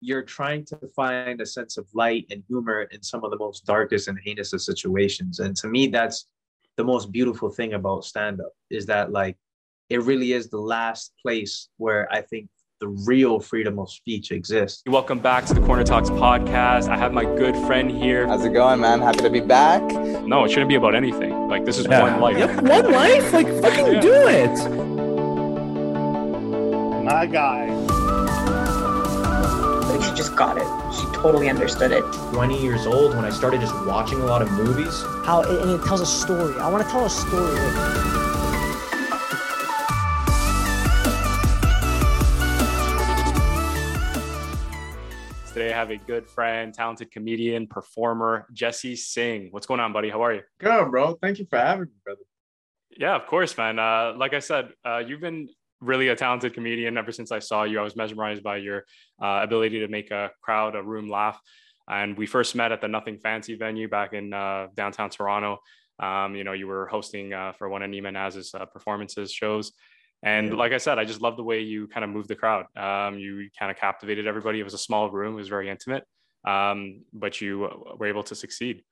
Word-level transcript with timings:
you're 0.00 0.22
trying 0.22 0.64
to 0.64 0.78
find 0.96 1.40
a 1.40 1.46
sense 1.46 1.76
of 1.76 1.86
light 1.92 2.26
and 2.30 2.42
humor 2.48 2.82
in 2.84 3.02
some 3.02 3.22
of 3.22 3.30
the 3.30 3.36
most 3.36 3.66
darkest 3.66 4.08
and 4.08 4.18
heinous 4.24 4.52
of 4.54 4.62
situations. 4.62 5.40
And 5.40 5.54
to 5.56 5.68
me, 5.68 5.88
that's 5.88 6.26
the 6.76 6.84
most 6.84 7.12
beautiful 7.12 7.50
thing 7.50 7.74
about 7.74 8.04
stand 8.04 8.40
up 8.40 8.52
is 8.70 8.86
that 8.86 9.12
like 9.12 9.36
it 9.90 10.00
really 10.02 10.32
is 10.32 10.48
the 10.48 10.58
last 10.58 11.12
place 11.20 11.68
where 11.76 12.10
I 12.10 12.22
think 12.22 12.48
the 12.80 12.88
real 12.88 13.40
freedom 13.40 13.78
of 13.78 13.90
speech 13.90 14.32
exists. 14.32 14.82
Welcome 14.86 15.18
back 15.18 15.44
to 15.46 15.52
the 15.52 15.60
Corner 15.60 15.84
Talks 15.84 16.08
podcast. 16.08 16.88
I 16.88 16.96
have 16.96 17.12
my 17.12 17.24
good 17.24 17.54
friend 17.66 17.90
here. 17.90 18.26
How's 18.26 18.42
it 18.46 18.54
going, 18.54 18.80
man? 18.80 19.02
Happy 19.02 19.18
to 19.18 19.28
be 19.28 19.40
back. 19.40 19.82
No, 19.82 20.44
it 20.44 20.48
shouldn't 20.48 20.70
be 20.70 20.76
about 20.76 20.94
anything. 20.94 21.46
Like 21.48 21.66
this 21.66 21.76
is 21.76 21.84
yeah. 21.84 22.00
one 22.00 22.20
life. 22.20 22.38
Yep, 22.38 22.62
one 22.62 22.90
life. 22.90 23.32
Like 23.34 23.48
fucking 23.60 23.92
yeah. 23.92 24.00
do 24.00 24.14
it. 24.14 24.70
My 27.04 27.26
guy. 27.26 27.79
Like 29.90 30.08
she 30.08 30.14
just 30.14 30.36
got 30.36 30.56
it. 30.56 30.68
She 30.94 31.02
totally 31.16 31.48
understood 31.48 31.90
it. 31.90 32.04
20 32.32 32.62
years 32.62 32.86
old 32.86 33.16
when 33.16 33.24
I 33.24 33.30
started 33.30 33.60
just 33.60 33.74
watching 33.86 34.20
a 34.20 34.24
lot 34.24 34.40
of 34.40 34.48
movies. 34.52 35.02
How 35.24 35.42
it, 35.42 35.60
and 35.62 35.70
it 35.70 35.84
tells 35.84 36.00
a 36.00 36.06
story. 36.06 36.54
I 36.60 36.70
want 36.70 36.84
to 36.84 36.88
tell 36.88 37.04
a 37.04 37.10
story. 37.10 37.56
Today 45.52 45.72
I 45.72 45.76
have 45.76 45.90
a 45.90 45.96
good 45.96 46.28
friend, 46.28 46.72
talented 46.72 47.10
comedian, 47.10 47.66
performer, 47.66 48.46
Jesse 48.52 48.94
Singh. 48.94 49.48
What's 49.50 49.66
going 49.66 49.80
on, 49.80 49.92
buddy? 49.92 50.08
How 50.08 50.22
are 50.22 50.34
you? 50.34 50.42
Good, 50.60 50.88
bro. 50.92 51.18
Thank 51.20 51.40
you 51.40 51.46
for 51.50 51.58
having 51.58 51.86
me, 51.86 51.90
brother. 52.04 52.20
Yeah, 52.96 53.16
of 53.16 53.26
course, 53.26 53.56
man. 53.58 53.80
Uh, 53.80 54.14
like 54.16 54.34
I 54.34 54.38
said, 54.38 54.68
uh, 54.84 54.98
you've 54.98 55.20
been 55.20 55.48
really 55.80 56.08
a 56.08 56.16
talented 56.16 56.54
comedian 56.54 56.96
ever 56.98 57.12
since 57.12 57.32
I 57.32 57.38
saw 57.38 57.64
you. 57.64 57.80
I 57.80 57.82
was 57.82 57.96
mesmerized 57.96 58.42
by 58.42 58.58
your 58.58 58.84
uh, 59.22 59.40
ability 59.42 59.80
to 59.80 59.88
make 59.88 60.10
a 60.10 60.30
crowd, 60.42 60.76
a 60.76 60.82
room 60.82 61.08
laugh. 61.08 61.40
And 61.88 62.16
we 62.16 62.26
first 62.26 62.54
met 62.54 62.72
at 62.72 62.80
the 62.80 62.88
Nothing 62.88 63.18
Fancy 63.18 63.56
venue 63.56 63.88
back 63.88 64.12
in 64.12 64.32
uh, 64.32 64.68
downtown 64.74 65.10
Toronto. 65.10 65.58
Um, 65.98 66.34
you 66.34 66.44
know, 66.44 66.52
you 66.52 66.66
were 66.66 66.86
hosting 66.86 67.32
uh, 67.32 67.52
for 67.52 67.68
one 67.68 67.82
of 67.82 67.90
Neiman 67.90 68.14
Naz's 68.14 68.54
uh, 68.54 68.64
performances 68.66 69.32
shows. 69.32 69.72
And 70.22 70.56
like 70.56 70.72
I 70.72 70.78
said, 70.78 70.98
I 70.98 71.04
just 71.04 71.22
love 71.22 71.36
the 71.36 71.42
way 71.42 71.60
you 71.60 71.88
kind 71.88 72.04
of 72.04 72.10
moved 72.10 72.28
the 72.28 72.36
crowd. 72.36 72.66
Um, 72.76 73.18
you 73.18 73.48
kind 73.58 73.70
of 73.70 73.78
captivated 73.78 74.26
everybody. 74.26 74.60
It 74.60 74.64
was 74.64 74.74
a 74.74 74.78
small 74.78 75.10
room, 75.10 75.32
it 75.32 75.36
was 75.36 75.48
very 75.48 75.70
intimate, 75.70 76.04
um, 76.46 77.02
but 77.12 77.40
you 77.40 77.68
were 77.98 78.06
able 78.06 78.22
to 78.24 78.34
succeed. 78.34 78.82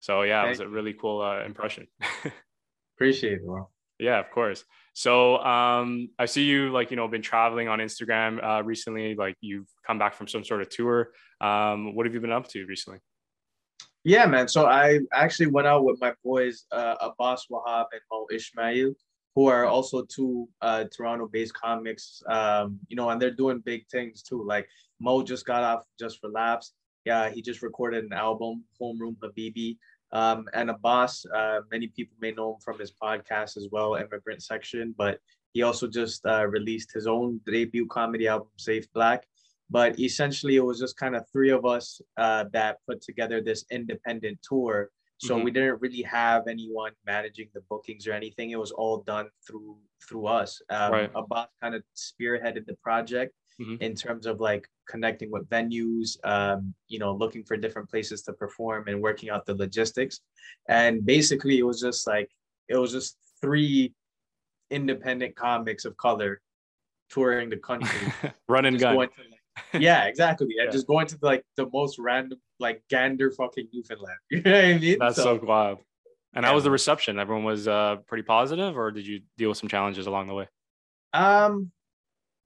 So 0.00 0.22
yeah, 0.22 0.44
it 0.44 0.48
was 0.48 0.60
a 0.60 0.68
really 0.68 0.94
cool 0.94 1.22
uh, 1.22 1.44
impression. 1.44 1.86
Appreciate 2.96 3.34
it, 3.34 3.46
bro. 3.46 3.68
Yeah, 4.00 4.18
of 4.18 4.30
course. 4.30 4.64
So 4.94 5.38
um, 5.38 6.08
I 6.18 6.26
see 6.26 6.44
you 6.44 6.70
like 6.70 6.90
you 6.90 6.96
know 6.96 7.08
been 7.08 7.22
traveling 7.22 7.68
on 7.68 7.78
Instagram 7.78 8.42
uh, 8.42 8.62
recently. 8.62 9.14
Like 9.14 9.36
you've 9.40 9.68
come 9.86 9.98
back 9.98 10.14
from 10.14 10.28
some 10.28 10.44
sort 10.44 10.62
of 10.62 10.68
tour. 10.68 11.12
Um, 11.40 11.94
what 11.94 12.06
have 12.06 12.14
you 12.14 12.20
been 12.20 12.32
up 12.32 12.48
to 12.48 12.64
recently? 12.66 12.98
Yeah, 14.04 14.26
man. 14.26 14.48
So 14.48 14.66
I 14.66 15.00
actually 15.12 15.46
went 15.46 15.66
out 15.66 15.84
with 15.84 16.00
my 16.00 16.12
boys, 16.24 16.64
uh, 16.72 16.96
Abbas 17.00 17.46
Wahab 17.50 17.86
and 17.92 18.00
Mo 18.10 18.26
Ishmael 18.32 18.94
who 19.34 19.46
are 19.46 19.64
also 19.64 20.02
two 20.04 20.48
uh, 20.60 20.84
Toronto-based 20.94 21.54
comics. 21.54 22.22
Um, 22.28 22.78
you 22.88 22.96
know, 22.96 23.10
and 23.10 23.20
they're 23.20 23.30
doing 23.30 23.60
big 23.60 23.86
things 23.88 24.22
too. 24.22 24.44
Like 24.44 24.68
Mo 25.00 25.22
just 25.22 25.46
got 25.46 25.62
off 25.62 25.84
Just 25.98 26.20
for 26.20 26.28
Laughs. 26.28 26.72
Yeah, 27.04 27.30
he 27.30 27.42
just 27.42 27.62
recorded 27.62 28.04
an 28.04 28.12
album, 28.12 28.64
Homeroom 28.80 29.16
Habibi. 29.18 29.76
Um, 30.12 30.46
and 30.52 30.70
Abbas, 30.70 31.24
uh, 31.34 31.60
many 31.70 31.88
people 31.88 32.16
may 32.20 32.32
know 32.32 32.54
him 32.54 32.60
from 32.64 32.78
his 32.78 32.92
podcast 32.92 33.56
as 33.56 33.68
well, 33.72 33.94
Immigrant 33.94 34.42
Section, 34.42 34.94
but 34.96 35.18
he 35.52 35.62
also 35.62 35.86
just 35.86 36.24
uh, 36.26 36.46
released 36.46 36.92
his 36.92 37.06
own 37.06 37.40
debut 37.46 37.86
comedy 37.86 38.28
album, 38.28 38.48
Safe 38.58 38.86
Black. 38.92 39.26
But 39.70 39.98
essentially, 39.98 40.56
it 40.56 40.64
was 40.64 40.78
just 40.78 40.98
kind 40.98 41.16
of 41.16 41.24
three 41.32 41.50
of 41.50 41.64
us 41.64 42.00
uh, 42.18 42.44
that 42.52 42.78
put 42.86 43.00
together 43.00 43.40
this 43.40 43.64
independent 43.70 44.38
tour 44.42 44.90
so 45.22 45.36
mm-hmm. 45.36 45.44
we 45.44 45.50
didn't 45.52 45.80
really 45.80 46.02
have 46.02 46.48
anyone 46.48 46.92
managing 47.06 47.48
the 47.54 47.60
bookings 47.70 48.08
or 48.08 48.12
anything. 48.12 48.50
It 48.50 48.58
was 48.58 48.72
all 48.72 49.02
done 49.02 49.28
through 49.46 49.78
through 50.08 50.26
us. 50.26 50.60
Um, 50.68 50.92
right. 50.92 51.10
Abbas 51.14 51.46
kind 51.62 51.76
of 51.76 51.84
spearheaded 51.94 52.66
the 52.66 52.74
project 52.82 53.32
mm-hmm. 53.60 53.76
in 53.80 53.94
terms 53.94 54.26
of 54.26 54.40
like 54.40 54.68
connecting 54.88 55.30
with 55.30 55.48
venues, 55.48 56.16
um, 56.24 56.74
you 56.88 56.98
know, 56.98 57.12
looking 57.12 57.44
for 57.44 57.56
different 57.56 57.88
places 57.88 58.22
to 58.22 58.32
perform 58.32 58.88
and 58.88 59.00
working 59.00 59.30
out 59.30 59.46
the 59.46 59.54
logistics. 59.54 60.20
And 60.68 61.04
basically, 61.04 61.58
it 61.58 61.62
was 61.64 61.80
just 61.80 62.06
like 62.06 62.30
it 62.68 62.76
was 62.76 62.92
just 62.92 63.16
three 63.40 63.94
independent 64.70 65.36
comics 65.36 65.84
of 65.84 65.96
color 65.96 66.40
touring 67.10 67.50
the 67.50 67.56
country, 67.58 68.12
run 68.48 68.64
and 68.64 68.78
gun. 68.78 69.08
Yeah, 69.74 70.04
exactly. 70.06 70.48
And 70.58 70.72
just 70.72 70.86
going 70.86 71.06
to 71.08 71.18
like 71.22 71.44
the 71.56 71.68
most 71.72 71.98
random, 71.98 72.40
like 72.58 72.82
Gander 72.88 73.30
fucking 73.30 73.68
Newfoundland. 73.72 74.18
You 74.30 74.42
know 74.42 74.52
what 74.52 74.64
I 74.64 74.78
mean? 74.78 74.98
That's 74.98 75.16
so, 75.16 75.38
so 75.38 75.44
wild. 75.44 75.78
And 76.34 76.42
yeah. 76.42 76.48
how 76.48 76.54
was 76.54 76.64
the 76.64 76.70
reception? 76.70 77.18
Everyone 77.18 77.44
was 77.44 77.68
uh, 77.68 77.96
pretty 78.06 78.22
positive, 78.22 78.76
or 78.78 78.90
did 78.90 79.06
you 79.06 79.20
deal 79.36 79.50
with 79.50 79.58
some 79.58 79.68
challenges 79.68 80.06
along 80.06 80.28
the 80.28 80.34
way? 80.34 80.48
Um, 81.12 81.70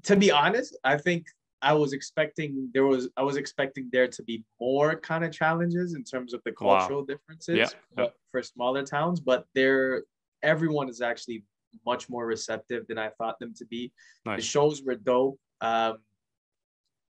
to 0.07 0.17
be 0.17 0.31
honest, 0.31 0.77
I 0.85 0.97
think 0.97 1.27
I 1.63 1.73
was 1.73 1.93
expecting 1.93 2.71
there 2.73 2.87
was 2.87 3.09
I 3.17 3.23
was 3.23 3.37
expecting 3.37 3.89
there 3.93 4.09
to 4.09 4.23
be 4.23 4.45
more 4.61 4.97
kind 4.97 5.25
of 5.25 5.33
challenges 5.33 5.95
in 5.95 6.05
terms 6.05 6.33
of 6.35 6.43
the 6.45 6.53
cultural 6.53 7.01
wow. 7.01 7.07
differences 7.07 7.57
yeah. 7.57 7.69
yeah. 7.99 8.09
for 8.31 8.43
smaller 8.43 8.83
towns, 8.83 9.21
but 9.21 9.47
there 9.55 10.05
everyone 10.43 10.89
is 10.89 11.01
actually 11.01 11.45
much 11.85 12.09
more 12.09 12.27
receptive 12.27 12.87
than 12.87 12.99
I 12.99 13.11
thought 13.19 13.39
them 13.39 13.53
to 13.59 13.67
be. 13.67 13.93
Nice. 14.25 14.39
The 14.39 14.43
shows 14.43 14.83
were 14.83 14.95
dope. 14.95 15.39
Um, 15.61 15.99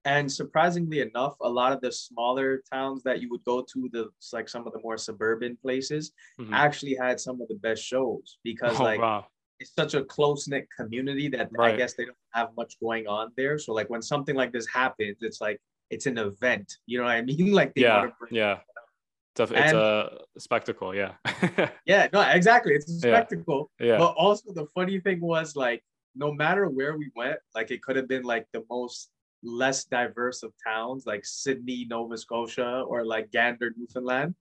and 0.04 0.30
surprisingly 0.30 1.00
enough, 1.00 1.34
a 1.40 1.48
lot 1.48 1.72
of 1.72 1.80
the 1.80 1.90
smaller 1.90 2.62
towns 2.72 3.02
that 3.02 3.20
you 3.20 3.28
would 3.30 3.42
go 3.44 3.60
to, 3.72 3.88
the 3.92 4.08
like 4.32 4.48
some 4.48 4.66
of 4.66 4.72
the 4.72 4.78
more 4.80 4.96
suburban 4.96 5.58
places, 5.60 6.12
mm-hmm. 6.40 6.54
actually 6.54 6.94
had 6.94 7.18
some 7.18 7.40
of 7.40 7.48
the 7.48 7.56
best 7.56 7.82
shows 7.82 8.38
because 8.44 8.78
oh, 8.80 8.84
like 8.84 9.00
wow. 9.00 9.26
It's 9.60 9.72
such 9.74 9.94
a 9.94 10.04
close 10.04 10.48
knit 10.48 10.66
community 10.76 11.28
that 11.28 11.48
right. 11.52 11.74
I 11.74 11.76
guess 11.76 11.94
they 11.94 12.04
don't 12.04 12.16
have 12.32 12.50
much 12.56 12.78
going 12.80 13.06
on 13.06 13.32
there. 13.36 13.58
So 13.58 13.72
like 13.72 13.88
when 13.90 14.02
something 14.02 14.34
like 14.34 14.52
this 14.52 14.66
happens, 14.66 15.18
it's 15.20 15.40
like 15.40 15.60
it's 15.90 16.06
an 16.06 16.18
event. 16.18 16.76
You 16.86 16.98
know 16.98 17.04
what 17.04 17.16
I 17.16 17.22
mean? 17.30 17.52
Like 17.52 17.72
yeah, 17.76 18.08
yeah. 18.30 18.58
It's 19.38 19.50
a, 19.50 19.54
it's 19.54 19.72
a 19.72 20.18
spectacle, 20.38 20.94
yeah. 20.94 21.12
yeah, 21.86 22.08
no, 22.10 22.22
exactly. 22.22 22.72
It's 22.72 22.90
a 22.90 22.98
spectacle. 22.98 23.70
Yeah. 23.78 23.86
yeah. 23.86 23.98
But 23.98 24.14
also 24.16 24.52
the 24.52 24.66
funny 24.74 24.98
thing 24.98 25.20
was 25.20 25.54
like 25.54 25.82
no 26.14 26.32
matter 26.32 26.68
where 26.68 26.96
we 26.96 27.10
went, 27.14 27.38
like 27.54 27.70
it 27.70 27.82
could 27.82 27.96
have 27.96 28.08
been 28.08 28.22
like 28.22 28.46
the 28.52 28.64
most 28.70 29.10
less 29.42 29.84
diverse 29.84 30.42
of 30.42 30.52
towns 30.66 31.06
like 31.06 31.24
Sydney, 31.24 31.86
Nova 31.88 32.16
Scotia, 32.16 32.82
or 32.88 33.04
like 33.04 33.30
Gander, 33.30 33.72
Newfoundland, 33.76 34.34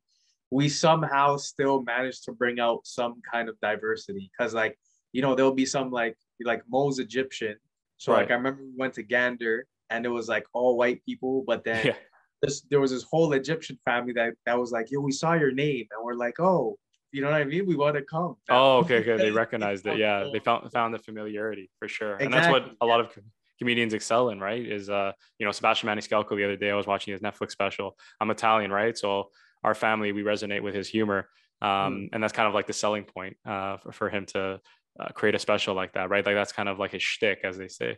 we 0.52 0.70
somehow 0.70 1.38
still 1.38 1.84
managed 1.84 2.24
to 2.26 2.32
bring 2.32 2.60
out 2.60 2.82
some 2.86 3.22
kind 3.30 3.50
of 3.50 3.60
diversity. 3.62 4.32
Cause 4.40 4.54
like, 4.54 4.78
you 5.16 5.22
know, 5.22 5.34
there'll 5.34 5.54
be 5.54 5.66
some 5.66 5.92
like 5.92 6.18
like 6.44 6.62
Mo's 6.70 7.00
Egyptian. 7.00 7.56
So 7.96 8.12
right. 8.12 8.20
like 8.20 8.32
I 8.32 8.34
remember 8.34 8.64
we 8.64 8.74
went 8.76 8.94
to 8.96 9.04
Gander 9.04 9.66
and 9.90 10.06
it 10.06 10.10
was 10.10 10.28
like 10.28 10.46
all 10.52 10.78
white 10.78 11.02
people, 11.06 11.46
but 11.48 11.64
then 11.64 11.86
yeah. 11.86 11.94
this 12.42 12.64
there 12.70 12.82
was 12.82 12.92
this 12.92 13.04
whole 13.04 13.32
Egyptian 13.32 13.80
family 13.86 14.12
that 14.14 14.34
that 14.46 14.60
was 14.60 14.74
like, 14.74 14.92
yo, 14.92 15.00
we 15.00 15.14
saw 15.14 15.34
your 15.34 15.54
name. 15.54 15.88
And 15.92 16.04
we're 16.04 16.16
like, 16.16 16.38
oh, 16.42 16.78
you 17.14 17.22
know 17.22 17.32
what 17.32 17.40
I 17.40 17.46
mean? 17.46 17.66
We 17.66 17.78
want 17.78 17.96
to 17.96 18.02
come. 18.02 18.36
Oh, 18.50 18.80
okay, 18.80 18.98
okay. 18.98 19.16
They 19.16 19.32
recognized 19.32 19.88
it. 19.88 19.98
Yeah, 19.98 20.30
they 20.34 20.40
found 20.40 20.70
found 20.74 20.94
the 20.94 21.00
familiarity 21.00 21.70
for 21.80 21.88
sure, 21.88 22.16
exactly. 22.16 22.26
and 22.26 22.34
that's 22.34 22.52
what 22.52 22.76
a 22.82 22.86
lot 22.86 23.00
of 23.00 23.18
comedians 23.58 23.94
excel 23.94 24.32
in, 24.32 24.42
right? 24.42 24.66
Is 24.66 24.90
uh, 24.90 25.14
you 25.40 25.46
know, 25.46 25.54
Sebastian 25.54 25.88
Maniscalco 25.88 26.36
the 26.36 26.44
other 26.44 26.58
day 26.58 26.72
I 26.72 26.76
was 26.76 26.88
watching 26.88 27.14
his 27.14 27.22
Netflix 27.22 27.52
special. 27.52 27.98
I'm 28.20 28.30
Italian, 28.32 28.70
right? 28.70 28.98
So 28.98 29.30
our 29.64 29.76
family 29.76 30.12
we 30.12 30.24
resonate 30.24 30.62
with 30.62 30.76
his 30.76 30.90
humor, 30.90 31.30
um, 31.62 31.70
mm. 31.70 32.10
and 32.12 32.22
that's 32.22 32.34
kind 32.34 32.50
of 32.50 32.54
like 32.54 32.68
the 32.68 32.74
selling 32.74 33.06
point 33.06 33.38
uh, 33.46 33.78
for, 33.78 33.94
for 33.94 34.10
him 34.10 34.26
to 34.34 34.60
uh, 35.00 35.10
create 35.10 35.36
a 35.36 35.40
special 35.40 35.76
like 35.76 35.94
that, 35.94 36.10
right? 36.10 36.26
Like 36.26 36.36
that's 36.36 36.52
kind 36.52 36.70
of 36.70 36.80
like 36.80 36.92
his 36.92 37.04
shtick, 37.04 37.40
as 37.44 37.58
they 37.58 37.68
say. 37.68 37.98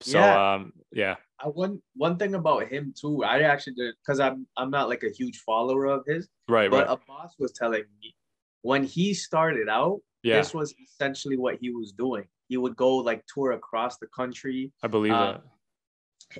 So 0.00 0.18
yeah. 0.18 0.54
um, 0.54 0.72
yeah. 0.92 1.16
I, 1.38 1.48
one 1.48 1.80
one 1.94 2.16
thing 2.16 2.34
about 2.34 2.68
him 2.68 2.94
too, 2.98 3.24
I 3.24 3.42
actually 3.42 3.74
did 3.74 3.94
because 4.04 4.20
I'm 4.20 4.46
I'm 4.56 4.70
not 4.70 4.88
like 4.88 5.02
a 5.02 5.10
huge 5.10 5.38
follower 5.38 5.86
of 5.86 6.04
his, 6.06 6.28
right? 6.48 6.70
But 6.70 6.86
right. 6.86 6.98
Abbas 7.08 7.34
was 7.38 7.52
telling 7.52 7.84
me 8.00 8.14
when 8.62 8.84
he 8.84 9.14
started 9.14 9.68
out, 9.68 10.00
yeah. 10.22 10.36
this 10.36 10.52
was 10.52 10.74
essentially 10.82 11.36
what 11.36 11.56
he 11.60 11.70
was 11.70 11.92
doing 11.92 12.24
he 12.48 12.56
would 12.56 12.76
go 12.76 12.96
like 12.96 13.24
tour 13.26 13.52
across 13.52 13.98
the 13.98 14.06
country. 14.06 14.72
I 14.82 14.88
believe 14.88 15.12
uh, 15.12 15.32
that. 15.32 15.42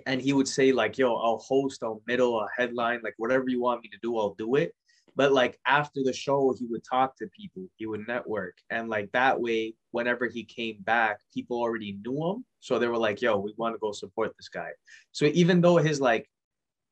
And 0.07 0.21
he 0.21 0.33
would 0.33 0.49
say 0.49 0.73
like, 0.73 0.99
"Yo, 0.99 1.15
I'll 1.15 1.39
host, 1.39 1.83
I'll 1.83 2.03
middle, 2.07 2.41
a 2.41 2.49
headline, 2.57 3.01
like 3.03 3.15
whatever 3.17 3.45
you 3.49 3.61
want 3.61 3.83
me 3.83 3.89
to 3.91 3.99
do, 4.03 4.19
I'll 4.19 4.35
do 4.35 4.57
it." 4.57 4.75
But 5.17 5.33
like 5.33 5.59
after 5.67 6.03
the 6.03 6.13
show, 6.13 6.55
he 6.59 6.67
would 6.67 6.83
talk 6.85 7.17
to 7.17 7.29
people, 7.29 7.63
he 7.77 7.87
would 7.87 8.07
network, 8.09 8.57
and 8.71 8.89
like 8.89 9.11
that 9.13 9.41
way, 9.41 9.75
whenever 9.93 10.27
he 10.27 10.45
came 10.45 10.79
back, 10.81 11.19
people 11.33 11.59
already 11.59 11.99
knew 12.05 12.31
him, 12.31 12.45
so 12.61 12.79
they 12.79 12.89
were 12.89 12.99
like, 12.99 13.23
"Yo, 13.23 13.39
we 13.39 13.55
want 13.57 13.75
to 13.75 13.79
go 13.79 13.93
support 13.93 14.33
this 14.37 14.49
guy." 14.49 14.71
So 15.13 15.27
even 15.27 15.61
though 15.61 15.77
his 15.77 16.01
like 16.01 16.29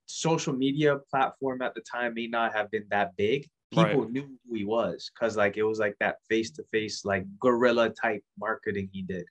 social 0.07 0.53
media 0.53 0.99
platform 1.11 1.63
at 1.63 1.75
the 1.75 1.81
time 1.81 2.15
may 2.15 2.27
not 2.27 2.53
have 2.53 2.71
been 2.71 2.87
that 2.91 3.17
big, 3.17 3.49
people 3.73 4.03
right. 4.03 4.11
knew 4.11 4.39
who 4.47 4.55
he 4.55 4.65
was 4.65 5.11
because 5.15 5.37
like 5.37 5.57
it 5.57 5.63
was 5.63 5.79
like 5.79 5.97
that 5.99 6.17
face 6.29 6.51
to 6.53 6.63
face 6.65 7.05
like 7.05 7.25
guerrilla 7.41 7.91
type 7.91 8.23
marketing 8.39 8.89
he 8.93 9.03
did. 9.03 9.25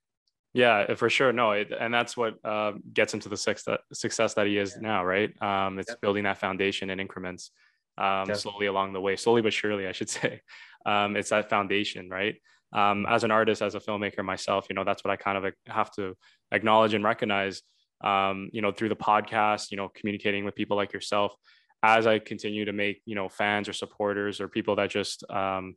Yeah, 0.53 0.95
for 0.95 1.09
sure. 1.09 1.31
No, 1.31 1.51
it, 1.51 1.71
and 1.77 1.93
that's 1.93 2.17
what 2.17 2.35
uh, 2.43 2.73
gets 2.93 3.13
him 3.13 3.21
to 3.21 3.29
the 3.29 3.37
success 3.37 3.79
success 3.93 4.33
that 4.33 4.47
he 4.47 4.57
is 4.57 4.75
Yeah. 4.75 4.81
now, 4.81 5.05
right? 5.05 5.29
Um, 5.41 5.79
it's 5.79 5.87
Definitely. 5.87 5.99
building 6.01 6.23
that 6.25 6.39
foundation 6.39 6.89
in 6.89 6.99
increments, 6.99 7.51
um, 7.97 8.33
slowly 8.35 8.67
along 8.67 8.93
the 8.93 9.01
way, 9.01 9.15
slowly 9.15 9.41
but 9.41 9.53
surely, 9.53 9.87
I 9.87 9.91
should 9.91 10.09
say. 10.19 10.41
Um, 10.85 11.15
it's 11.15 11.29
that 11.29 11.49
foundation, 11.49 12.09
right? 12.09 12.35
Um, 12.73 13.05
as 13.07 13.23
an 13.23 13.31
artist, 13.31 13.61
as 13.61 13.75
a 13.75 13.79
filmmaker 13.79 14.23
myself, 14.23 14.67
you 14.69 14.75
know, 14.75 14.83
that's 14.83 15.03
what 15.03 15.11
I 15.11 15.17
kind 15.17 15.37
of 15.37 15.53
have 15.67 15.91
to 15.91 16.15
acknowledge 16.51 16.93
and 16.93 17.03
recognize. 17.03 17.61
Um, 18.03 18.49
you 18.51 18.63
know, 18.63 18.71
through 18.71 18.89
the 18.89 18.95
podcast, 18.95 19.69
you 19.69 19.77
know, 19.77 19.87
communicating 19.93 20.43
with 20.43 20.55
people 20.55 20.75
like 20.75 20.91
yourself, 20.91 21.35
as 21.83 22.07
I 22.07 22.17
continue 22.17 22.65
to 22.65 22.73
make, 22.73 23.01
you 23.05 23.13
know, 23.13 23.29
fans 23.29 23.69
or 23.69 23.73
supporters 23.73 24.41
or 24.41 24.47
people 24.47 24.75
that 24.77 24.89
just, 24.89 25.23
um, 25.29 25.75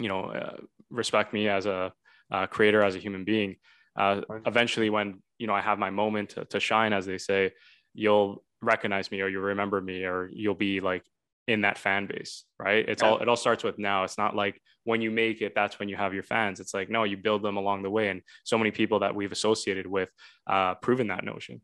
you 0.00 0.08
know, 0.08 0.24
uh, 0.24 0.56
respect 0.90 1.32
me 1.32 1.48
as 1.48 1.66
a 1.66 1.92
uh, 2.32 2.46
creator, 2.46 2.82
as 2.82 2.96
a 2.96 2.98
human 2.98 3.24
being. 3.24 3.56
Uh, 3.96 4.20
eventually, 4.44 4.90
when 4.90 5.22
you 5.38 5.46
know 5.46 5.54
I 5.54 5.60
have 5.60 5.78
my 5.78 5.90
moment 5.90 6.30
to, 6.30 6.44
to 6.46 6.60
shine, 6.60 6.92
as 6.92 7.06
they 7.06 7.18
say, 7.18 7.52
you'll 7.94 8.44
recognize 8.62 9.10
me 9.10 9.20
or 9.20 9.28
you'll 9.28 9.42
remember 9.42 9.80
me 9.80 10.04
or 10.04 10.28
you'll 10.32 10.54
be 10.54 10.80
like 10.80 11.04
in 11.46 11.60
that 11.62 11.78
fan 11.78 12.06
base, 12.06 12.44
right? 12.58 12.88
It's 12.88 13.02
Yeah. 13.02 13.10
all 13.10 13.18
it 13.18 13.28
all 13.28 13.36
starts 13.36 13.62
with 13.62 13.78
now. 13.78 14.04
It's 14.04 14.18
not 14.18 14.34
like 14.34 14.60
when 14.84 15.00
you 15.00 15.10
make 15.10 15.42
it, 15.42 15.54
that's 15.54 15.78
when 15.78 15.88
you 15.88 15.96
have 15.96 16.14
your 16.14 16.22
fans. 16.22 16.60
It's 16.60 16.74
like 16.74 16.90
no, 16.90 17.04
you 17.04 17.16
build 17.16 17.42
them 17.42 17.56
along 17.56 17.82
the 17.82 17.90
way, 17.90 18.08
and 18.08 18.22
so 18.44 18.58
many 18.58 18.70
people 18.70 19.00
that 19.00 19.14
we've 19.14 19.32
associated 19.32 19.86
with 19.86 20.10
uh, 20.46 20.74
proven 20.76 21.08
that 21.08 21.24
notion. 21.24 21.60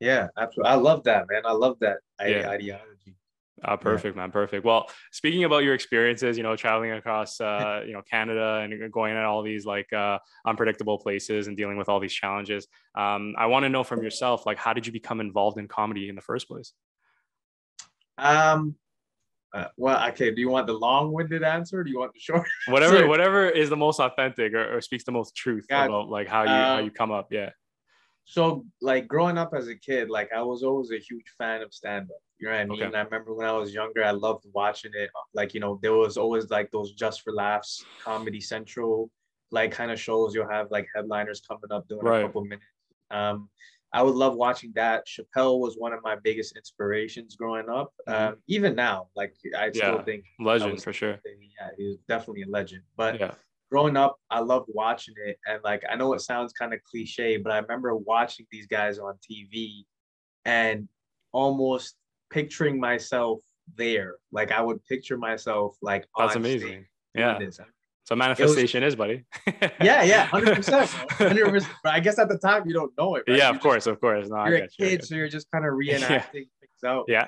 Yeah, 0.00 0.28
absolutely. 0.36 0.70
I 0.70 0.74
love 0.76 1.04
that, 1.04 1.26
man. 1.28 1.42
I 1.44 1.52
love 1.52 1.78
that 1.80 1.98
Yeah. 2.20 2.48
ideology. 2.48 3.16
Uh, 3.64 3.76
perfect, 3.76 4.14
man. 4.16 4.30
Perfect. 4.30 4.66
Well, 4.66 4.90
speaking 5.12 5.44
about 5.44 5.64
your 5.64 5.72
experiences, 5.72 6.36
you 6.36 6.42
know, 6.42 6.56
traveling 6.56 6.92
across, 6.92 7.40
uh, 7.40 7.82
you 7.86 7.94
know, 7.94 8.02
Canada 8.02 8.60
and 8.62 8.92
going 8.92 9.16
at 9.16 9.24
all 9.24 9.42
these 9.42 9.64
like 9.64 9.90
uh, 9.94 10.18
unpredictable 10.46 10.98
places 10.98 11.46
and 11.46 11.56
dealing 11.56 11.78
with 11.78 11.88
all 11.88 11.98
these 11.98 12.12
challenges, 12.12 12.68
um, 12.94 13.34
I 13.38 13.46
want 13.46 13.64
to 13.64 13.70
know 13.70 13.82
from 13.82 14.02
yourself, 14.02 14.44
like, 14.44 14.58
how 14.58 14.74
did 14.74 14.86
you 14.86 14.92
become 14.92 15.20
involved 15.20 15.58
in 15.58 15.68
comedy 15.68 16.10
in 16.10 16.16
the 16.16 16.20
first 16.20 16.48
place? 16.48 16.72
Um, 18.18 18.76
uh, 19.56 19.68
well, 19.76 20.08
okay. 20.10 20.30
Do 20.34 20.40
you 20.40 20.48
want 20.50 20.66
the 20.66 20.72
long-winded 20.74 21.42
answer? 21.42 21.80
Or 21.80 21.84
do 21.84 21.90
you 21.90 21.98
want 21.98 22.12
the 22.12 22.20
short? 22.20 22.46
Whatever, 22.68 22.98
Sure. 22.98 23.08
whatever 23.08 23.48
is 23.48 23.68
the 23.70 23.76
most 23.76 23.98
authentic 24.00 24.52
or, 24.54 24.76
or 24.76 24.80
speaks 24.80 25.04
the 25.04 25.12
most 25.12 25.34
truth 25.34 25.66
Got 25.68 25.84
it. 25.84 25.86
about 25.90 26.08
like 26.08 26.28
how 26.28 26.42
you 26.42 26.48
how 26.48 26.78
Um, 26.78 26.84
you 26.84 26.90
come 26.90 27.10
up. 27.10 27.28
Yeah. 27.30 27.50
So, 28.24 28.64
like 28.82 29.06
growing 29.06 29.38
up 29.38 29.52
as 29.56 29.68
a 29.68 29.76
kid, 29.76 30.10
like 30.10 30.30
I 30.36 30.42
was 30.42 30.62
always 30.64 30.90
a 30.90 30.98
huge 30.98 31.28
fan 31.38 31.62
of 31.62 31.72
stand-up. 31.72 32.16
You 32.38 32.48
know 32.48 32.52
what 32.54 32.60
I 32.60 32.64
mean? 32.64 32.72
Okay. 32.78 32.84
And 32.86 32.96
I 32.96 33.02
remember 33.02 33.32
when 33.34 33.46
I 33.46 33.52
was 33.52 33.72
younger, 33.72 34.04
I 34.04 34.10
loved 34.10 34.44
watching 34.52 34.90
it. 34.94 35.10
Like 35.32 35.54
you 35.54 35.60
know, 35.60 35.78
there 35.82 35.94
was 35.94 36.16
always 36.16 36.50
like 36.50 36.70
those 36.72 36.92
just 36.92 37.22
for 37.22 37.32
laughs, 37.32 37.84
Comedy 38.02 38.40
Central, 38.40 39.10
like 39.52 39.70
kind 39.72 39.90
of 39.90 39.98
shows. 40.00 40.34
You'll 40.34 40.50
have 40.50 40.70
like 40.70 40.86
headliners 40.94 41.40
coming 41.48 41.70
up 41.70 41.86
doing 41.88 42.04
Right. 42.04 42.22
a 42.22 42.26
couple 42.26 42.42
minutes. 42.44 42.64
Um, 43.10 43.48
I 43.92 44.02
would 44.02 44.14
love 44.14 44.34
watching 44.34 44.72
that. 44.74 45.06
Chappelle 45.06 45.60
was 45.60 45.76
one 45.76 45.92
of 45.92 46.00
my 46.02 46.16
biggest 46.16 46.56
inspirations 46.56 47.36
growing 47.36 47.68
up. 47.68 47.94
Mhm. 48.08 48.14
Um, 48.32 48.36
even 48.46 48.74
now, 48.74 49.08
like 49.14 49.34
I 49.56 49.70
still 49.70 49.96
Yeah. 49.96 50.02
think 50.02 50.24
Legend 50.38 50.82
for 50.82 50.92
sure. 50.92 51.20
Yeah, 51.24 51.70
he 51.76 51.86
was 51.86 51.98
definitely 52.08 52.42
a 52.42 52.48
legend. 52.48 52.82
But 52.96 53.20
Yeah. 53.20 53.34
growing 53.70 53.96
up, 53.96 54.16
I 54.30 54.40
loved 54.40 54.68
watching 54.72 55.14
it. 55.24 55.38
And 55.46 55.62
like, 55.62 55.82
I 55.88 55.96
know 55.96 56.12
it 56.12 56.20
sounds 56.20 56.52
kind 56.52 56.74
of 56.74 56.82
cliche, 56.84 57.36
but 57.38 57.52
I 57.52 57.58
remember 57.58 57.94
watching 57.96 58.46
these 58.50 58.66
guys 58.66 58.98
on 58.98 59.18
TV 59.18 59.86
and 60.44 60.88
almost 61.32 61.96
picturing 62.30 62.78
myself 62.78 63.40
there. 63.74 64.16
Like, 64.30 64.52
I 64.52 64.60
would 64.60 64.84
picture 64.84 65.16
myself 65.16 65.76
like, 65.80 66.06
That's 66.18 66.36
on 66.36 66.42
amazing. 66.42 66.86
Yeah. 67.14 67.38
this. 67.38 67.58
So 68.06 68.14
manifestation 68.14 68.82
is, 68.82 68.94
buddy. 68.96 69.24
Yeah, 69.82 70.02
yeah, 70.04 70.28
100%. 70.28 70.86
100%. 71.18 71.66
But 71.82 71.92
I 71.94 72.00
guess 72.00 72.18
at 72.18 72.28
the 72.28 72.38
time, 72.38 72.62
you 72.66 72.72
don't 72.72 72.92
know 72.96 73.16
it. 73.16 73.24
Right? 73.28 73.36
Yeah, 73.38 73.48
You 73.50 73.56
of 73.56 73.60
course, 73.60 73.86
of 73.86 74.00
course. 74.00 74.28
No, 74.28 74.36
Just, 74.36 74.48
you're 74.48 74.56
a 74.56 74.60
get 74.60 74.70
you, 74.78 74.86
kid, 74.98 75.04
so 75.04 75.14
you. 75.14 75.20
you're 75.20 75.28
just 75.28 75.50
kind 75.50 75.64
of 75.66 75.72
reenacting 75.82 76.30
things 76.32 76.82
out. 76.84 77.04
Yeah. 77.08 77.26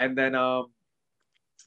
and 0.00 0.16
then 0.18 0.34
um 0.34 0.66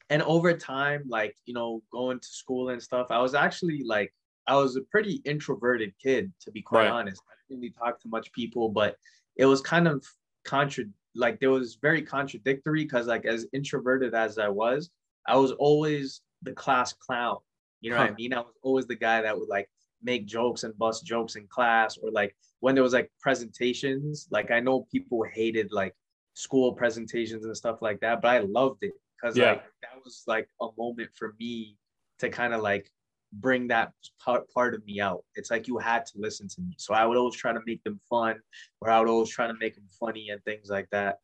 and 0.10 0.22
over 0.24 0.54
time 0.54 1.04
like 1.08 1.36
you 1.46 1.54
know 1.54 1.82
going 1.92 2.20
to 2.20 2.28
school 2.28 2.70
and 2.70 2.82
stuff 2.82 3.08
i 3.10 3.20
was 3.20 3.34
actually 3.36 3.82
like 3.86 4.14
i 4.48 4.56
was 4.56 4.76
a 4.76 4.82
pretty 4.94 5.16
introverted 5.26 5.92
kid 6.04 6.32
to 6.42 6.52
be 6.52 6.62
quite 6.62 6.84
Right. 6.86 6.92
honest 6.92 7.22
i 7.30 7.34
didn't 7.48 7.62
really 7.62 7.74
talk 7.78 8.00
to 8.02 8.08
much 8.10 8.32
people 8.32 8.70
but 8.70 8.96
it 9.38 9.46
was 9.46 9.60
kind 9.62 9.88
of 9.88 10.06
contra 10.46 10.86
like 11.16 11.40
there 11.42 11.52
was 11.52 11.78
very 11.82 12.02
contradictory 12.02 12.84
because 12.84 13.06
like 13.08 13.26
as 13.26 13.46
introverted 13.54 14.14
as 14.14 14.38
i 14.38 14.48
was 14.50 14.90
i 15.28 15.36
was 15.36 15.52
always 15.54 16.22
the 16.44 16.54
class 16.54 16.94
clown 16.94 17.38
you 17.82 17.90
know 17.92 17.98
what 17.98 18.10
i 18.12 18.14
mean? 18.14 18.34
I 18.34 18.40
was 18.40 18.56
always 18.64 18.88
the 18.88 18.96
guy 18.96 19.22
that 19.22 19.38
would 19.38 19.50
like 19.50 19.70
make 20.04 20.26
jokes 20.26 20.64
and 20.64 20.78
bust 20.78 21.06
jokes 21.06 21.36
in 21.36 21.48
class 21.48 21.98
or 21.98 22.12
like 22.12 22.36
when 22.60 22.76
there 22.76 22.84
was 22.84 22.94
like 22.94 23.12
presentations 23.20 24.28
like 24.32 24.52
i 24.52 24.60
know 24.60 24.88
people 24.92 25.24
hated 25.24 25.72
like 25.72 25.96
school 26.34 26.74
presentations 26.74 27.46
and 27.46 27.58
stuff 27.58 27.82
like 27.82 28.00
that 28.02 28.22
but 28.22 28.30
i 28.30 28.40
loved 28.40 28.84
it 28.84 28.94
because 29.20 29.36
Yeah. 29.38 29.46
like 29.52 29.64
that 29.82 29.96
was 30.04 30.24
like 30.28 30.48
a 30.62 30.68
moment 30.78 31.10
for 31.16 31.36
me 31.40 31.78
to 32.20 32.30
kind 32.30 32.54
of 32.54 32.62
like 32.62 32.92
bring 33.34 33.68
that 33.68 33.92
part, 34.24 34.50
part 34.54 34.74
of 34.74 34.86
me 34.86 35.02
out. 35.02 35.24
It's 35.36 35.52
like 35.52 35.68
you 35.68 35.78
had 35.78 36.06
to 36.06 36.14
listen 36.16 36.48
to 36.48 36.62
me. 36.62 36.76
So 36.78 36.94
i 36.94 37.06
would 37.06 37.18
always 37.18 37.36
try 37.36 37.52
to 37.54 37.60
make 37.66 37.84
them 37.84 38.00
fun 38.10 38.40
or 38.82 38.90
i 38.90 39.00
would 39.00 39.10
always 39.10 39.30
try 39.30 39.48
to 39.48 39.54
make 39.60 39.76
them 39.76 39.88
funny 40.00 40.30
and 40.30 40.42
things 40.44 40.70
like 40.70 40.88
that. 40.92 41.18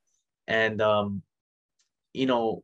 And 0.47 0.81
um 0.81 1.21
you 2.13 2.25
know 2.25 2.63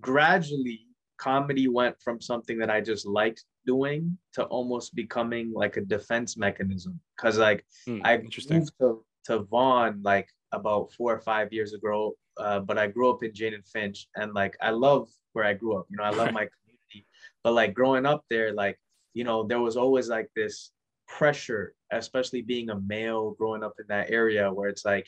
gradually 0.00 0.86
comedy 1.22 1.66
went 1.68 1.94
from 2.04 2.20
something 2.30 2.56
that 2.58 2.70
i 2.76 2.80
just 2.92 3.04
liked 3.06 3.44
doing 3.64 4.02
to 4.36 4.42
almost 4.56 4.88
becoming 5.02 5.46
like 5.62 5.76
a 5.76 5.84
defense 5.96 6.36
mechanism 6.36 6.98
because 7.16 7.38
like 7.38 7.60
Hmm, 7.86 8.00
I 8.08 8.10
interesting. 8.18 8.58
moved 8.58 8.72
to, 8.80 8.88
to 9.28 9.34
Vaughan 9.52 9.92
like 10.12 10.28
about 10.60 10.84
four 10.96 11.10
or 11.16 11.20
five 11.32 11.48
years 11.56 11.72
ago, 11.78 11.96
uh, 12.44 12.60
but 12.68 12.76
I 12.82 12.86
grew 12.94 13.08
up 13.12 13.22
in 13.26 13.32
Jane 13.38 13.54
and 13.58 13.66
Finch, 13.72 13.98
and 14.20 14.28
like 14.40 14.54
I 14.68 14.70
love 14.86 15.04
where 15.34 15.46
I 15.50 15.54
grew 15.60 15.72
up. 15.78 15.86
You 15.90 15.96
know, 15.98 16.04
I 16.10 16.10
love 16.20 16.32
my 16.40 16.46
community, 16.54 17.00
but 17.42 17.52
like 17.60 17.72
growing 17.80 18.06
up 18.12 18.22
there, 18.32 18.50
like 18.64 18.76
you 19.18 19.24
know, 19.28 19.38
there 19.50 19.60
was 19.60 19.76
always 19.76 20.08
like 20.16 20.28
this 20.34 20.72
pressure, 21.18 21.64
especially 22.00 22.42
being 22.42 22.68
a 22.70 22.80
male 22.94 23.24
growing 23.38 23.62
up 23.66 23.74
in 23.82 23.86
that 23.88 24.10
area, 24.10 24.44
where 24.56 24.68
it's 24.72 24.84
like 24.84 25.06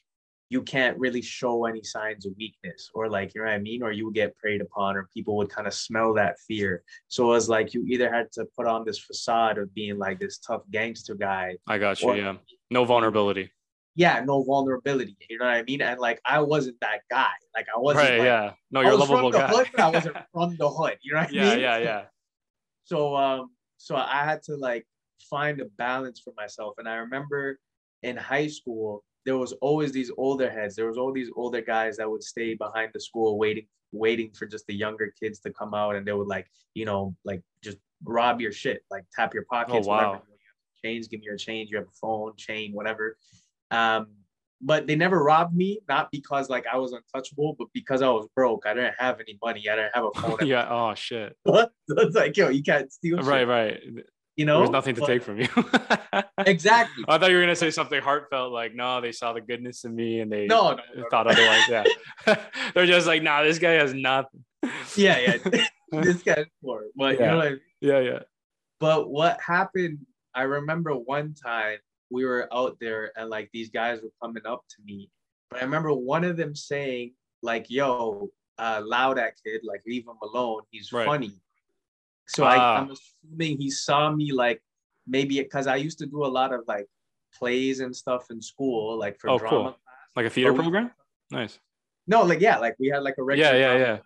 you 0.55 0.63
can't 0.63 0.97
really 1.05 1.21
show 1.39 1.55
any 1.71 1.83
signs 1.83 2.23
of 2.27 2.33
weakness, 2.39 2.81
or 2.97 3.03
like 3.17 3.29
you 3.35 3.41
know 3.41 3.47
what 3.49 3.55
I 3.55 3.59
mean, 3.71 3.81
or 3.83 3.91
you 3.99 4.05
would 4.07 4.15
get 4.23 4.31
preyed 4.41 4.61
upon, 4.69 4.91
or 4.97 5.03
people 5.17 5.33
would 5.39 5.51
kind 5.57 5.67
of 5.71 5.75
smell 5.75 6.11
that 6.15 6.35
fear. 6.47 6.73
So 7.09 7.19
it 7.25 7.35
was 7.39 7.49
like 7.49 7.75
you 7.75 7.81
either 7.93 8.09
had 8.19 8.27
to 8.37 8.43
put 8.57 8.67
on 8.75 8.81
this 8.89 8.99
facade 9.09 9.57
of 9.59 9.67
being 9.75 9.97
like 9.99 10.17
this 10.21 10.39
tough 10.39 10.63
gangster 10.71 11.15
guy 11.17 11.47
I 11.67 11.77
got 11.79 12.01
you. 12.01 12.09
or- 12.11 12.17
Yeah. 12.17 12.35
No 12.71 12.85
vulnerability. 12.85 13.47
yeah, 13.97 14.17
no 14.33 14.37
vulnerability. 14.53 15.17
You 15.29 15.39
know 15.39 15.47
what 15.47 15.55
I 15.55 15.63
mean? 15.71 15.81
And 15.83 15.99
like 16.09 16.19
I 16.37 16.39
wasn't 16.53 16.79
that 16.87 17.01
guy. 17.11 17.35
Like 17.57 17.67
I 17.75 17.79
wasn't 17.87 18.09
Right. 18.09 18.19
like, 18.21 18.27
yeah. 18.27 18.53
No, 18.71 18.81
you're 18.81 18.93
a 18.93 18.97
was 18.97 19.07
from 19.07 19.15
lovable 19.17 19.33
the 19.33 19.39
guy. 19.39 19.49
hood, 19.55 19.69
but 19.75 19.81
I 19.87 19.91
wasn't 19.97 20.17
from 20.35 20.57
the 20.63 20.71
hood. 20.77 20.97
You 21.03 21.11
know 21.15 21.21
what 21.21 21.31
I 21.31 21.33
yeah. 21.33 21.51
mean? 21.51 21.61
Yeah. 21.67 21.79
Yeah. 21.89 22.03
So 22.93 23.17
um, 23.17 23.43
so 23.87 23.93
I 23.97 24.21
had 24.31 24.41
to 24.49 24.55
like 24.69 24.85
find 25.35 25.57
a 25.61 25.69
balance 25.85 26.19
for 26.25 26.33
myself. 26.37 26.73
And 26.79 26.87
I 26.89 26.97
remember 27.07 27.59
in 28.03 28.15
high 28.33 28.49
school, 28.59 29.03
there 29.25 29.37
was 29.39 29.53
always 29.55 29.93
these 29.93 30.11
older 30.17 30.51
heads. 30.51 30.77
There 30.77 30.87
was 30.87 30.99
all 30.99 31.13
these 31.13 31.31
older 31.37 31.61
guys 31.61 31.97
that 31.97 32.11
would 32.11 32.23
stay 32.23 32.55
behind 32.55 32.91
the 32.93 33.01
school 33.01 33.39
waiting, 33.39 33.67
waiting 33.93 34.31
for 34.33 34.47
just 34.47 34.67
the 34.67 34.75
younger 34.75 35.13
kids 35.21 35.39
to 35.41 35.51
come 35.53 35.75
out, 35.75 35.97
and 35.97 36.07
they 36.07 36.13
would 36.13 36.29
like, 36.29 36.47
you 36.75 36.85
know, 36.85 37.15
like 37.25 37.43
just 37.63 37.79
rob 38.05 38.41
your 38.41 38.53
shit, 38.53 38.83
like 38.91 39.05
tap 39.15 39.33
your 39.35 39.45
pockets, 39.51 39.87
Oh, 39.87 39.91
wow. 39.91 40.09
whatever. 40.09 40.25
Change, 40.85 41.09
give 41.09 41.21
me 41.21 41.27
your 41.27 41.37
change. 41.39 41.71
You 41.71 41.79
have 41.79 41.87
a 41.87 41.97
phone, 42.01 42.33
chain, 42.37 42.73
whatever. 42.75 43.17
Um, 43.71 44.09
but 44.61 44.87
they 44.87 44.97
never 44.97 45.23
robbed 45.23 45.55
me, 45.57 45.81
not 45.89 46.11
because 46.11 46.49
like 46.51 46.65
I 46.71 46.77
was 46.77 46.93
untouchable, 46.93 47.57
but 47.59 47.69
because 47.73 48.03
I 48.03 48.09
was 48.09 48.29
broke. 48.35 48.65
I 48.67 48.75
didn't 48.75 48.95
have 48.99 49.19
any 49.21 49.39
money. 49.43 49.69
I 49.69 49.77
didn't 49.77 49.93
have 49.95 50.05
a 50.05 50.21
phone. 50.21 50.39
yeah. 50.47 50.69
Oh 50.71 50.95
shit. 50.95 51.37
so 51.47 51.69
it's 51.89 52.15
like, 52.17 52.37
yo, 52.37 52.49
you 52.51 52.63
can't 52.63 52.93
steal. 52.93 53.17
shit, 53.19 53.27
Right. 53.27 53.81
You 54.37 54.45
know, 54.47 54.55
There 54.55 54.63
was 54.63 54.71
nothing 54.71 54.95
to 54.97 55.01
But- 55.03 55.07
take 55.07 55.23
from 55.23 55.41
you. 55.41 55.49
Exactly. 56.47 57.05
I 57.09 57.17
thought 57.19 57.31
you 57.31 57.37
were 57.37 57.43
gonna 57.43 57.55
say 57.57 57.71
something 57.71 58.01
heartfelt, 58.03 58.53
like, 58.53 58.75
no, 58.75 59.01
they 59.01 59.13
saw 59.13 59.33
the 59.33 59.41
goodness 59.41 59.85
in 59.85 59.95
me 59.95 60.21
and 60.21 60.31
they 60.31 60.47
No, 60.47 60.73
no, 60.73 60.83
no, 60.97 61.05
thought 61.11 61.27
no. 61.27 61.33
otherwise. 61.33 61.69
Yeah. 61.69 61.85
They're 62.75 62.87
just 62.87 63.07
like, 63.07 63.23
nah, 63.23 63.43
this 63.43 63.59
guy 63.59 63.73
has 63.73 63.95
nothing. 63.95 64.45
Yeah, 64.97 65.19
yeah. 65.19 65.37
this 66.03 66.23
guy's 66.23 66.47
poor, 66.63 66.85
but 66.97 67.15
you 67.15 67.21
Yeah. 67.21 67.31
know 67.31 67.37
what 67.39 67.47
I 67.47 67.51
mean? 67.51 67.61
Yeah, 67.81 67.99
yeah. 68.01 68.19
But 68.81 69.09
what 69.11 69.41
happened? 69.41 69.99
I 70.35 70.43
remember 70.43 70.93
one 70.93 71.35
time 71.35 71.79
we 72.11 72.25
were 72.25 72.49
out 72.53 72.77
there 72.81 73.13
and 73.17 73.31
like 73.31 73.51
these 73.53 73.71
guys 73.71 74.01
were 74.03 74.11
coming 74.21 74.43
up 74.45 74.65
to 74.71 74.77
me, 74.85 75.11
but 75.51 75.61
I 75.61 75.65
remember 75.65 75.93
one 75.95 76.25
of 76.25 76.37
them 76.37 76.55
saying 76.57 77.15
like, 77.43 77.67
"Yo, 77.71 78.31
uh, 78.59 78.81
allow 78.83 79.15
that 79.15 79.35
kid, 79.45 79.61
like 79.65 79.83
leave 79.87 80.05
him 80.07 80.17
alone. 80.23 80.63
He's 80.71 80.93
Right. 80.93 81.07
funny." 81.07 81.33
So 82.27 82.45
Ah. 82.45 82.49
I, 82.49 82.79
I'm 82.79 82.91
assuming 82.91 83.59
he 83.59 83.71
saw 83.71 84.11
me 84.11 84.33
like 84.33 84.63
maybe 85.07 85.41
because 85.41 85.67
I 85.67 85.77
used 85.77 85.99
to 85.99 86.07
do 86.07 86.25
a 86.25 86.33
lot 86.39 86.53
of 86.53 86.61
like 86.67 86.87
plays 87.39 87.81
and 87.81 87.95
stuff 87.95 88.31
in 88.31 88.41
school, 88.41 88.99
like 88.99 89.19
for 89.21 89.31
Oh, 89.31 89.39
drama. 89.39 89.57
cool. 89.57 89.77
Like 90.17 90.27
a 90.27 90.31
theater 90.31 90.53
But 90.53 90.59
we- 90.59 90.63
program? 90.65 90.91
Nice. 91.31 91.59
No, 92.07 92.23
like 92.23 92.41
yeah, 92.41 92.59
like 92.59 92.77
we 92.79 92.89
had 92.89 93.03
like 93.03 93.15
a 93.19 93.23
regular. 93.23 93.53
yeah, 93.59 93.67
drama 93.75 93.81
yeah. 93.81 93.99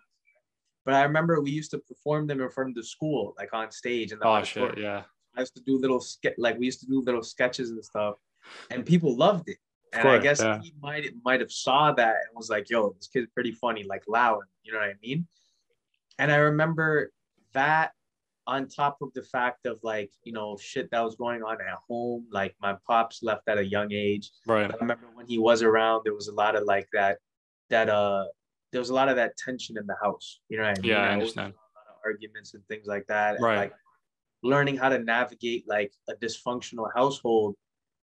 But 0.85 0.93
I 0.95 1.03
remember 1.03 1.39
we 1.41 1.51
used 1.51 1.71
to 1.71 1.79
perform 1.79 2.27
them 2.27 2.39
in 2.41 2.49
front 2.49 2.69
of 2.69 2.75
the 2.75 2.83
school, 2.83 3.35
like 3.37 3.53
on 3.53 3.71
stage. 3.71 4.11
And 4.11 4.21
Oh 4.23 4.41
shit, 4.43 4.77
yeah. 4.77 5.03
I 5.35 5.41
used 5.41 5.55
to 5.55 5.61
do 5.61 5.77
little 5.77 5.99
ske- 5.99 6.37
like 6.37 6.57
we 6.57 6.65
used 6.65 6.79
to 6.81 6.87
do 6.87 7.01
little 7.01 7.21
sketches 7.23 7.69
and 7.71 7.83
stuff. 7.83 8.15
and 8.71 8.85
people 8.85 9.15
loved 9.15 9.49
it. 9.49 9.57
Of 9.93 9.99
And 9.99 10.07
I 10.09 10.17
guess 10.19 10.39
yeah. 10.41 10.59
he 10.61 10.73
might 10.81 11.05
might 11.25 11.39
have 11.41 11.51
saw 11.51 11.91
that 11.93 12.15
and 12.25 12.31
was 12.35 12.49
like, 12.49 12.69
"Yo, 12.69 12.91
this 12.97 13.07
kid's 13.07 13.27
pretty 13.33 13.51
funny, 13.51 13.83
like 13.83 14.03
loud." 14.07 14.41
You 14.63 14.71
know 14.73 14.79
what 14.79 14.89
I 14.89 14.93
mean? 15.01 15.27
And 16.19 16.31
I 16.31 16.37
remember 16.37 17.11
that 17.53 17.91
on 18.49 18.67
top 18.67 18.97
of 19.03 19.13
the 19.13 19.21
fact 19.21 19.67
of 19.67 19.79
like 19.83 20.11
you 20.23 20.33
know 20.33 20.57
shit 20.59 20.89
that 20.89 21.01
was 21.01 21.15
going 21.15 21.43
on 21.43 21.57
at 21.61 21.77
home. 21.87 22.25
Like 22.31 22.55
my 22.59 22.75
pops 22.87 23.21
left 23.21 23.47
at 23.47 23.59
a 23.59 23.65
young 23.65 23.91
age. 23.91 24.31
Right. 24.47 24.71
I 24.71 24.75
remember 24.81 25.07
when 25.13 25.27
he 25.27 25.37
was 25.37 25.61
around, 25.61 26.01
there 26.03 26.15
was 26.15 26.29
a 26.29 26.33
lot 26.33 26.55
of 26.55 26.63
like 26.63 26.87
that 26.93 27.19
that 27.69 27.89
uh 27.89 28.25
there 28.71 28.81
was 28.81 28.89
a 28.89 28.93
lot 28.93 29.07
of 29.07 29.15
that 29.17 29.37
tension 29.37 29.77
in 29.77 29.85
the 29.85 29.95
house. 30.01 30.39
You 30.49 30.57
know 30.57 30.63
what 30.63 30.79
I 30.79 30.81
mean? 30.81 30.91
Yeah, 30.91 31.03
I 31.03 31.09
understand. 31.09 31.53
A 31.53 31.77
lot 31.77 31.87
of 31.89 31.95
arguments 32.03 32.55
and 32.55 32.65
things 32.67 32.87
like 32.87 33.05
that. 33.07 33.39
Right. 33.39 33.57
like 33.57 33.73
learning 34.41 34.77
how 34.77 34.89
to 34.89 34.97
navigate 34.97 35.65
like 35.67 35.93
a 36.09 36.15
dysfunctional 36.15 36.87
household 36.95 37.55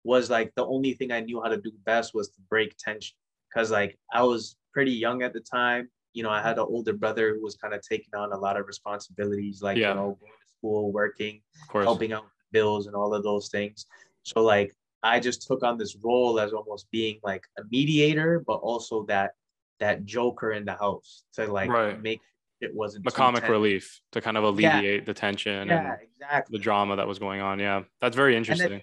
was 0.03 0.29
like 0.29 0.53
the 0.55 0.65
only 0.65 0.93
thing 0.93 1.11
I 1.11 1.21
knew 1.21 1.41
how 1.41 1.49
to 1.49 1.57
do 1.57 1.71
best 1.85 2.13
was 2.13 2.29
to 2.29 2.41
break 2.49 2.77
tension. 2.77 3.15
Cause 3.51 3.71
like 3.71 3.97
I 4.13 4.21
was 4.21 4.57
pretty 4.73 4.91
young 4.91 5.23
at 5.23 5.33
the 5.33 5.39
time. 5.39 5.89
You 6.15 6.23
know, 6.23 6.29
I 6.29 6.41
had 6.41 6.57
an 6.57 6.65
older 6.69 6.93
brother 6.93 7.35
who 7.35 7.43
was 7.43 7.55
kind 7.57 7.73
of 7.73 7.81
taking 7.81 8.15
on 8.15 8.31
a 8.31 8.37
lot 8.37 8.57
of 8.57 8.65
responsibilities, 8.67 9.61
like 9.61 9.77
Yeah. 9.77 9.89
you 9.89 9.95
know, 9.95 10.17
going 10.21 10.31
to 10.31 10.47
school, 10.57 10.91
working, 10.93 11.41
Of 11.61 11.67
course. 11.67 11.83
helping 11.85 12.13
out 12.13 12.23
with 12.23 12.31
bills 12.51 12.87
and 12.87 12.95
all 12.95 13.13
of 13.13 13.21
those 13.23 13.49
things. 13.49 13.85
So 14.23 14.41
like 14.41 14.73
I 15.03 15.19
just 15.19 15.45
took 15.45 15.61
on 15.61 15.77
this 15.77 15.95
role 16.01 16.39
as 16.39 16.53
almost 16.53 16.89
being 16.89 17.19
like 17.21 17.45
a 17.59 17.63
mediator, 17.69 18.41
but 18.47 18.55
also 18.55 19.03
that 19.07 19.31
that 19.79 20.05
joker 20.05 20.53
in 20.53 20.63
the 20.63 20.73
house 20.73 21.25
to 21.33 21.45
like 21.51 21.69
Right. 21.69 22.01
make 22.01 22.21
it 22.61 22.73
wasn't 22.73 23.03
The 23.03 23.11
comic 23.11 23.41
tense. 23.41 23.51
relief 23.51 24.01
to 24.13 24.21
kind 24.21 24.37
of 24.37 24.43
Yeah. 24.43 24.49
alleviate 24.79 25.05
the 25.05 25.13
tension 25.13 25.67
Yeah, 25.67 25.91
and 25.95 26.01
exactly. 26.01 26.57
the 26.57 26.63
drama 26.63 26.95
that 26.95 27.07
was 27.09 27.19
going 27.19 27.41
on. 27.41 27.59
Yeah. 27.59 27.83
That's 27.99 28.15
very 28.15 28.37
interesting. 28.37 28.81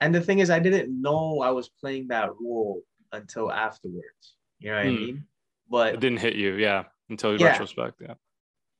And 0.00 0.14
the 0.14 0.22
thing 0.22 0.38
is, 0.38 0.48
I 0.48 0.58
didn't 0.58 0.88
know 1.00 1.40
I 1.42 1.50
was 1.50 1.68
playing 1.68 2.08
that 2.08 2.30
role 2.40 2.82
until 3.12 3.52
afterwards. 3.52 4.36
You 4.58 4.70
know 4.70 4.76
what 4.76 4.86
I 4.86 4.88
Hmm. 4.88 4.96
mean? 4.96 5.26
But 5.72 5.94
it 5.94 6.00
didn't 6.00 6.20
hit 6.20 6.36
you. 6.36 6.54
Yeah. 6.54 6.84
Until 7.08 7.40
Yeah. 7.40 7.46
retrospect. 7.48 8.00
Yeah. 8.00 8.14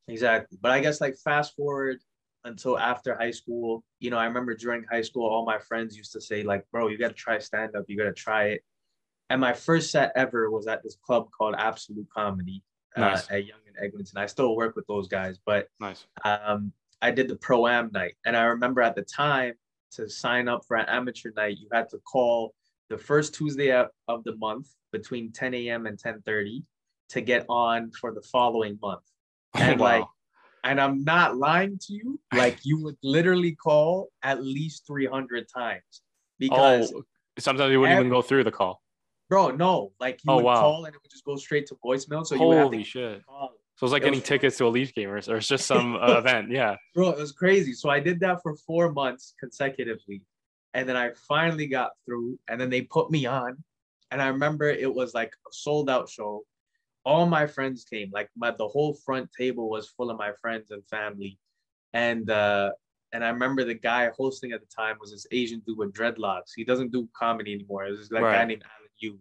Exactly. 0.08 0.58
But 0.60 0.72
I 0.72 0.80
guess 0.80 1.00
like 1.00 1.16
fast 1.16 1.56
forward 1.56 1.98
until 2.44 2.78
after 2.78 3.14
high 3.14 3.30
school, 3.30 3.82
you 3.98 4.10
know, 4.10 4.18
I 4.18 4.26
remember 4.26 4.54
during 4.54 4.84
high 4.84 5.00
school, 5.02 5.26
all 5.28 5.44
my 5.46 5.58
friends 5.58 5.96
used 5.96 6.12
to 6.12 6.20
say, 6.20 6.42
like, 6.42 6.64
bro, 6.70 6.88
you 6.88 6.98
got 6.98 7.08
to 7.08 7.14
try 7.14 7.38
stand 7.38 7.74
up, 7.74 7.84
you 7.88 7.96
got 7.96 8.04
to 8.04 8.12
try 8.12 8.44
it. 8.48 8.62
And 9.30 9.40
my 9.40 9.54
first 9.54 9.90
set 9.90 10.12
ever 10.16 10.50
was 10.50 10.66
at 10.66 10.82
this 10.82 10.96
club 11.02 11.28
called 11.36 11.54
Absolute 11.56 12.06
Comedy 12.14 12.62
Nice. 12.96 13.30
uh, 13.30 13.34
at 13.36 13.46
Yonge 13.46 13.62
and 13.68 13.76
Eglinton. 13.82 14.18
I 14.18 14.26
still 14.26 14.54
work 14.54 14.76
with 14.76 14.86
those 14.86 15.08
guys, 15.08 15.38
but 15.46 15.68
Nice. 15.80 16.06
um, 16.26 16.72
I 17.00 17.10
did 17.10 17.28
the 17.28 17.36
pro 17.36 17.66
am 17.68 17.90
night. 17.92 18.16
And 18.26 18.36
I 18.36 18.42
remember 18.44 18.82
at 18.82 18.96
the 18.96 19.02
time 19.02 19.54
to 19.92 20.08
sign 20.10 20.46
up 20.48 20.62
for 20.66 20.76
an 20.76 20.86
amateur 20.88 21.30
night, 21.34 21.56
you 21.58 21.68
had 21.72 21.88
to 21.90 21.98
call 22.00 22.54
the 22.90 22.98
first 22.98 23.34
Tuesday 23.34 23.70
of 23.72 23.86
of 24.08 24.24
the 24.24 24.36
month 24.36 24.68
between 24.90 25.32
10 25.32 25.54
a.m. 25.54 25.86
and 25.86 25.96
10:30 25.96 26.64
to 27.12 27.20
get 27.20 27.44
on 27.48 27.90
for 28.00 28.12
the 28.12 28.22
following 28.22 28.78
month. 28.82 29.02
And 29.54 29.78
wow. 29.80 29.86
like, 29.86 30.04
and 30.64 30.80
I'm 30.80 31.04
not 31.04 31.36
lying 31.36 31.78
to 31.86 31.92
you, 31.92 32.18
like 32.34 32.58
you 32.62 32.82
would 32.82 32.96
literally 33.02 33.52
call 33.54 34.08
at 34.22 34.42
least 34.42 34.86
300 34.86 35.46
times 35.54 36.02
because, 36.38 36.92
oh, 36.94 37.02
sometimes 37.38 37.70
you 37.70 37.80
wouldn't 37.80 37.98
even 37.98 38.10
go 38.10 38.22
through 38.22 38.44
the 38.44 38.50
call. 38.52 38.80
bro, 39.28 39.50
no, 39.50 39.92
like 40.00 40.20
you 40.24 40.30
Oh, 40.32 40.36
would 40.36 40.44
wow. 40.44 40.60
call 40.60 40.84
and 40.86 40.94
it 40.94 41.00
would 41.02 41.10
just 41.10 41.24
go 41.24 41.36
straight 41.36 41.66
to 41.66 41.74
voicemail. 41.84 42.24
So 42.26 42.34
you 42.34 42.42
would 42.46 42.56
have 42.56 42.66
Holy 42.66 42.78
to 42.78 42.84
shit. 42.84 43.26
call. 43.26 43.50
So 43.76 43.86
it's 43.86 43.92
like 43.92 44.02
It 44.02 44.06
getting 44.06 44.22
tickets 44.22 44.56
to 44.58 44.66
a 44.66 44.68
Leaf 44.68 44.94
game 44.94 45.08
or, 45.10 45.16
or 45.16 45.36
it's 45.36 45.48
just 45.48 45.66
some 45.66 45.96
uh, 46.00 46.18
event. 46.18 46.50
Yeah. 46.50 46.76
bro 46.94 47.10
it 47.10 47.18
was 47.18 47.32
crazy 47.32 47.72
so 47.72 47.88
i 47.90 47.98
did 47.98 48.20
that 48.20 48.38
for 48.42 48.54
four 48.68 48.92
months 48.92 49.34
consecutively 49.40 50.22
and 50.74 50.88
then 50.88 50.96
i 50.96 51.10
finally 51.28 51.66
got 51.66 51.90
through 52.04 52.38
and 52.48 52.60
then 52.60 52.70
they 52.70 52.82
put 52.82 53.10
me 53.10 53.26
on 53.26 53.56
and 54.10 54.20
i 54.22 54.28
remember 54.28 54.66
it 54.68 54.92
was 55.00 55.14
like 55.14 55.32
a 55.48 55.52
sold 55.52 55.88
out 55.90 56.08
show 56.08 56.42
all 57.04 57.26
my 57.26 57.46
friends 57.46 57.84
came 57.84 58.10
like 58.12 58.28
my 58.36 58.50
the 58.50 58.66
whole 58.68 58.94
front 58.94 59.28
table 59.36 59.68
was 59.68 59.88
full 59.88 60.10
of 60.10 60.18
my 60.18 60.32
friends 60.40 60.70
and 60.70 60.82
family 60.88 61.38
and 61.94 62.30
uh 62.30 62.70
and 63.12 63.24
i 63.24 63.28
remember 63.28 63.64
the 63.64 63.74
guy 63.74 64.10
hosting 64.16 64.52
at 64.52 64.60
the 64.60 64.66
time 64.74 64.96
was 65.00 65.10
this 65.10 65.26
asian 65.32 65.60
dude 65.66 65.76
with 65.78 65.92
dreadlocks 65.92 66.52
he 66.56 66.64
doesn't 66.64 66.92
do 66.92 67.08
comedy 67.16 67.52
anymore 67.54 67.84
it 67.84 67.90
was 67.90 68.00
this 68.00 68.08
guy 68.08 68.20
Right. 68.20 68.46
named 68.48 68.62
alan 68.62 68.90
yu 68.98 69.18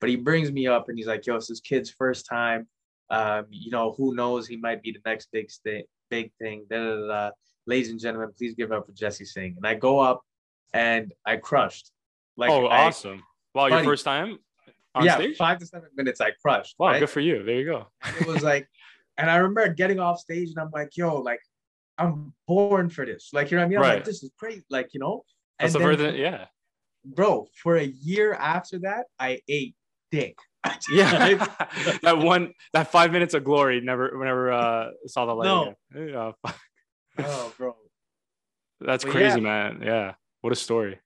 but 0.00 0.08
he 0.08 0.16
brings 0.16 0.50
me 0.50 0.66
up 0.66 0.88
and 0.88 0.96
he's 0.98 1.06
like 1.06 1.26
yo 1.26 1.36
it's 1.36 1.48
this 1.48 1.60
kid's 1.60 1.90
first 1.90 2.26
time 2.26 2.66
um, 3.10 3.46
you 3.48 3.70
know, 3.70 3.94
who 3.96 4.14
knows? 4.14 4.46
He 4.46 4.56
might 4.58 4.82
be 4.82 4.92
the 4.92 5.00
next 5.06 5.30
big 5.32 5.50
thing. 5.64 5.84
Big 6.10 6.30
thing. 6.38 6.66
Da, 6.68 6.76
da, 6.76 7.06
da. 7.06 7.30
Ladies 7.66 7.88
and 7.88 7.98
gentlemen, 7.98 8.30
please 8.36 8.54
give 8.54 8.70
up 8.70 8.84
for 8.84 8.92
Jesse 8.92 9.24
Singh. 9.24 9.54
And 9.56 9.66
I 9.66 9.74
go 9.76 9.98
up, 9.98 10.20
and 10.74 11.12
I 11.24 11.36
crushed. 11.38 11.90
Like, 12.36 12.50
oh, 12.50 12.66
I- 12.66 12.84
awesome. 12.84 13.22
Wow. 13.54 13.68
Your 13.68 13.82
first 13.82 14.04
time 14.04 14.38
yeah, 15.04 15.16
stage? 15.16 15.36
five 15.36 15.58
to 15.58 15.66
seven 15.66 15.88
minutes, 15.96 16.20
I 16.20 16.30
crushed. 16.42 16.76
Wow. 16.78 16.88
right? 16.88 17.00
Good 17.00 17.10
for 17.10 17.20
you. 17.20 17.42
There 17.42 17.56
you 17.56 17.64
go. 17.64 17.86
And 18.02 18.16
it 18.20 18.26
was 18.26 18.42
like, 18.42 18.68
and 19.18 19.30
I 19.30 19.36
remember 19.36 19.72
getting 19.74 19.98
off 20.00 20.20
stage, 20.20 20.48
and 20.50 20.58
I'm 20.58 20.70
like, 20.72 20.96
yo, 20.96 21.16
like, 21.16 21.40
I'm 21.98 22.32
born 22.46 22.88
for 22.90 23.04
this. 23.04 23.30
Like, 23.32 23.50
you 23.50 23.56
know 23.56 23.62
what 23.62 23.66
I 23.66 23.68
mean? 23.68 23.78
I 23.78 23.80
was 23.80 23.88
Right. 23.88 23.94
like, 23.96 24.04
this 24.04 24.22
is 24.22 24.30
great. 24.38 24.62
Like, 24.70 24.90
you 24.94 25.00
know. 25.00 25.24
That's 25.58 25.72
the 25.72 25.80
then 25.80 25.88
further, 25.88 26.16
yeah. 26.16 26.46
bro. 27.04 27.48
For 27.62 27.76
a 27.76 27.84
year 27.84 28.34
after 28.34 28.78
that, 28.80 29.06
I 29.18 29.40
ate 29.48 29.74
dick. 30.10 30.38
Yeah. 30.90 31.34
that 32.02 32.18
one, 32.18 32.52
that 32.72 32.92
five 32.92 33.10
minutes 33.10 33.34
of 33.34 33.42
glory 33.42 33.80
never, 33.80 34.12
never 34.22 34.52
uh, 34.52 34.90
saw 35.06 35.24
the 35.26 35.32
light. 35.34 35.44
No. 35.46 35.74
again. 35.94 36.08
Yeah. 36.08 36.32
oh, 37.20 37.52
bro. 37.56 37.74
That's 38.80 39.04
But 39.04 39.10
crazy, 39.12 39.40
yeah. 39.40 39.42
man. 39.42 39.82
Yeah. 39.84 40.14
What 40.42 40.52
a 40.52 40.56
story. 40.56 40.98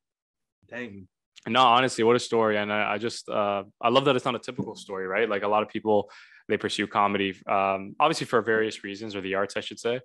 Dang. 0.68 1.06
No, 1.46 1.60
honestly, 1.62 2.04
what 2.04 2.16
a 2.16 2.20
story. 2.20 2.56
And 2.56 2.72
I, 2.72 2.94
I 2.94 2.98
just, 2.98 3.28
uh, 3.28 3.64
I 3.80 3.88
love 3.88 4.04
that 4.04 4.14
it's 4.16 4.24
not 4.24 4.34
a 4.34 4.38
typical 4.38 4.76
story, 4.76 5.06
right? 5.06 5.28
Like 5.28 5.42
a 5.42 5.48
lot 5.48 5.62
of 5.62 5.68
people, 5.68 6.10
they 6.48 6.56
pursue 6.56 6.86
comedy, 6.86 7.36
um, 7.46 7.96
obviously 7.98 8.26
for 8.26 8.40
various 8.42 8.84
reasons, 8.84 9.16
or 9.16 9.20
the 9.20 9.34
arts, 9.34 9.56
I 9.56 9.60
should 9.60 9.80
say. 9.80 9.96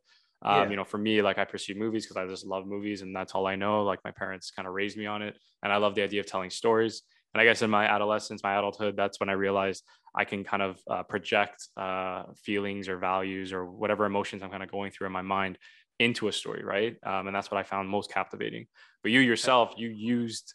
Um, 0.41 0.55
Yeah. 0.55 0.69
You 0.69 0.75
know, 0.77 0.83
for 0.83 0.97
me, 0.97 1.21
like 1.21 1.37
I 1.37 1.45
pursue 1.45 1.75
movies 1.75 2.05
because 2.05 2.17
I 2.17 2.27
just 2.27 2.45
love 2.45 2.65
movies 2.65 3.01
and 3.01 3.15
that's 3.15 3.33
all 3.33 3.45
I 3.47 3.55
know. 3.55 3.83
Like 3.83 3.99
my 4.03 4.11
parents 4.11 4.51
kind 4.51 4.67
of 4.67 4.73
raised 4.73 4.97
me 4.97 5.05
on 5.05 5.21
it. 5.21 5.35
And 5.63 5.71
I 5.71 5.77
love 5.77 5.95
the 5.95 6.03
idea 6.03 6.21
of 6.21 6.25
telling 6.25 6.49
stories. 6.49 7.03
And 7.33 7.41
I 7.41 7.45
guess 7.45 7.61
in 7.61 7.69
my 7.69 7.85
adolescence, 7.85 8.41
my 8.43 8.57
adulthood, 8.57 8.95
that's 8.95 9.19
when 9.19 9.29
I 9.29 9.33
realized 9.33 9.83
I 10.15 10.25
can 10.25 10.43
kind 10.43 10.63
of 10.63 10.79
uh, 10.89 11.03
project 11.03 11.67
uh, 11.77 12.23
feelings 12.43 12.89
or 12.89 12.97
values 12.97 13.53
or 13.53 13.65
whatever 13.65 14.05
emotions 14.05 14.41
I'm 14.41 14.49
kind 14.49 14.63
of 14.63 14.71
going 14.71 14.91
through 14.91 15.07
in 15.07 15.13
my 15.13 15.21
mind 15.21 15.59
into 15.99 16.27
a 16.27 16.31
story, 16.31 16.63
right? 16.63 16.95
Um, 17.03 17.27
and 17.27 17.35
that's 17.35 17.51
what 17.51 17.59
I 17.59 17.63
found 17.63 17.89
most 17.89 18.11
captivating. 18.11 18.67
But 19.03 19.11
you 19.11 19.19
yourself, 19.19 19.73
you 19.77 19.89
used 19.89 20.53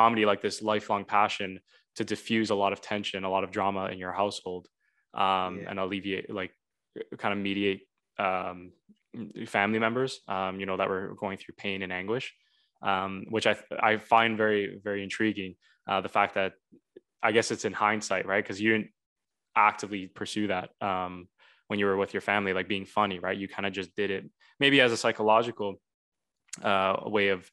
comedy 0.00 0.24
like 0.30 0.42
this 0.42 0.62
lifelong 0.72 1.04
passion 1.16 1.50
to 1.96 2.02
diffuse 2.04 2.50
a 2.50 2.54
lot 2.62 2.72
of 2.74 2.80
tension, 2.80 3.24
a 3.24 3.30
lot 3.36 3.44
of 3.44 3.50
drama 3.58 3.84
in 3.92 3.98
your 4.04 4.12
household, 4.22 4.64
um, 5.24 5.54
Yeah. 5.60 5.68
and 5.68 5.78
alleviate, 5.78 6.28
like, 6.40 6.52
kind 7.22 7.32
of 7.34 7.38
mediate 7.50 7.82
um, 8.18 8.58
family 9.46 9.78
members, 9.86 10.12
um, 10.28 10.60
you 10.60 10.66
know, 10.66 10.76
that 10.78 10.88
were 10.88 11.14
going 11.22 11.38
through 11.38 11.54
pain 11.64 11.82
and 11.82 11.92
anguish, 11.92 12.26
um, 12.90 13.12
which 13.34 13.46
I 13.46 13.54
I 13.90 13.92
find 13.98 14.36
very 14.44 14.62
very 14.86 15.02
intriguing. 15.08 15.52
Uh, 15.90 16.00
the 16.06 16.08
fact 16.18 16.34
that 16.34 16.52
I 17.22 17.32
guess 17.32 17.50
it's 17.50 17.64
in 17.64 17.72
hindsight, 17.72 18.26
right? 18.26 18.44
Because 18.44 18.60
you 18.60 18.70
didn't 18.72 18.90
actively 19.56 20.02
pursue 20.20 20.46
that 20.48 20.70
um, 20.90 21.28
when 21.68 21.78
you 21.80 21.86
were 21.86 21.96
with 22.02 22.12
your 22.14 22.20
family, 22.32 22.52
like 22.52 22.68
being 22.68 22.86
funny, 22.86 23.18
right? 23.26 23.38
You 23.42 23.48
kind 23.48 23.66
of 23.66 23.72
just 23.72 23.94
did 23.96 24.10
it, 24.16 24.24
maybe 24.60 24.80
as 24.80 24.92
a 24.92 24.96
psychological 24.96 25.70
uh, 26.62 26.96
way 27.06 27.28
of 27.36 27.50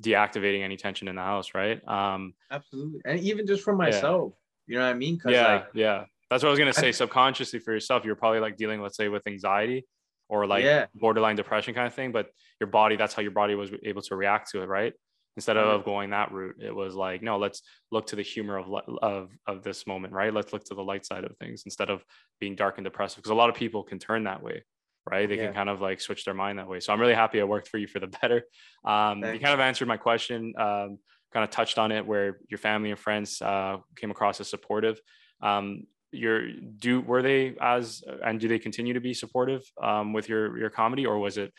deactivating 0.00 0.62
any 0.62 0.76
tension 0.76 1.08
in 1.08 1.16
the 1.16 1.22
house, 1.22 1.54
right? 1.54 1.86
Um, 1.88 2.34
Absolutely. 2.50 3.00
And 3.04 3.20
even 3.20 3.46
just 3.46 3.62
for 3.62 3.74
myself, 3.74 4.32
you 4.66 4.76
know 4.76 4.84
what 4.84 4.90
I 4.90 4.94
mean? 4.94 5.16
Because 5.16 5.32
yeah, 5.32 5.52
like, 5.52 5.66
yeah. 5.74 6.04
That's 6.30 6.42
what 6.42 6.48
I 6.48 6.50
was 6.50 6.58
gonna 6.58 6.70
I- 6.70 6.72
say. 6.72 6.92
Subconsciously 6.92 7.58
for 7.58 7.72
yourself, 7.72 8.04
you're 8.04 8.14
probably 8.14 8.40
like 8.40 8.56
dealing, 8.56 8.80
let's 8.80 8.96
say, 8.96 9.08
with 9.08 9.26
anxiety 9.26 9.86
or 10.28 10.46
like 10.46 10.64
Yeah. 10.64 10.86
borderline 10.94 11.36
depression 11.36 11.74
kind 11.74 11.86
of 11.86 11.94
thing. 11.94 12.12
But 12.12 12.30
your 12.60 12.68
body, 12.68 12.96
that's 12.96 13.14
how 13.14 13.22
your 13.22 13.32
body 13.32 13.54
was 13.54 13.70
able 13.82 14.02
to 14.02 14.16
react 14.16 14.50
to 14.52 14.62
it, 14.62 14.66
right? 14.66 14.92
Instead 15.36 15.56
of 15.56 15.84
going 15.84 16.10
that 16.10 16.32
route, 16.32 16.56
it 16.60 16.74
was 16.74 16.94
like, 16.94 17.22
no, 17.22 17.38
let's 17.38 17.62
look 17.90 18.06
to 18.08 18.16
the 18.16 18.22
humor 18.22 18.58
of 18.58 18.66
of 19.00 19.30
of 19.46 19.62
this 19.62 19.86
moment, 19.86 20.12
right? 20.12 20.34
Let's 20.34 20.52
look 20.52 20.64
to 20.64 20.74
the 20.74 20.82
light 20.82 21.06
side 21.06 21.24
of 21.24 21.36
things 21.38 21.62
instead 21.64 21.88
of 21.88 22.04
being 22.40 22.56
dark 22.56 22.78
and 22.78 22.84
depressive. 22.84 23.18
Because 23.18 23.30
a 23.30 23.34
lot 23.34 23.48
of 23.48 23.54
people 23.54 23.82
can 23.82 23.98
turn 23.98 24.24
that 24.24 24.42
way, 24.42 24.64
right? 25.10 25.28
They 25.28 25.36
Yeah. 25.36 25.46
can 25.46 25.52
kind 25.52 25.68
of 25.68 25.80
like 25.80 26.00
switch 26.00 26.24
their 26.24 26.34
mind 26.34 26.58
that 26.58 26.68
way. 26.68 26.80
So 26.80 26.92
I'm 26.92 27.00
really 27.00 27.14
happy 27.14 27.40
I 27.40 27.44
worked 27.44 27.68
for 27.68 27.78
you 27.78 27.86
for 27.86 28.00
the 28.00 28.06
better. 28.22 28.44
Um, 28.84 29.30
you 29.32 29.40
kind 29.40 29.54
of 29.54 29.60
answered 29.60 29.88
my 29.88 29.96
question. 29.96 30.54
Um, 30.58 30.98
kind 31.32 31.44
of 31.44 31.50
touched 31.50 31.78
on 31.78 31.92
it 31.92 32.04
where 32.04 32.40
your 32.48 32.58
family 32.58 32.90
and 32.90 32.98
friends 32.98 33.40
uh, 33.40 33.78
came 33.96 34.10
across 34.10 34.40
as 34.40 34.48
supportive. 34.48 35.00
Um, 35.40 35.86
your 36.12 36.50
do 36.52 37.00
were 37.00 37.22
they 37.22 37.54
as 37.60 38.02
and 38.24 38.40
do 38.40 38.48
they 38.48 38.58
continue 38.58 38.94
to 38.94 39.00
be 39.00 39.14
supportive 39.14 39.62
um, 39.80 40.12
with 40.12 40.28
your 40.28 40.58
your 40.58 40.68
comedy 40.70 41.06
or 41.06 41.20
was 41.20 41.38
it 41.38 41.52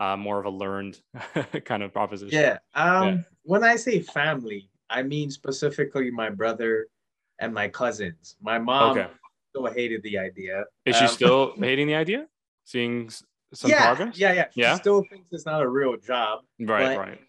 uh, 0.00 0.16
more 0.16 0.38
of 0.40 0.46
a 0.46 0.50
learned 0.50 0.98
kind 1.66 1.82
of 1.82 1.92
proposition? 1.92 2.30
Yeah. 2.40 2.58
Um, 2.74 3.06
Yeah. 3.06 3.22
when 3.42 3.64
I 3.64 3.76
say 3.76 4.00
family, 4.00 4.70
I 4.90 5.02
mean 5.02 5.30
specifically 5.30 6.10
my 6.10 6.30
brother 6.30 6.88
and 7.38 7.52
my 7.54 7.68
cousins. 7.68 8.36
My 8.40 8.58
mom 8.58 8.96
Okay. 8.96 9.08
still 9.50 9.66
hated 9.66 10.02
the 10.02 10.18
idea. 10.18 10.64
Is 10.84 10.96
she 10.96 11.06
Um, 11.06 11.08
still 11.08 11.54
hating 11.60 11.86
the 11.86 11.94
idea? 11.94 12.28
Seeing 12.68 13.08
some 13.54 13.70
yeah, 13.70 13.94
progress? 13.94 14.18
Yeah, 14.18 14.32
yeah. 14.34 14.44
Yeah. 14.54 14.74
She 14.74 14.80
still 14.80 15.02
thinks 15.10 15.26
it's 15.32 15.46
not 15.46 15.62
a 15.62 15.68
real 15.68 15.96
job. 15.96 16.40
Right, 16.60 16.98
right. 16.98 17.20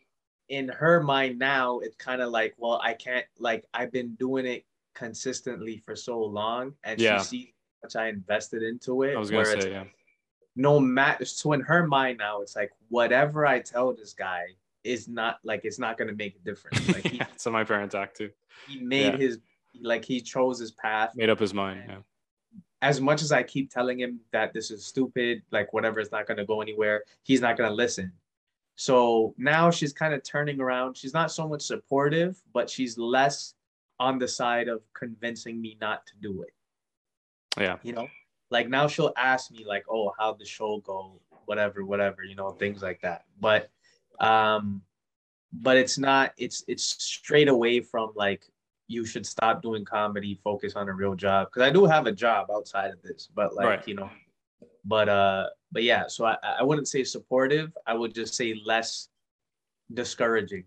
in 0.50 0.67
her 0.67 1.01
mind 1.01 1.39
now, 1.39 1.79
it's 1.79 1.96
kind 1.96 2.22
of 2.22 2.29
like, 2.31 2.55
well, 2.58 2.81
I 2.84 2.93
can't 2.93 3.25
like 3.38 3.63
I've 3.74 3.91
been 3.93 4.15
doing 4.15 4.46
it 4.46 4.65
consistently 4.96 5.81
for 5.86 5.96
so 5.96 6.19
long, 6.19 6.74
and 6.84 7.00
Yeah. 7.00 7.19
she 7.19 7.24
sees 7.24 7.48
how 7.81 7.86
much 7.86 7.96
I 7.96 8.10
invested 8.10 8.63
into 8.63 9.03
it. 9.03 9.15
I 9.15 9.19
was 9.19 9.31
gonna 9.31 9.46
say, 9.46 9.72
yeah. 9.72 9.86
no 10.58 10.77
matter 10.77 11.24
so 11.24 11.53
in 11.53 11.62
her 11.62 11.88
mind 11.88 12.17
now 12.17 12.41
it's 12.41 12.55
like 12.55 12.72
whatever 12.89 13.46
i 13.46 13.60
tell 13.60 13.93
this 13.93 14.13
guy 14.13 14.43
is 14.84 15.08
not 15.08 15.39
like 15.43 15.62
it's 15.63 15.79
not 15.79 15.98
going 15.98 16.08
to 16.10 16.15
make 16.15 16.36
a 16.36 16.39
difference 16.39 16.86
like 16.89 17.05
he, 17.12 17.17
yeah, 17.17 17.27
so 17.38 17.50
my 17.51 17.63
parents 17.63 17.96
act 17.96 18.17
too. 18.17 18.29
he 18.67 18.79
made 18.81 19.13
Yeah. 19.13 19.17
his 19.17 19.39
like 19.81 20.03
he 20.03 20.19
chose 20.19 20.60
his 20.60 20.72
path 20.72 21.12
Made 21.15 21.29
up 21.29 21.39
his 21.39 21.53
mind. 21.53 21.84
Yeah. 21.88 21.98
As 22.81 23.01
much 23.01 23.21
as 23.21 23.31
i 23.31 23.43
keep 23.43 23.69
telling 23.69 24.00
him 24.00 24.19
that 24.31 24.53
this 24.53 24.71
is 24.71 24.86
stupid 24.86 25.41
like 25.51 25.71
whatever 25.74 26.00
is 26.00 26.12
not 26.12 26.25
going 26.27 26.38
to 26.38 26.45
go 26.45 26.62
anywhere 26.62 27.03
he's 27.24 27.41
not 27.41 27.57
going 27.57 27.69
to 27.69 27.75
listen. 27.75 28.12
So 28.75 29.36
now 29.38 29.71
she's 29.71 29.91
kind 29.91 30.13
of 30.13 30.24
turning 30.24 30.62
around. 30.62 30.95
She's 30.95 31.13
not 31.13 31.31
so 31.31 31.48
much 31.48 31.62
supportive 31.62 32.41
but 32.53 32.69
she's 32.69 32.98
less 32.98 33.53
on 34.00 34.17
the 34.19 34.27
side 34.27 34.69
of 34.69 34.81
convincing 34.93 35.59
me 35.59 35.77
not 35.81 36.05
to 36.07 36.13
do 36.21 36.43
it. 36.43 36.53
Yeah. 37.62 37.77
you 37.83 37.91
know? 37.91 38.07
Like 38.50 38.69
now 38.69 38.88
she'll 38.88 39.13
ask 39.17 39.51
me 39.51 39.65
like 39.67 39.83
oh 39.89 40.13
how'd 40.17 40.39
the 40.39 40.45
show 40.45 40.79
go? 40.79 41.19
Whatever 41.45 41.83
whatever 41.83 42.24
you 42.24 42.36
know 42.36 42.51
things 42.51 42.81
like 42.81 43.01
that. 43.01 43.25
But 43.39 43.69
um 44.19 44.81
but 45.51 45.77
it's 45.77 45.98
not 45.98 46.33
it's 46.38 46.63
it's 46.67 46.83
straight 46.83 47.50
away 47.50 47.81
from 47.81 48.12
like 48.15 48.45
you 48.89 49.05
should 49.05 49.25
stop 49.25 49.62
doing 49.62 49.86
comedy 49.86 50.34
focus 50.43 50.74
on 50.75 50.89
a 50.89 50.93
real 50.93 51.15
job 51.15 51.48
because 51.48 51.62
i 51.67 51.72
do 51.72 51.86
have 51.86 52.05
a 52.08 52.12
job 52.12 52.48
outside 52.51 52.91
of 52.91 53.01
this 53.03 53.29
but 53.34 53.53
like 53.55 53.65
Right. 53.67 53.88
you 53.88 53.93
know 53.96 54.10
but 54.84 55.08
uh 55.08 55.46
but 55.72 55.84
yeah 55.84 56.08
so 56.08 56.25
i 56.25 56.36
i 56.60 56.63
wouldn't 56.63 56.88
say 56.88 57.03
supportive 57.03 57.72
i 57.88 57.93
would 57.93 58.13
just 58.13 58.34
say 58.36 58.55
less 58.65 59.10
discouraging 59.93 60.65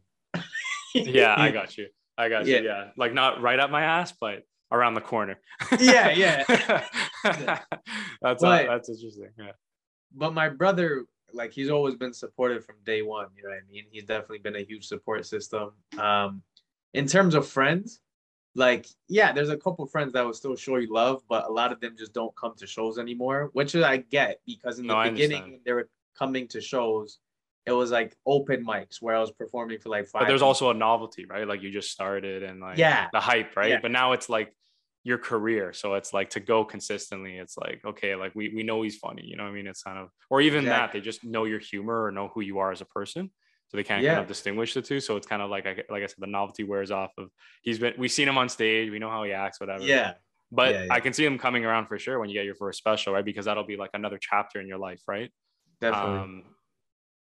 Yeah, 0.95 1.35
I 1.38 1.50
got 1.50 1.76
you. 1.79 1.87
I 2.19 2.29
got 2.29 2.47
you. 2.47 2.55
Yeah. 2.57 2.61
Yeah. 2.61 2.85
Like 2.97 3.14
not 3.14 3.41
right 3.41 3.59
up 3.59 3.71
my 3.71 3.83
ass, 3.83 4.12
but 4.21 4.45
around 4.71 4.93
the 4.93 5.00
corner. 5.00 5.38
Yeah, 5.81 6.11
yeah. 6.11 6.45
that's 8.21 8.43
But- 8.43 8.67
that's 8.67 8.88
interesting. 8.91 9.31
Yeah. 9.38 9.52
but 10.14 10.35
my 10.35 10.49
brother 10.49 11.07
like 11.33 11.50
he's 11.52 11.71
always 11.71 11.95
been 11.95 12.12
supportive 12.12 12.62
from 12.67 12.76
day 12.85 13.00
one 13.00 13.26
you 13.35 13.43
know 13.43 13.49
what 13.49 13.57
i 13.57 13.73
mean 13.73 13.85
he's 13.91 14.05
definitely 14.05 14.38
been 14.38 14.57
a 14.57 14.64
huge 14.71 14.85
support 14.87 15.25
system 15.25 15.73
um 15.99 16.43
in 16.93 17.07
terms 17.07 17.35
of 17.35 17.49
friends 17.49 18.00
like 18.54 18.87
yeah 19.09 19.32
there's 19.32 19.49
a 19.49 19.56
couple 19.56 19.87
friends 19.87 20.12
that 20.12 20.25
will 20.25 20.35
still 20.35 20.56
show 20.56 20.76
you 20.76 20.92
love 20.92 21.23
but 21.28 21.47
a 21.47 21.52
lot 21.52 21.73
of 21.73 21.80
them 21.80 21.94
just 21.97 22.12
don't 22.12 22.35
come 22.37 22.54
to 22.56 22.66
shows 22.66 22.99
anymore 22.99 23.49
which 23.54 23.75
i 23.76 23.97
get 23.97 24.40
because 24.47 24.78
in 24.78 24.87
the 24.87 24.94
No, 24.94 25.11
beginning 25.11 25.42
when 25.42 25.61
they 25.64 25.73
were 25.73 25.88
coming 26.18 26.47
to 26.49 26.61
shows 26.61 27.18
it 27.64 27.73
was 27.73 27.90
like 27.90 28.16
open 28.26 28.64
mics 28.64 29.00
where 29.00 29.16
i 29.16 29.21
was 29.21 29.30
performing 29.30 29.78
for 29.78 29.88
like 29.88 30.06
five 30.06 30.21
But 30.23 30.28
there's 30.28 30.42
also 30.42 30.71
a 30.71 30.75
novelty, 30.75 31.25
right? 31.26 31.47
Like 31.47 31.62
you 31.62 31.71
just 31.71 31.90
started 31.90 32.42
and 32.42 32.61
like 32.61 32.78
Yeah. 32.78 33.09
the 33.12 33.21
hype, 33.21 33.56
right? 33.56 33.71
Yeah. 33.71 33.78
But 33.80 33.92
now 33.92 34.12
it's 34.12 34.28
like 34.28 34.52
your 35.04 35.18
career. 35.18 35.73
So 35.73 35.94
it's 35.94 36.12
like 36.12 36.30
to 36.30 36.40
go 36.40 36.64
consistently, 36.64 37.38
it's 37.38 37.56
like, 37.56 37.80
okay, 37.85 38.14
like 38.16 38.35
we, 38.35 38.49
we 38.54 38.62
know 38.62 38.82
he's 38.82 38.99
funny, 38.99 39.25
you 39.25 39.37
know 39.37 39.44
what 39.44 39.50
I 39.50 39.52
mean? 39.52 39.66
It's 39.66 39.82
kind 39.82 39.99
of, 39.99 40.11
or 40.28 40.40
even 40.40 40.64
that, 40.66 40.92
they 40.92 41.00
just 41.00 41.25
know 41.25 41.44
your 41.44 41.59
humor 41.61 42.04
or 42.04 42.11
know 42.12 42.28
who 42.28 42.40
you 42.40 42.59
are 42.59 42.71
as 42.73 42.80
a 42.80 42.85
person. 42.85 43.30
So 43.73 43.79
they 43.79 43.85
can't 43.85 44.07
kind 44.07 44.21
of 44.21 44.26
distinguish 44.26 44.75
the 44.75 44.83
two. 44.83 45.00
So 45.00 45.17
it's 45.17 45.26
kind 45.26 45.43
of 45.43 45.50
like, 45.50 45.67
I- 45.67 45.85
like 45.88 46.02
I 46.02 46.07
said, 46.07 46.19
the 46.19 46.26
novelty 46.29 46.64
wears 46.64 46.91
off 46.91 47.12
of 47.19 47.31
he's 47.62 47.79
been, 47.79 47.95
we've 47.99 48.12
seen 48.12 48.29
him 48.29 48.38
on 48.38 48.49
stage. 48.50 48.91
We 48.91 48.99
know 48.99 49.11
how 49.11 49.25
he 49.25 49.33
acts, 49.33 49.61
whatever. 49.61 49.95
yeah 49.95 50.14
But 50.50 50.75
Yeah, 50.75 50.85
yeah. 50.85 50.91
I 50.91 51.00
can 51.00 51.12
see 51.14 51.25
him 51.25 51.38
coming 51.38 51.64
around 51.64 51.87
for 51.87 51.99
sure 51.99 52.19
when 52.21 52.29
you 52.29 52.35
get 52.35 52.45
your 52.45 52.55
first 52.57 52.79
special, 52.79 53.14
right? 53.14 53.25
Because 53.25 53.47
that'll 53.47 53.64
be 53.64 53.76
like 53.76 53.91
another 53.95 54.19
chapter 54.21 54.61
in 54.61 54.69
your 54.69 54.79
life, 54.79 55.02
right? 55.09 55.33
definitely 55.81 56.23
Um, 56.23 56.57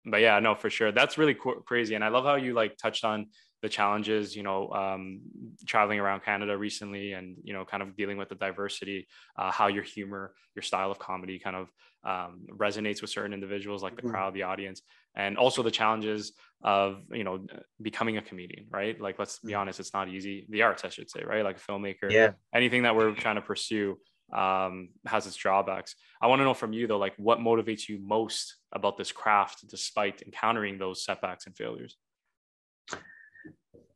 but 0.05 0.21
yeah, 0.21 0.39
no, 0.39 0.55
for 0.55 0.69
sure. 0.69 0.91
That's 0.91 1.17
really 1.17 1.35
co- 1.35 1.61
crazy. 1.61 1.93
And 1.95 2.03
I 2.03 2.07
love 2.09 2.25
how 2.25 2.35
you 2.35 2.53
like 2.53 2.77
touched 2.77 3.03
on 3.05 3.29
the 3.61 3.69
challenges, 3.69 4.35
you 4.35 4.41
know, 4.41 4.71
um, 4.73 5.21
traveling 5.67 5.99
around 5.99 6.23
Canada 6.23 6.57
recently 6.57 7.13
and, 7.13 7.37
you 7.43 7.53
know, 7.53 7.65
kind 7.65 7.83
of 7.83 7.95
dealing 7.95 8.17
with 8.17 8.29
the 8.29 8.35
diversity, 8.35 9.07
uh, 9.37 9.51
how 9.51 9.67
your 9.67 9.83
humor, 9.83 10.33
your 10.55 10.63
style 10.63 10.89
of 10.89 10.97
comedy 10.97 11.37
kind 11.37 11.55
of 11.55 11.71
um, 12.03 12.47
resonates 12.49 13.01
with 13.01 13.11
certain 13.11 13.33
individuals 13.33 13.83
like 13.83 13.95
the 13.95 14.01
Mhm. 14.01 14.11
crowd, 14.11 14.33
the 14.33 14.41
audience, 14.43 14.81
and 15.15 15.37
also 15.37 15.63
the 15.63 15.71
challenges 15.71 16.33
of, 16.63 17.01
you 17.11 17.23
know, 17.23 17.45
becoming 17.81 18.17
a 18.17 18.21
comedian, 18.21 18.65
right? 18.69 18.99
Like, 18.99 19.19
let's 19.19 19.39
be 19.39 19.53
honest, 19.53 19.79
it's 19.79 19.93
not 19.93 20.09
easy. 20.09 20.45
The 20.49 20.61
arts, 20.61 20.85
I 20.85 20.89
should 20.89 21.09
say, 21.09 21.23
right? 21.25 21.43
Like 21.43 21.57
a 21.57 21.59
filmmaker, 21.59 22.11
yeah 22.11 22.31
anything 22.53 22.83
that 22.83 22.95
we're 22.95 23.13
trying 23.13 23.35
to 23.35 23.41
pursue 23.41 23.97
um, 24.33 24.89
has 25.05 25.27
its 25.27 25.35
drawbacks. 25.35 25.95
I 26.21 26.27
want 26.27 26.39
to 26.39 26.43
know 26.45 26.53
from 26.53 26.73
you 26.73 26.87
though, 26.87 26.97
like 26.97 27.13
what 27.17 27.39
motivates 27.39 27.89
you 27.89 27.99
most 27.99 28.55
about 28.71 28.97
this 28.97 29.11
craft 29.11 29.67
despite 29.69 30.21
encountering 30.21 30.77
those 30.77 31.03
setbacks 31.03 31.47
and 31.47 31.55
failures? 31.55 31.97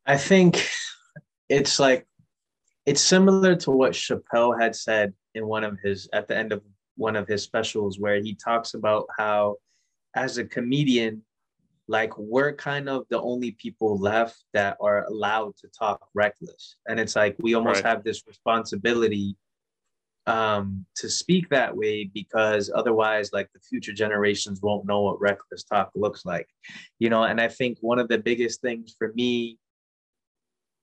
I 0.05 0.17
think 0.17 0.67
it's 1.49 1.79
like 1.79 2.05
it's 2.85 3.01
similar 3.01 3.55
to 3.57 3.71
what 3.71 3.93
Chappelle 3.93 4.59
had 4.59 4.75
said 4.75 5.13
in 5.33 5.47
one 5.47 5.63
of 5.63 5.77
his 5.83 6.07
at 6.13 6.27
the 6.27 6.37
end 6.37 6.51
of 6.51 6.61
one 6.97 7.15
of 7.15 7.27
his 7.27 7.43
specials 7.43 7.99
where 7.99 8.21
he 8.21 8.35
talks 8.35 8.73
about 8.73 9.05
how 9.17 9.55
as 10.15 10.37
a 10.37 10.45
comedian 10.45 11.21
like 11.87 12.17
we're 12.17 12.53
kind 12.53 12.89
of 12.89 13.05
the 13.09 13.21
only 13.21 13.51
people 13.51 13.99
left 13.99 14.43
that 14.53 14.75
are 14.81 15.05
allowed 15.05 15.55
to 15.57 15.67
talk 15.67 16.07
reckless 16.15 16.77
and 16.87 16.99
it's 16.99 17.15
like 17.15 17.35
we 17.39 17.53
almost 17.53 17.83
Right. 17.83 17.91
have 17.95 18.03
this 18.03 18.23
responsibility 18.27 19.35
um 20.27 20.83
to 20.95 21.07
speak 21.07 21.47
that 21.49 21.75
way 21.75 22.05
because 22.11 22.71
otherwise 22.73 23.31
like 23.31 23.47
the 23.53 23.59
future 23.59 23.93
generations 23.93 24.61
won't 24.61 24.87
know 24.87 25.01
what 25.01 25.21
reckless 25.21 25.63
talk 25.63 25.91
looks 25.93 26.25
like 26.25 26.47
you 26.97 27.09
know 27.11 27.23
and 27.23 27.39
i 27.39 27.47
think 27.47 27.77
one 27.81 27.99
of 27.99 28.07
the 28.07 28.17
biggest 28.17 28.61
things 28.61 28.95
for 28.97 29.13
me 29.13 29.59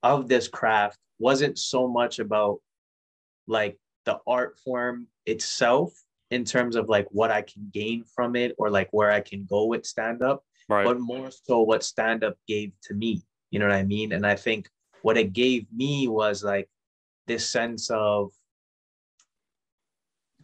of 0.04 0.28
this 0.28 0.46
craft 0.46 0.98
wasn't 1.18 1.58
so 1.58 1.88
much 1.88 2.20
about 2.20 2.58
like 3.48 3.76
the 4.04 4.18
art 4.26 4.58
form 4.64 5.08
itself 5.26 5.92
in 6.32 6.44
terms 6.46 6.76
of 6.76 6.88
like 6.88 7.06
what 7.10 7.30
I 7.30 7.42
can 7.42 7.68
gain 7.74 8.04
from 8.04 8.34
it 8.36 8.54
or 8.56 8.70
like 8.70 8.88
where 8.90 9.10
I 9.10 9.20
can 9.20 9.44
go 9.44 9.66
with 9.66 9.84
stand 9.84 10.22
up, 10.22 10.42
Right. 10.66 10.84
but 10.86 10.98
more 10.98 11.30
so 11.30 11.60
what 11.60 11.84
stand 11.84 12.24
up 12.24 12.36
gave 12.48 12.72
to 12.84 12.94
me. 12.94 13.22
You 13.50 13.58
know 13.58 13.66
what 13.68 13.76
I 13.76 13.82
mean? 13.84 14.12
And 14.12 14.26
I 14.26 14.34
think 14.34 14.70
what 15.02 15.18
it 15.18 15.34
gave 15.34 15.66
me 15.70 16.08
was 16.08 16.42
like 16.42 16.70
this 17.26 17.46
sense 17.46 17.90
of 17.90 18.30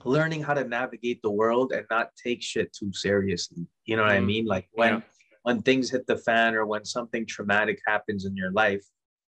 learning 0.05 0.43
how 0.43 0.53
to 0.55 0.65
navigate 0.65 1.23
the 1.23 1.31
world 1.31 1.73
and 1.73 1.87
not 1.91 2.11
take 2.23 2.43
shit 2.43 2.71
too 2.75 2.93
seriously. 2.93 3.67
You 3.87 3.97
know 3.97 4.03
what 4.03 4.13
I 4.13 4.21
Mm, 4.21 4.27
mean? 4.27 4.47
Like 4.47 4.69
when 4.73 4.95
yeah. 4.95 5.01
when 5.43 5.63
things 5.63 5.89
hit 5.91 6.07
the 6.07 6.19
fan 6.19 6.55
or 6.55 6.67
when 6.67 6.85
something 6.85 7.25
traumatic 7.25 7.81
happens 7.87 8.27
in 8.27 8.37
your 8.37 8.53
life, 8.53 8.85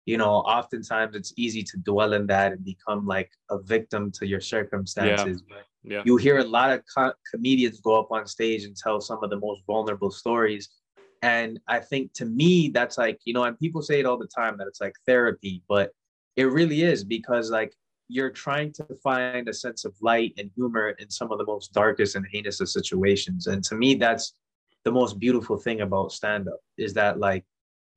you 0.07 0.17
know, 0.17 0.35
oftentimes 0.57 1.15
it's 1.15 1.33
easy 1.37 1.61
to 1.61 1.77
dwell 1.77 2.13
in 2.13 2.25
that 2.27 2.53
and 2.53 2.65
become 2.65 3.05
like 3.05 3.29
a 3.51 3.59
victim 3.59 4.11
to 4.13 4.25
your 4.25 4.41
circumstances. 4.41 5.43
But 5.47 5.65
yeah. 5.87 6.01
you 6.05 6.17
hear 6.17 6.39
a 6.39 6.43
lot 6.43 6.71
of 6.71 6.83
co- 6.95 7.13
comedians 7.33 7.79
go 7.79 7.99
up 7.99 8.11
on 8.11 8.27
stage 8.27 8.63
and 8.63 8.75
tell 8.75 8.99
some 8.99 9.23
of 9.23 9.29
the 9.29 9.39
most 9.39 9.61
vulnerable 9.65 10.11
stories. 10.11 10.69
And 11.21 11.59
I 11.67 11.79
think 11.79 12.13
to 12.13 12.25
me, 12.25 12.69
that's 12.69 12.97
like, 12.97 13.19
you 13.25 13.33
know, 13.33 13.43
and 13.43 13.57
people 13.57 13.81
say 13.81 13.99
it 13.99 14.05
all 14.05 14.17
the 14.17 14.27
time 14.27 14.57
that 14.57 14.67
it's 14.67 14.81
like 14.81 14.93
therapy, 15.07 15.63
but 15.67 15.91
it 16.35 16.45
really 16.45 16.83
is 16.83 17.03
because 17.03 17.49
like 17.49 17.73
you're 18.09 18.29
trying 18.29 18.71
to 18.73 18.85
find 19.03 19.47
a 19.49 19.53
sense 19.53 19.85
of 19.85 19.95
light 20.01 20.33
and 20.37 20.51
humor 20.55 20.89
in 20.99 21.09
some 21.09 21.31
of 21.31 21.39
the 21.39 21.45
most 21.45 21.73
darkest 21.73 22.15
and 22.15 22.25
heinous 22.31 22.61
of 22.61 22.69
situations. 22.69 23.47
And 23.47 23.63
to 23.65 23.75
me, 23.75 23.95
that's 23.95 24.33
the 24.85 24.91
most 24.91 25.19
beautiful 25.19 25.57
thing 25.57 25.81
about 25.81 26.11
stand 26.11 26.47
up 26.47 26.59
is 26.77 26.93
that 26.93 27.19
like 27.19 27.43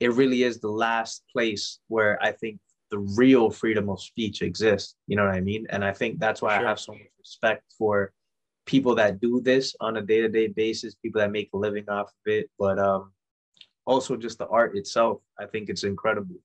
it 0.01 0.13
really 0.13 0.43
is 0.45 0.59
the 0.59 0.71
last 0.71 1.23
place 1.31 1.79
where 1.89 2.21
I 2.23 2.33
think 2.33 2.59
the 2.91 2.99
real 2.99 3.51
freedom 3.51 3.89
of 3.89 4.01
speech 4.01 4.43
exists. 4.43 4.97
You 5.07 5.17
know 5.17 5.27
what 5.27 5.35
I 5.35 5.41
mean? 5.41 5.67
And 5.71 5.85
I 5.85 5.93
think 5.93 6.19
that's 6.19 6.43
why 6.43 6.57
Sure. 6.57 6.67
I 6.67 6.69
have 6.69 6.81
so 6.81 6.93
much 6.93 7.03
respect 7.19 7.65
for 7.79 8.13
people 8.67 8.95
that 8.97 9.21
do 9.21 9.41
this 9.41 9.75
on 9.81 9.97
a 9.97 10.03
day-to-day 10.03 10.49
basis, 10.49 10.95
people 10.95 11.21
that 11.21 11.31
make 11.31 11.51
a 11.55 11.57
living 11.57 11.89
off 11.89 12.09
of 12.09 12.33
it, 12.33 12.51
but 12.59 12.79
um 12.79 13.13
also 13.87 14.17
just 14.17 14.39
the 14.39 14.47
art 14.47 14.77
itself. 14.77 15.21
I 15.39 15.47
think 15.47 15.69
it's 15.69 15.85
incredible. 15.85 16.37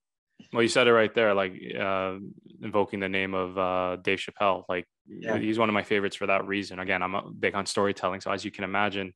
Well, 0.53 0.63
you 0.63 0.69
said 0.69 0.88
it 0.88 0.93
right 0.93 1.13
there, 1.13 1.34
like 1.34 1.53
uh, 1.77 2.15
invoking 2.62 2.99
the 2.99 3.10
name 3.10 3.34
of 3.34 3.58
uh, 3.58 3.97
Dave 3.97 4.19
Chappelle. 4.19 4.63
Like 4.69 4.86
Yeah. 5.08 5.38
he's 5.38 5.60
one 5.60 5.69
of 5.69 5.73
my 5.73 5.84
favorites 5.84 6.15
for 6.15 6.27
that 6.27 6.45
reason. 6.47 6.79
Again, 6.79 7.03
I'm 7.03 7.36
big 7.38 7.53
on 7.55 7.65
storytelling, 7.65 8.21
so 8.21 8.31
as 8.31 8.43
you 8.45 8.51
can 8.51 8.63
imagine, 8.63 9.13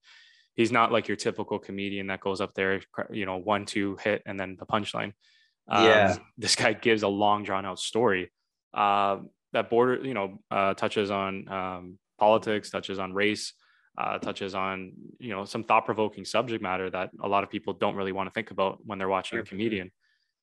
he's 0.55 0.71
not 0.71 0.91
like 0.91 1.07
your 1.07 1.17
typical 1.17 1.59
comedian 1.59 2.07
that 2.07 2.19
goes 2.19 2.41
up 2.41 2.53
there, 2.53 2.81
you 3.11 3.25
know, 3.25 3.37
one 3.37 3.65
two 3.65 3.97
hit 4.03 4.21
and 4.25 4.39
then 4.39 4.57
the 4.59 4.65
punchline. 4.65 5.13
Um, 5.69 6.07
Yeah. 6.07 6.17
this 6.37 6.55
guy 6.55 6.73
gives 6.73 7.03
a 7.03 7.07
long 7.07 7.43
drawn 7.43 7.65
out 7.65 7.79
story 7.79 8.31
uh, 8.73 9.19
that 9.53 9.69
border, 9.69 10.05
you 10.05 10.13
know, 10.13 10.39
uh, 10.51 10.73
touches 10.73 11.11
on 11.11 11.47
um, 11.49 11.99
politics, 12.17 12.69
touches 12.69 12.99
on 12.99 13.13
race, 13.13 13.53
uh, 13.97 14.17
touches 14.19 14.55
on 14.55 14.93
you 15.19 15.29
know 15.29 15.43
some 15.45 15.63
thought 15.63 15.85
provoking 15.85 16.23
subject 16.25 16.61
matter 16.63 16.89
that 16.89 17.09
a 17.21 17.27
lot 17.27 17.43
of 17.43 17.49
people 17.49 17.73
don't 17.73 17.95
really 17.95 18.11
want 18.13 18.27
to 18.27 18.31
think 18.31 18.51
about 18.51 18.79
when 18.85 18.97
they're 18.97 19.09
watching 19.09 19.39
a 19.39 19.43
comedian 19.43 19.91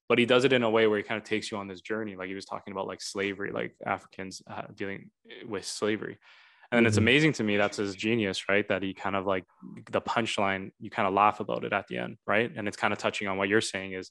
but 0.09 0.19
he 0.19 0.27
does 0.27 0.45
it 0.45 0.53
in 0.53 0.63
a 0.63 0.71
way 0.71 0.87
where 0.87 0.99
he 0.99 1.03
kind 1.03 1.19
of 1.19 1.25
takes 1.25 1.51
you 1.51 1.59
on 1.59 1.69
this 1.69 1.81
journey 1.81 2.17
like 2.17 2.29
he 2.29 2.35
was 2.35 2.45
talking 2.45 2.73
about 2.73 2.87
like 2.87 3.01
slavery 3.01 3.51
like 3.53 3.75
africans 3.85 4.43
uh, 4.51 4.63
dealing 4.75 5.11
with 5.47 5.65
slavery 5.65 6.19
And 6.73 6.87
it's 6.87 6.97
Mhm. 6.97 6.99
amazing 6.99 7.33
to 7.35 7.45
me 7.45 7.57
that's 7.57 7.79
his 7.79 7.97
genius, 7.97 8.49
right? 8.51 8.69
That 8.69 8.83
he 8.83 8.93
kind 8.95 9.17
of 9.17 9.25
like 9.27 9.47
the 9.91 10.03
punchline, 10.03 10.73
you 10.81 10.91
kind 10.91 11.09
of 11.09 11.15
laugh 11.15 11.41
about 11.41 11.65
it 11.65 11.73
at 11.73 11.87
the 11.89 11.99
end, 11.99 12.19
right? 12.27 12.53
And 12.55 12.69
it's 12.69 12.77
kind 12.77 12.93
of 12.93 12.99
touching 12.99 13.29
on 13.29 13.39
what 13.39 13.49
you're 13.49 13.63
saying 13.63 13.95
is, 13.95 14.11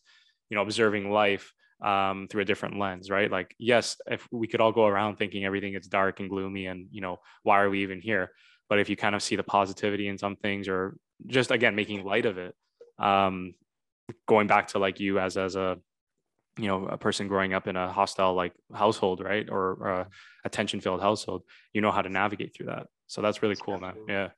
you 0.50 0.56
know, 0.56 0.62
observing 0.62 1.10
life 1.10 1.54
um, 1.84 2.28
through 2.30 2.42
a 2.42 2.46
different 2.46 2.80
lens, 2.80 3.10
right? 3.10 3.30
Like, 3.30 3.56
yes, 3.60 3.98
if 4.08 4.28
we 4.32 4.48
could 4.48 4.62
all 4.62 4.72
go 4.72 4.86
around 4.86 5.18
thinking 5.18 5.46
everything 5.46 5.74
is 5.74 5.88
dark 5.88 6.20
and 6.20 6.30
gloomy 6.30 6.68
and, 6.68 6.88
you 6.92 7.02
know, 7.02 7.20
why 7.44 7.62
are 7.62 7.70
we 7.70 7.84
even 7.84 8.02
here? 8.02 8.32
But 8.70 8.80
if 8.80 8.90
you 8.90 8.96
kind 8.96 9.16
of 9.16 9.22
see 9.22 9.36
the 9.36 9.44
positivity 9.44 10.08
in 10.08 10.18
some 10.18 10.36
things 10.36 10.68
or 10.68 10.98
just 11.28 11.52
again 11.52 11.76
making 11.76 12.04
light 12.04 12.26
of 12.26 12.38
it, 12.38 12.56
um, 12.98 13.54
going 14.28 14.48
back 14.48 14.70
to 14.70 14.80
like 14.80 15.00
you 15.00 15.20
as 15.20 15.38
as 15.38 15.56
a 15.56 15.78
you 16.58 16.68
know 16.68 16.86
a 16.86 16.98
person 16.98 17.28
growing 17.28 17.54
up 17.54 17.68
in 17.68 17.76
a 17.76 17.92
hostile 17.92 18.34
like 18.34 18.54
household 18.74 19.22
right? 19.22 19.48
Or, 19.50 19.74
or 19.74 19.90
a 19.90 20.08
attention 20.46 20.80
filled 20.80 21.02
household 21.02 21.44
you 21.74 21.82
know 21.82 21.92
how 21.92 22.02
to 22.02 22.10
navigate 22.10 22.56
through 22.56 22.68
that. 22.68 22.88
So 23.08 23.22
that's 23.22 23.42
really 23.44 23.56
cool 23.56 23.80
man. 23.80 23.96
Yeah. 24.08 24.30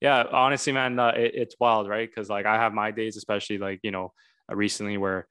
Yeah 0.00 0.24
honestly 0.30 0.72
man 0.72 0.98
uh, 0.98 1.08
it, 1.08 1.32
it's 1.34 1.56
wild 1.58 1.88
right? 1.88 2.08
Because 2.08 2.28
like 2.28 2.46
i 2.46 2.54
have 2.56 2.72
my 2.72 2.90
days 2.90 3.16
especially 3.16 3.58
like 3.58 3.80
you 3.82 3.90
know 3.90 4.12
recently 4.48 4.96
where 4.96 5.26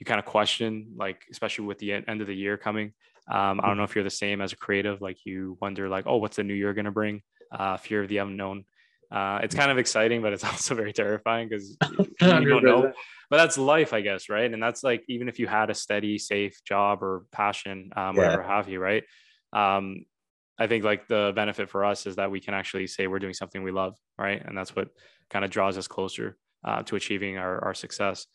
you 0.00 0.06
kind 0.06 0.18
of 0.18 0.24
question 0.24 0.94
like 0.96 1.24
especially 1.30 1.66
with 1.66 1.78
the 1.78 1.92
end 1.92 2.20
of 2.20 2.26
the 2.26 2.34
year 2.34 2.56
coming 2.56 2.92
um, 3.30 3.60
i 3.62 3.68
don't 3.68 3.76
know 3.76 3.84
if 3.84 3.94
you're 3.94 4.02
the 4.02 4.10
same 4.10 4.40
as 4.40 4.52
a 4.52 4.56
creative 4.56 5.00
like 5.00 5.18
you 5.24 5.56
wonder 5.60 5.88
like 5.88 6.06
oh 6.08 6.16
what's 6.16 6.36
the 6.36 6.42
new 6.42 6.54
year 6.54 6.74
going 6.74 6.86
to 6.86 6.90
bring? 6.90 7.22
Uh, 7.52 7.76
fear 7.76 8.00
of 8.00 8.08
the 8.08 8.18
unknown. 8.18 8.64
Uh, 9.10 9.40
it's 9.42 9.56
kind 9.56 9.70
of 9.72 9.78
exciting 9.78 10.22
but 10.22 10.32
it's 10.32 10.44
also 10.52 10.74
very 10.74 10.92
terrifying 10.92 11.48
because 11.48 11.76
you 12.20 12.48
don't 12.48 12.64
know. 12.64 12.92
but 13.28 13.36
that's 13.36 13.58
life 13.58 13.92
i 13.92 14.00
guess 14.00 14.28
right? 14.28 14.52
And 14.52 14.62
that's 14.62 14.82
like 14.82 15.04
even 15.08 15.28
if 15.28 15.38
you 15.38 15.46
had 15.46 15.68
a 15.70 15.74
steady 15.74 16.16
safe 16.18 16.56
job 16.64 17.02
or 17.02 17.24
passion 17.30 17.90
um, 17.96 18.16
Yeah. 18.16 18.22
whatever 18.22 18.42
have 18.42 18.68
you 18.68 18.80
right? 18.80 19.04
Um, 19.52 20.04
i 20.58 20.66
think 20.66 20.84
like 20.84 21.08
the 21.08 21.32
benefit 21.34 21.68
for 21.68 21.84
us 21.84 22.06
is 22.06 22.16
that 22.16 22.30
we 22.30 22.40
can 22.40 22.54
actually 22.54 22.86
say 22.86 23.06
we're 23.06 23.18
doing 23.18 23.34
something 23.34 23.62
we 23.62 23.72
love 23.72 23.96
right? 24.16 24.42
And 24.44 24.56
that's 24.56 24.76
what 24.76 24.88
kind 25.30 25.44
of 25.44 25.50
draws 25.50 25.76
us 25.78 25.88
closer 25.88 26.36
uh, 26.64 26.82
to 26.84 26.96
achieving 26.96 27.38
our, 27.38 27.64
our 27.64 27.74
success. 27.74 28.26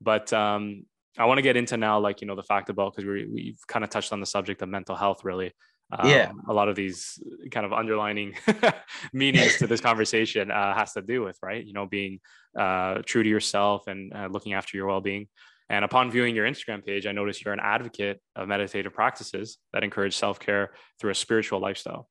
But 0.00 0.32
um, 0.32 0.84
i 1.18 1.24
want 1.24 1.38
to 1.38 1.42
get 1.42 1.56
into 1.56 1.76
now 1.76 1.98
like 1.98 2.20
you 2.20 2.26
know 2.26 2.36
the 2.36 2.42
fact 2.42 2.70
about 2.70 2.94
because 2.94 3.06
we, 3.08 3.26
we've 3.26 3.58
kind 3.66 3.84
of 3.84 3.90
touched 3.90 4.12
on 4.12 4.20
the 4.20 4.26
subject 4.26 4.62
of 4.62 4.68
mental 4.68 4.96
health 4.96 5.24
really. 5.24 5.52
Um, 5.92 6.08
Yeah. 6.08 6.30
a 6.48 6.52
lot 6.54 6.68
of 6.68 6.76
these 6.76 7.18
kind 7.50 7.66
of 7.66 7.72
underlining 7.72 8.36
meanings 9.12 9.56
to 9.56 9.66
this 9.66 9.80
conversation 9.80 10.48
uh, 10.48 10.72
has 10.72 10.92
to 10.92 11.02
do 11.02 11.22
with 11.24 11.36
right 11.42 11.64
you 11.64 11.72
know 11.72 11.86
being 11.86 12.20
uh, 12.56 13.02
true 13.04 13.24
to 13.24 13.28
yourself 13.28 13.88
and 13.88 14.12
uh, 14.14 14.28
looking 14.30 14.52
after 14.52 14.76
your 14.76 14.86
well-being. 14.86 15.26
And 15.68 15.84
upon 15.84 16.10
viewing 16.10 16.36
your 16.36 16.46
instagram 16.46 16.84
page 16.86 17.06
i 17.06 17.12
noticed 17.12 17.44
you're 17.44 17.54
an 17.54 17.60
advocate 17.76 18.20
of 18.36 18.46
meditative 18.46 18.92
practices 18.92 19.58
that 19.72 19.82
encourage 19.82 20.16
self-care 20.16 20.70
through 21.00 21.10
a 21.10 21.14
spiritual 21.14 21.58
lifestyle. 21.60 22.08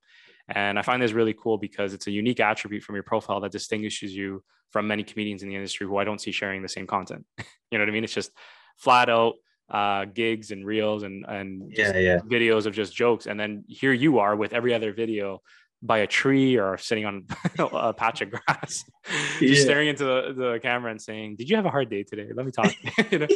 And 0.50 0.78
i 0.78 0.82
find 0.82 1.02
this 1.02 1.14
really 1.14 1.34
cool 1.42 1.58
because 1.58 1.94
it's 1.94 2.08
a 2.08 2.12
unique 2.12 2.42
attribute 2.42 2.84
from 2.84 2.96
your 2.96 3.04
profile 3.04 3.40
that 3.42 3.54
distinguishes 3.54 4.14
you 4.14 4.44
from 4.72 4.88
many 4.88 5.04
comedians 5.04 5.42
in 5.42 5.48
the 5.50 5.56
industry 5.56 5.88
who 5.88 5.96
i 5.98 6.04
don't 6.04 6.20
see 6.20 6.34
sharing 6.34 6.62
the 6.62 6.68
same 6.78 6.88
content. 6.88 7.26
You 7.72 7.78
know 7.78 7.84
what 7.86 7.90
i 7.90 7.94
mean? 7.94 8.04
It's 8.04 8.14
just 8.14 8.32
flat 8.80 9.10
out 9.10 9.36
uh, 9.70 10.06
gigs 10.06 10.52
and 10.52 10.66
reels 10.66 11.04
and 11.04 11.26
and 11.28 11.72
Yeah, 11.78 11.96
yeah. 11.98 12.20
videos 12.20 12.66
of 12.66 12.74
just 12.74 12.96
jokes. 12.96 13.28
And 13.28 13.40
then 13.40 13.64
here 13.68 13.94
you 13.94 14.20
are 14.20 14.36
with 14.36 14.54
every 14.54 14.74
other 14.74 14.94
video 14.94 15.42
by 15.82 16.00
a 16.00 16.08
tree 16.08 16.58
or 16.58 16.78
sitting 16.78 17.06
on 17.06 17.26
a 17.60 17.94
patch 17.94 18.22
of 18.22 18.32
grass 18.32 18.84
just 19.40 19.62
Yeah. 19.62 19.64
staring 19.64 19.88
into 19.90 20.04
the, 20.04 20.34
the 20.36 20.60
camera 20.62 20.92
and 20.92 21.02
saying 21.02 21.36
did 21.38 21.50
you 21.50 21.56
have 21.56 21.66
a 21.66 21.70
hard 21.70 21.90
day 21.90 22.04
today? 22.04 22.30
Let 22.34 22.46
me 22.46 22.52
talk. 22.52 22.74
You 23.12 23.20
know? 23.20 23.28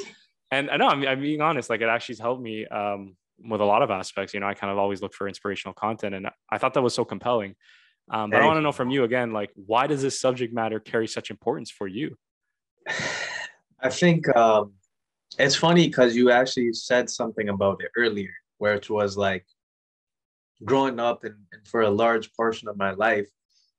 And 0.52 0.70
i 0.70 0.78
know 0.78 0.88
I'm, 0.88 1.06
I'm 1.08 1.22
being 1.22 1.42
honest 1.42 1.70
like 1.70 1.82
it 1.82 1.90
actually 1.90 2.14
has 2.14 2.20
helped 2.20 2.42
me 2.42 2.66
um, 2.68 3.16
with 3.50 3.62
a 3.62 3.66
lot 3.66 3.82
of 3.84 3.92
aspects. 3.92 4.34
You 4.34 4.40
know 4.40 4.48
i 4.48 4.54
kind 4.56 4.72
of 4.72 4.78
always 4.78 5.02
look 5.02 5.14
for 5.14 5.28
inspirational 5.28 5.74
content 5.74 6.16
and 6.16 6.28
i 6.50 6.58
thought 6.58 6.74
that 6.74 6.82
was 6.82 6.96
so 6.96 7.06
compelling. 7.06 7.56
Um, 8.10 8.32
but 8.32 8.42
i 8.42 8.46
want 8.46 8.58
to 8.58 8.62
know 8.62 8.72
from 8.72 8.90
you 8.90 9.04
again 9.04 9.32
like 9.32 9.52
why 9.56 9.88
does 9.88 10.02
this 10.02 10.20
subject 10.20 10.54
matter 10.54 10.80
carry 10.80 11.08
such 11.08 11.30
importance 11.30 11.70
for 11.70 11.88
you? 11.88 12.18
I 13.80 13.90
think 13.90 14.34
um, 14.36 14.74
it's 15.40 15.56
funny 15.56 15.88
because 15.88 16.16
you 16.16 16.32
actually 16.32 16.74
said 16.74 17.10
something 17.10 17.50
about 17.50 17.82
it 17.84 17.92
earlier, 17.98 18.34
where 18.58 18.74
it 18.74 18.90
was 18.90 19.18
like 19.18 19.46
growing 20.64 21.00
up 21.00 21.24
and, 21.24 21.36
and 21.52 21.68
for 21.68 21.82
a 21.82 21.90
large 21.90 22.34
portion 22.34 22.68
of 22.68 22.78
my 22.78 22.92
life, 22.92 23.28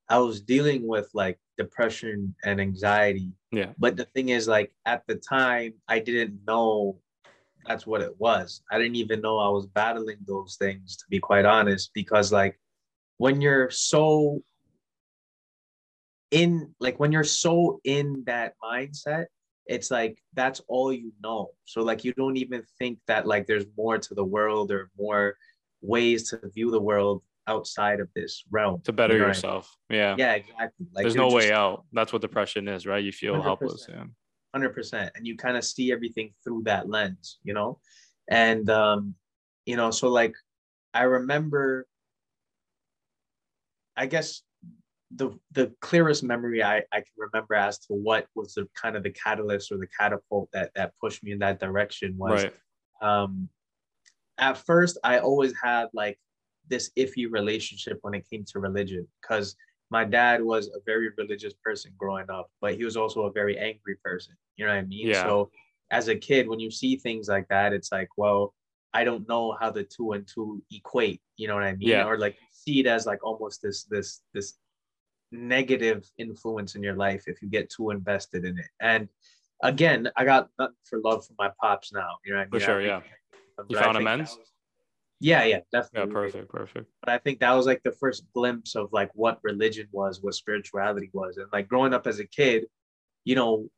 I 0.08 0.18
was 0.18 0.40
dealing 0.40 0.86
with 0.86 1.08
like 1.14 1.38
depression 1.56 2.34
and 2.44 2.60
anxiety. 2.60 3.32
Yeah. 3.52 3.72
But 3.78 3.96
the 3.96 4.04
thing 4.04 4.30
is, 4.30 4.48
like 4.48 4.74
at 4.84 5.02
the 5.06 5.16
time, 5.16 5.74
I 5.88 5.98
didn't 5.98 6.40
know 6.46 6.98
that's 7.66 7.86
what 7.86 8.02
it 8.02 8.14
was. 8.18 8.62
I 8.70 8.78
didn't 8.78 8.96
even 8.96 9.20
know 9.20 9.38
I 9.38 9.48
was 9.48 9.66
battling 9.66 10.18
those 10.26 10.56
things, 10.56 10.96
to 10.98 11.04
be 11.08 11.18
quite 11.18 11.46
honest, 11.46 11.90
because 11.94 12.32
like 12.32 12.58
when 13.18 13.40
you're 13.40 13.70
so 13.70 14.42
in 16.30 16.74
like 16.80 16.98
when 16.98 17.12
you're 17.12 17.24
so 17.24 17.80
in 17.84 18.24
that 18.26 18.54
mindset 18.62 19.26
it's 19.66 19.90
like 19.90 20.18
that's 20.34 20.60
all 20.68 20.92
you 20.92 21.12
know. 21.22 21.50
So 21.64 21.80
like 21.82 22.04
you 22.04 22.12
don't 22.14 22.36
even 22.36 22.62
think 22.78 22.98
that 23.06 23.26
like 23.26 23.46
there's 23.46 23.64
more 23.76 23.98
to 23.98 24.14
the 24.14 24.24
world 24.24 24.70
or 24.70 24.90
more 24.98 25.36
ways 25.80 26.30
to 26.30 26.40
view 26.54 26.70
the 26.70 26.80
world 26.80 27.22
outside 27.46 28.00
of 28.00 28.08
this 28.14 28.44
realm. 28.50 28.80
To 28.84 28.92
better 28.92 29.14
you 29.14 29.20
know 29.20 29.24
what 29.24 29.28
I 29.28 29.28
mean? 29.28 29.36
yourself. 29.36 29.76
Yeah, 29.90 30.16
yeah 30.18 30.32
exactly. 30.34 30.86
Like 30.94 31.02
there's 31.04 31.16
no 31.16 31.28
way 31.28 31.52
out. 31.52 31.84
That's 31.92 32.12
what 32.12 32.22
depression 32.22 32.68
is 32.68 32.86
right? 32.86 33.02
You 33.02 33.12
feel 33.12 33.34
100%. 33.34 33.42
helpless. 33.42 33.86
yeah. 33.88 34.04
100% 34.56 35.10
and 35.16 35.26
you 35.26 35.36
kind 35.36 35.56
of 35.56 35.64
see 35.64 35.90
everything 35.90 36.32
through 36.44 36.62
that 36.64 36.88
lens 36.88 37.38
you 37.42 37.54
know? 37.54 37.78
And 38.28 38.70
um 38.70 39.14
you 39.66 39.76
know 39.76 39.90
so 39.90 40.08
like 40.08 40.34
i 40.92 41.02
remember 41.02 41.86
i 43.96 44.06
guess 44.06 44.42
the 45.16 45.30
the 45.52 45.72
clearest 45.80 46.22
memory 46.22 46.62
I, 46.62 46.78
I 46.92 46.98
can 46.98 47.14
remember 47.16 47.54
as 47.54 47.78
to 47.86 47.94
what 47.94 48.26
was 48.34 48.54
the 48.54 48.68
kind 48.74 48.96
of 48.96 49.02
the 49.02 49.10
catalyst 49.10 49.70
or 49.70 49.78
the 49.78 49.86
catapult 49.98 50.48
that 50.52 50.70
that 50.74 50.92
pushed 51.00 51.22
me 51.22 51.32
in 51.32 51.38
that 51.40 51.60
direction 51.60 52.14
was 52.16 52.44
right 52.44 52.54
um 53.02 53.48
at 54.38 54.56
first 54.58 54.98
i 55.04 55.18
always 55.18 55.52
had 55.62 55.86
like 55.92 56.18
this 56.68 56.90
iffy 56.96 57.26
relationship 57.30 57.98
when 58.02 58.14
it 58.14 58.24
came 58.28 58.44
to 58.44 58.58
religion 58.58 59.06
because 59.20 59.54
my 59.90 60.04
dad 60.04 60.42
was 60.42 60.68
a 60.68 60.80
very 60.86 61.10
religious 61.18 61.54
person 61.62 61.92
growing 61.98 62.28
up 62.30 62.50
but 62.60 62.74
he 62.74 62.84
was 62.84 62.96
also 62.96 63.22
a 63.26 63.32
very 63.32 63.56
angry 63.58 63.96
person 64.02 64.34
you 64.56 64.64
know 64.66 64.72
what 64.72 64.78
i 64.78 64.82
mean 64.82 65.08
Yeah. 65.08 65.22
so 65.22 65.50
as 65.90 66.08
a 66.08 66.16
kid 66.16 66.48
when 66.48 66.58
you 66.58 66.70
see 66.70 66.96
things 66.96 67.28
like 67.28 67.46
that 67.48 67.72
it's 67.72 67.92
like 67.92 68.08
well 68.16 68.54
i 68.94 69.04
don't 69.04 69.28
know 69.28 69.56
how 69.60 69.70
the 69.70 69.84
two 69.84 70.12
and 70.12 70.26
two 70.26 70.62
equate 70.72 71.20
you 71.36 71.46
know 71.46 71.54
what 71.54 71.64
i 71.64 71.72
mean 71.72 71.88
Yeah. 71.90 72.06
or 72.06 72.18
like 72.18 72.36
see 72.50 72.80
it 72.80 72.86
as 72.86 73.06
like 73.06 73.22
almost 73.24 73.62
this 73.62 73.84
this 73.84 74.22
this 74.32 74.54
negative 75.34 76.08
influence 76.18 76.74
in 76.76 76.82
your 76.82 76.94
life 76.94 77.24
if 77.26 77.42
you 77.42 77.48
get 77.48 77.68
too 77.70 77.90
invested 77.90 78.44
in 78.44 78.58
it 78.58 78.66
and 78.80 79.08
again 79.62 80.08
i 80.16 80.24
got 80.24 80.48
nothing 80.58 80.74
for 80.88 81.00
love 81.00 81.26
for 81.26 81.34
my 81.38 81.50
pops 81.60 81.92
now 81.92 82.10
you 82.24 82.32
know 82.32 82.38
what 82.38 82.46
i 82.46 82.48
For 82.50 82.56
mean 82.56 82.62
I 82.62 82.66
sure, 82.66 82.80
yeah. 82.82 82.96
Uh, 82.98 83.00
but 83.58 83.66
You 83.70 83.76
found 83.78 83.96
amends? 83.96 84.30
was- 84.38 84.50
yeah 85.20 85.44
yeah 85.44 85.60
yeah 85.72 86.06
perfect 86.06 86.48
perfect 86.50 86.86
but 87.02 87.08
I 87.12 87.18
think 87.18 87.38
that 87.40 87.52
was 87.52 87.66
like 87.66 87.82
the 87.82 87.92
first 87.92 88.24
glimpse 88.34 88.74
of 88.74 88.88
like 88.92 89.10
what 89.14 89.38
religion 89.42 89.86
was, 89.92 90.22
what 90.22 90.34
spirituality 90.34 91.10
was. 91.12 91.36
And 91.36 91.46
like 91.52 91.68
growing 91.68 91.92
up 91.94 92.06
as 92.06 92.18
a 92.18 92.26
kid, 92.26 92.64
you 93.24 93.34
know, 93.34 93.68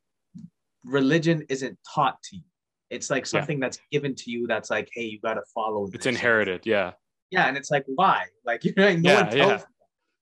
religion 0.84 1.44
isn't 1.48 1.76
taught 1.94 2.22
to 2.24 2.36
you. 2.36 2.42
It's 2.90 3.10
like 3.10 3.24
Yeah. 3.24 3.28
something 3.40 3.58
that's 3.60 3.78
given 3.90 4.14
to 4.14 4.30
you 4.30 4.46
that's 4.46 4.70
like, 4.70 4.88
hey, 4.92 5.02
you 5.04 5.20
gotta 5.20 5.42
follow 5.54 5.88
it's 5.92 6.06
inherited 6.06 6.64
yeah 6.64 6.92
Yeah, 7.30 7.46
and 7.48 7.56
it's 7.56 7.70
like 7.70 7.84
why? 7.86 8.26
Like 8.44 8.64
you 8.66 8.72
know, 8.76 8.94
no 8.96 9.10
Yeah, 9.10 9.14
one 9.24 9.26
tells 9.26 9.60
yeah. 9.62 9.66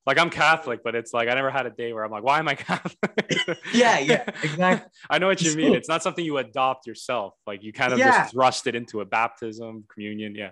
Like 0.06 0.18
I'm 0.18 0.30
Catholic, 0.30 0.80
but 0.84 0.94
it's 0.94 1.12
like 1.14 1.28
I 1.28 1.34
never 1.34 1.50
had 1.50 1.66
a 1.66 1.70
day 1.70 1.92
where 1.92 2.04
I'm 2.04 2.10
like, 2.10 2.22
why 2.24 2.38
am 2.38 2.48
I 2.48 2.54
Catholic? 2.70 2.96
Yeah, 3.72 3.98
yeah, 3.98 4.24
exactly. 4.42 4.90
I 5.10 5.18
know 5.18 5.26
what 5.28 5.40
you 5.42 5.54
mean. 5.56 5.72
So- 5.72 5.76
It's 5.76 5.88
not 5.88 6.02
something 6.02 6.24
you 6.24 6.38
adopt 6.38 6.86
yourself. 6.86 7.34
Like 7.46 7.62
you 7.62 7.72
kind 7.72 7.92
of 7.92 7.98
Yeah. 7.98 8.22
just 8.22 8.32
thrust 8.32 8.66
it 8.66 8.74
into 8.74 9.00
a 9.00 9.04
baptism, 9.04 9.84
communion. 9.92 10.34
Yeah. 10.34 10.50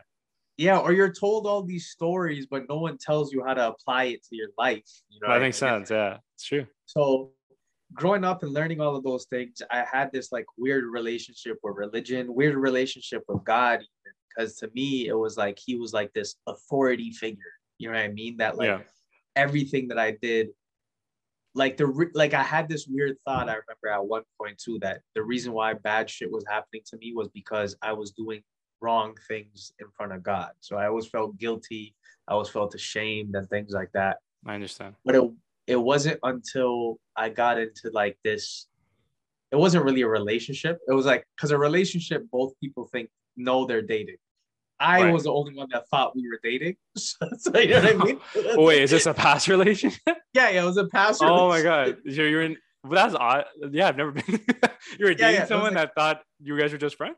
Yeah, 0.59 0.79
or 0.79 0.93
you're 0.93 1.12
told 1.12 1.47
all 1.47 1.62
these 1.62 1.88
stories, 1.88 2.47
but 2.47 2.69
no 2.69 2.77
one 2.79 2.99
tells 2.99 3.33
you 3.33 3.43
how 3.45 3.55
to 3.55 3.69
apply 3.69 4.05
it 4.05 4.23
to 4.25 4.37
your 4.37 4.49
life. 4.59 4.85
You 5.09 5.19
know, 5.21 5.29
that 5.29 5.33
what 5.35 5.43
I 5.43 5.45
makes 5.47 5.61
mean? 5.62 5.71
sense. 5.71 5.91
Yeah, 5.91 6.19
it's 6.35 6.45
true. 6.45 6.67
so 6.87 7.33
growing 7.95 8.25
up 8.25 8.43
and 8.43 8.53
learning 8.55 8.81
all 8.81 8.97
of 8.97 9.05
those 9.05 9.27
things 9.27 9.61
i 9.71 9.85
had 9.93 10.11
this 10.12 10.33
like 10.33 10.47
weird 10.57 10.85
relationship 10.87 11.59
with 11.62 11.75
religion 11.77 12.33
weird 12.35 12.55
relationship 12.57 13.23
with 13.29 13.45
god 13.45 13.81
because 14.35 14.57
to 14.57 14.71
me 14.75 15.09
it 15.09 15.12
was 15.12 15.37
like 15.37 15.59
he 15.62 15.75
was 15.77 15.93
like 15.93 16.11
this 16.15 16.37
authority 16.47 17.11
figure 17.12 17.53
you 17.77 17.88
know 17.88 17.95
what 17.95 18.03
i 18.03 18.09
mean 18.09 18.35
that 18.38 18.57
like 18.57 18.69
Yeah. 18.69 18.81
Everything 19.37 19.88
that 19.88 19.99
i 19.99 20.11
did 20.23 20.49
like 21.55 21.77
the 21.77 22.11
like 22.14 22.35
i 22.35 22.42
had 22.42 22.68
this 22.68 22.87
weird 22.88 23.16
thought 23.25 23.49
i 23.49 23.53
remember 23.53 23.88
at 23.92 24.05
one 24.05 24.23
point 24.40 24.59
too 24.59 24.79
that 24.81 25.01
the 25.14 25.23
reason 25.23 25.53
why 25.53 25.75
bad 25.75 26.09
shit 26.09 26.31
was 26.31 26.45
happening 26.49 26.83
to 26.87 26.97
me 26.97 27.12
was 27.14 27.29
because 27.29 27.77
i 27.83 27.92
was 27.92 28.11
doing 28.12 28.42
wrong 28.81 29.14
things 29.29 29.73
in 29.81 29.87
front 29.97 30.12
of 30.12 30.23
god 30.23 30.51
so 30.61 30.77
i 30.77 30.87
always 30.87 31.07
felt 31.07 31.37
guilty 31.38 31.95
i 32.29 32.33
always 32.33 32.49
felt 32.49 32.75
ashamed 32.75 33.35
and 33.35 33.49
things 33.49 33.73
like 33.73 33.90
that 33.92 34.18
I 34.45 34.55
understand. 34.55 34.95
but 35.05 35.14
it 35.14 35.23
it 35.66 35.77
wasn't 35.77 36.18
until 36.23 36.99
I 37.16 37.29
got 37.29 37.59
into 37.59 37.90
like 37.92 38.18
this. 38.25 38.66
It 39.51 39.57
wasn't 39.57 39.85
really 39.85 40.03
a 40.03 40.09
relationship. 40.09 40.79
It 40.88 40.92
was 40.92 41.07
like 41.07 41.27
because 41.37 41.51
a 41.51 41.59
relationship, 41.59 42.25
both 42.31 42.53
people 42.61 42.88
think 42.92 43.11
no, 43.37 43.66
they're 43.66 43.83
dating. 43.83 44.16
I 44.83 45.05
Right. 45.05 45.12
was 45.12 45.25
the 45.25 45.33
only 45.33 45.55
one 45.55 45.68
that 45.73 45.88
thought 45.88 46.14
we 46.16 46.29
were 46.29 46.38
dating. 46.42 46.77
So, 46.97 47.27
you 47.59 47.68
know 47.68 47.83
what 47.83 47.90
I 48.01 48.05
mean? 48.05 48.21
Oh, 48.59 48.64
wait, 48.66 48.83
is 48.83 48.90
this 48.90 49.07
a 49.07 49.14
past 49.14 49.49
relationship? 49.49 50.01
Yeah, 50.35 50.49
yeah, 50.51 50.62
it 50.62 50.66
was 50.66 50.77
a 50.79 50.87
past. 50.87 51.21
Relationship. 51.21 51.42
Oh 51.42 51.49
my 51.49 51.62
god, 51.62 51.97
so 52.07 52.23
you're 52.23 52.42
in. 52.42 52.57
Well, 52.85 52.92
that's 52.95 53.14
odd. 53.14 53.45
Yeah, 53.71 53.88
I've 53.88 53.97
never 53.99 54.11
been. 54.12 54.25
you 54.99 55.05
were 55.07 55.11
Yeah, 55.11 55.16
dating 55.16 55.35
yeah, 55.35 55.45
someone 55.47 55.75
like- 55.75 55.95
that 55.95 55.95
thought 55.95 56.23
you 56.42 56.59
guys 56.59 56.73
were 56.73 56.79
just 56.79 56.97
friends. 56.97 57.16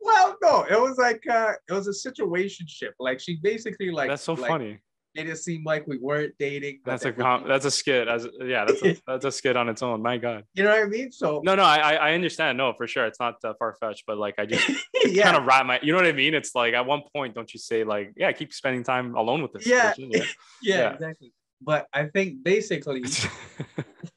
Well, 0.00 0.36
no, 0.42 0.62
it 0.68 0.80
was 0.80 0.96
like 0.98 1.22
uh 1.30 1.52
it 1.68 1.72
was 1.72 1.88
a 1.88 2.08
situationship. 2.10 2.92
Like 2.98 3.20
she 3.20 3.38
basically 3.42 3.90
like 3.90 4.08
that's 4.10 4.22
so 4.22 4.34
like, 4.34 4.48
funny. 4.50 4.78
Made 5.14 5.28
it 5.28 5.36
seem 5.38 5.62
like 5.64 5.86
we 5.86 5.98
weren't 5.98 6.34
dating. 6.38 6.80
That's 6.84 7.04
a 7.04 7.12
com- 7.12 7.46
that's 7.46 7.64
a 7.64 7.70
skit. 7.70 8.08
As 8.08 8.26
yeah, 8.40 8.64
that's 8.64 8.82
a, 8.82 8.96
that's 9.06 9.24
a 9.24 9.32
skit 9.32 9.56
on 9.56 9.68
its 9.68 9.82
own. 9.82 10.02
My 10.02 10.18
god. 10.18 10.44
you 10.54 10.64
know 10.64 10.70
what 10.70 10.82
I 10.82 10.86
mean? 10.86 11.12
So 11.12 11.40
No, 11.44 11.54
no, 11.54 11.62
I 11.62 11.94
I 11.94 12.12
understand. 12.14 12.58
No, 12.58 12.72
for 12.76 12.88
sure, 12.88 13.06
it's 13.06 13.20
not 13.20 13.36
uh, 13.44 13.54
far 13.58 13.76
fetched, 13.80 14.04
but 14.06 14.18
like 14.18 14.34
I 14.38 14.46
just 14.46 14.68
yeah, 15.04 15.24
kind 15.24 15.36
of 15.36 15.44
wrap 15.44 15.66
my. 15.66 15.78
You 15.82 15.92
know 15.92 15.98
what 15.98 16.06
I 16.06 16.12
mean? 16.12 16.34
It's 16.34 16.54
like 16.54 16.74
at 16.74 16.84
one 16.84 17.02
point, 17.14 17.34
don't 17.34 17.52
you 17.54 17.60
say 17.60 17.84
like, 17.84 18.12
yeah, 18.16 18.32
keep 18.32 18.52
spending 18.52 18.82
time 18.82 19.14
alone 19.14 19.42
with 19.42 19.52
this. 19.52 19.66
Yeah. 19.66 19.90
person, 19.90 20.10
yeah, 20.10 20.24
Yeah. 20.62 20.92
exactly. 20.94 21.32
But 21.62 21.86
I 21.92 22.06
think 22.06 22.42
basically 22.42 23.04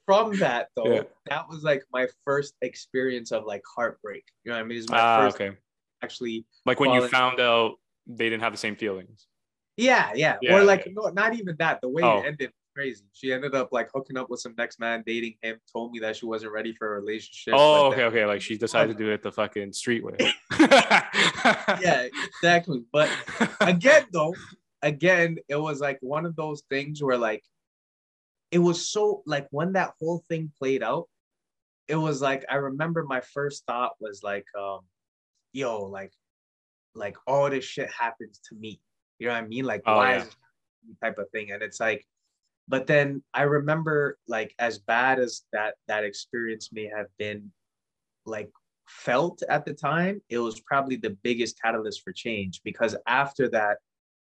from 0.05 0.37
that 0.39 0.69
though, 0.75 0.95
Yeah. 0.95 1.01
that 1.29 1.47
was 1.47 1.63
like 1.63 1.83
my 1.93 2.07
first 2.25 2.55
experience 2.61 3.31
of 3.31 3.45
like 3.45 3.61
heartbreak. 3.75 4.23
You 4.43 4.51
know 4.51 4.57
what 4.57 4.63
I 4.63 4.67
mean? 4.67 4.77
It's 4.79 4.89
my 4.89 4.99
ah, 4.99 5.21
first 5.21 5.35
okay. 5.39 5.55
actually 6.03 6.45
Like 6.65 6.79
when 6.79 6.91
you 6.91 7.07
found 7.07 7.39
out 7.39 7.75
they 8.07 8.29
didn't 8.29 8.41
have 8.41 8.53
the 8.53 8.57
same 8.57 8.75
feelings. 8.75 9.27
Yeah, 9.77 10.11
yeah. 10.15 10.37
Yeah, 10.41 10.55
or 10.55 10.63
like 10.63 10.85
yeah. 10.85 10.93
no, 10.95 11.09
not 11.09 11.35
even 11.35 11.55
that. 11.59 11.79
The 11.81 11.89
way 11.89 12.01
Oh. 12.03 12.19
it 12.21 12.25
ended 12.25 12.47
was 12.49 12.73
crazy. 12.75 13.05
She 13.13 13.31
ended 13.31 13.53
up 13.53 13.69
like 13.71 13.89
hooking 13.93 14.17
up 14.17 14.29
with 14.29 14.39
some 14.39 14.55
next 14.57 14.79
man, 14.79 15.03
dating 15.05 15.35
him, 15.41 15.59
told 15.71 15.91
me 15.91 15.99
that 15.99 16.17
she 16.17 16.25
wasn't 16.25 16.51
ready 16.51 16.73
for 16.73 16.95
a 16.97 16.99
relationship. 16.99 17.53
Oh, 17.55 17.91
okay, 17.91 18.03
okay. 18.05 18.25
Like 18.25 18.41
she 18.41 18.57
decided 18.57 18.97
to 18.97 19.03
do 19.03 19.11
it 19.11 19.21
the 19.21 19.31
fucking 19.31 19.73
street 19.73 20.03
way. 20.03 20.17
Yeah, 21.79 22.07
exactly. 22.41 22.83
But 22.91 23.09
again 23.61 24.05
though, 24.11 24.33
again, 24.81 25.37
it 25.47 25.55
was 25.55 25.79
like 25.79 25.97
one 26.01 26.25
of 26.25 26.35
those 26.35 26.63
things 26.69 27.01
where 27.03 27.17
like 27.17 27.43
it 28.51 28.59
was 28.59 28.89
so 28.89 29.21
like 29.25 29.47
when 29.51 29.73
that 29.73 29.93
whole 29.99 30.23
thing 30.27 30.51
played 30.57 30.81
out, 30.81 31.07
it 31.87 31.95
was 31.95 32.21
like 32.21 32.45
I 32.49 32.55
remember 32.55 33.03
my 33.03 33.21
first 33.21 33.65
thought 33.65 33.91
was 33.99 34.23
like, 34.23 34.45
um, 34.57 34.79
yo, 35.53 35.83
like, 35.83 36.11
like 36.95 37.15
all 37.27 37.49
this 37.49 37.63
shit 37.65 37.89
happens 37.91 38.39
to 38.49 38.55
me. 38.55 38.79
You 39.19 39.27
know 39.27 39.33
what 39.33 39.43
I 39.43 39.47
mean? 39.47 39.65
Like, 39.65 39.83
Oh, 39.85 39.95
why 39.95 40.15
yeah. 40.15 40.25
type 41.03 41.17
of 41.17 41.29
thing? 41.31 41.51
And 41.51 41.63
it's 41.63 41.79
like, 41.79 42.05
but 42.67 42.87
then 42.87 43.23
I 43.33 43.43
remember 43.43 44.19
like 44.27 44.53
as 44.59 44.79
bad 44.79 45.19
as 45.19 45.43
that 45.53 45.75
that 45.87 46.03
experience 46.03 46.71
may 46.71 46.85
have 46.87 47.07
been, 47.17 47.51
like 48.25 48.49
felt 48.89 49.41
at 49.49 49.65
the 49.65 49.73
time, 49.73 50.21
it 50.29 50.39
was 50.39 50.59
probably 50.61 50.95
the 50.97 51.17
biggest 51.23 51.61
catalyst 51.61 52.03
for 52.03 52.11
change 52.13 52.61
because 52.63 52.95
after 53.07 53.49
that, 53.49 53.77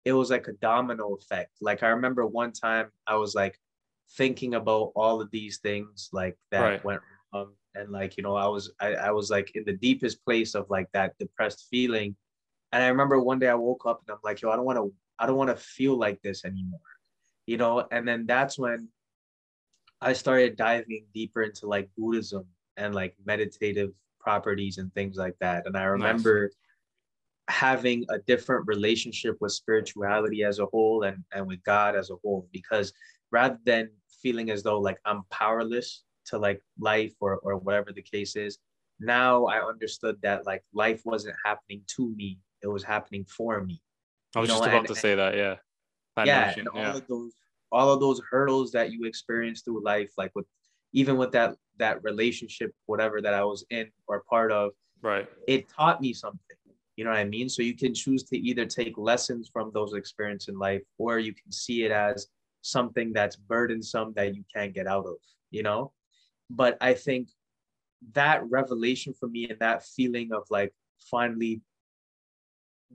it 0.06 0.14
was 0.14 0.30
like 0.32 0.48
a 0.48 0.54
domino 0.54 1.16
effect. 1.16 1.52
Like 1.62 1.84
I 1.84 1.90
remember 1.90 2.26
one 2.26 2.52
time 2.54 2.92
I 3.08 3.16
was 3.16 3.36
like 3.36 3.58
thinking 4.18 4.56
about 4.56 4.92
all 4.96 5.22
of 5.22 5.30
these 5.32 5.60
things 5.60 6.10
like 6.14 6.38
that 6.52 6.62
Right. 6.62 6.84
went 6.84 7.02
wrong. 7.34 7.54
And 7.76 7.92
like, 7.92 8.18
you 8.18 8.24
know, 8.24 8.36
I 8.36 8.48
was 8.48 8.74
I, 8.80 8.96
I 8.96 9.12
was 9.12 9.30
like 9.30 9.52
in 9.56 9.64
the 9.66 9.74
deepest 9.78 10.24
place 10.26 10.56
of 10.56 10.70
like 10.70 10.88
that 10.94 11.18
depressed 11.20 11.68
feeling. 11.70 12.16
And 12.72 12.84
I 12.84 12.88
remember 12.88 13.20
one 13.20 13.40
day 13.40 13.48
I 13.48 13.56
woke 13.56 13.86
up 13.86 14.02
and 14.08 14.14
I'm 14.14 14.20
like, 14.24 14.42
yo, 14.42 14.52
I 14.52 14.56
don't 14.56 14.66
want 14.66 14.78
to, 14.78 14.94
I 15.18 15.26
don't 15.26 15.38
want 15.38 15.50
to 15.50 15.56
feel 15.56 15.98
like 15.98 16.22
this 16.22 16.46
anymore. 16.46 16.80
You 17.46 17.58
know, 17.58 17.88
and 17.92 18.08
then 18.08 18.26
that's 18.28 18.60
when 18.60 18.90
I 20.02 20.14
started 20.14 20.56
diving 20.56 21.06
deeper 21.14 21.42
into 21.42 21.68
like 21.68 21.90
Buddhism 21.98 22.46
and 22.78 22.94
like 22.94 23.16
meditative 23.26 23.92
properties 24.20 24.78
and 24.78 24.94
things 24.94 25.18
like 25.18 25.36
that. 25.40 25.66
And 25.66 25.76
I 25.76 25.84
remember 25.84 26.52
having 27.48 28.06
a 28.10 28.20
different 28.20 28.68
relationship 28.68 29.36
with 29.42 29.52
spirituality 29.52 30.44
as 30.44 30.60
a 30.60 30.68
whole 30.68 31.04
and, 31.04 31.24
and 31.34 31.48
with 31.48 31.64
God 31.64 31.96
as 31.96 32.12
a 32.12 32.16
whole, 32.24 32.48
because 32.54 32.94
rather 33.32 33.58
than 33.66 33.90
feeling 34.22 34.52
as 34.52 34.62
though 34.62 34.80
like 34.80 35.00
I'm 35.06 35.24
powerless 35.32 36.04
to 36.26 36.38
like 36.38 36.62
life 36.80 37.14
or, 37.20 37.38
or 37.38 37.58
whatever 37.58 37.92
the 37.92 38.04
case 38.04 38.36
is, 38.36 38.60
now 39.00 39.46
I 39.46 39.66
understood 39.68 40.18
that 40.22 40.46
like 40.46 40.64
life 40.74 41.02
wasn't 41.06 41.36
happening 41.44 41.82
to 41.96 42.14
me, 42.16 42.38
it 42.62 42.68
was 42.68 42.84
happening 42.84 43.26
for 43.26 43.64
me 43.64 43.82
I 44.36 44.40
was 44.42 44.50
you 44.50 44.56
know, 44.56 44.60
just 44.60 44.68
about 44.68 44.80
and- 44.80 44.88
to 44.88 44.96
say 44.96 45.16
that. 45.16 45.36
Yeah. 45.36 45.56
That 46.16 46.28
yeah, 46.28 46.46
notion, 46.48 46.68
all 46.68 46.98
of 46.98 47.08
those 47.08 47.32
all 47.72 47.94
of 47.94 48.00
those 48.00 48.20
hurdles 48.30 48.72
that 48.72 48.92
you 48.92 49.06
experience 49.06 49.62
through 49.62 49.84
life, 49.84 50.12
like 50.18 50.32
with 50.36 50.46
even 50.92 51.18
with 51.18 51.32
that 51.32 51.56
that 51.78 52.04
relationship, 52.04 52.74
whatever 52.88 53.22
that 53.22 53.34
I 53.34 53.44
was 53.44 53.64
in 53.70 53.90
or 54.08 54.24
part 54.30 54.52
of, 54.52 54.72
Right. 55.02 55.28
it 55.48 55.70
taught 55.70 56.02
me 56.02 56.12
something. 56.14 56.58
You 56.98 57.06
know 57.06 57.12
what 57.12 57.20
I 57.20 57.24
mean? 57.26 57.48
So 57.48 57.62
you 57.62 57.76
can 57.78 57.94
choose 57.94 58.24
to 58.26 58.38
either 58.38 58.66
take 58.66 58.98
lessons 58.98 59.50
from 59.54 59.72
those 59.74 59.94
experiences 59.94 60.50
in 60.50 60.60
life, 60.60 60.82
or 60.98 61.20
you 61.20 61.34
can 61.34 61.52
see 61.52 61.84
it 61.86 61.92
as 61.92 62.28
something 62.62 63.14
that's 63.14 63.38
burdensome 63.38 64.12
that 64.18 64.36
you 64.36 64.44
can't 64.54 64.74
get 64.74 64.88
out 64.88 65.06
of, 65.06 65.16
you 65.52 65.64
know? 65.64 65.94
But 66.50 66.78
I 66.82 66.94
think 66.96 67.30
that 68.14 68.44
revelation 68.50 69.14
for 69.14 69.28
me 69.30 69.50
and 69.50 69.60
that 69.60 69.86
feeling 69.86 70.34
of 70.34 70.44
like 70.50 70.74
finally 71.10 71.62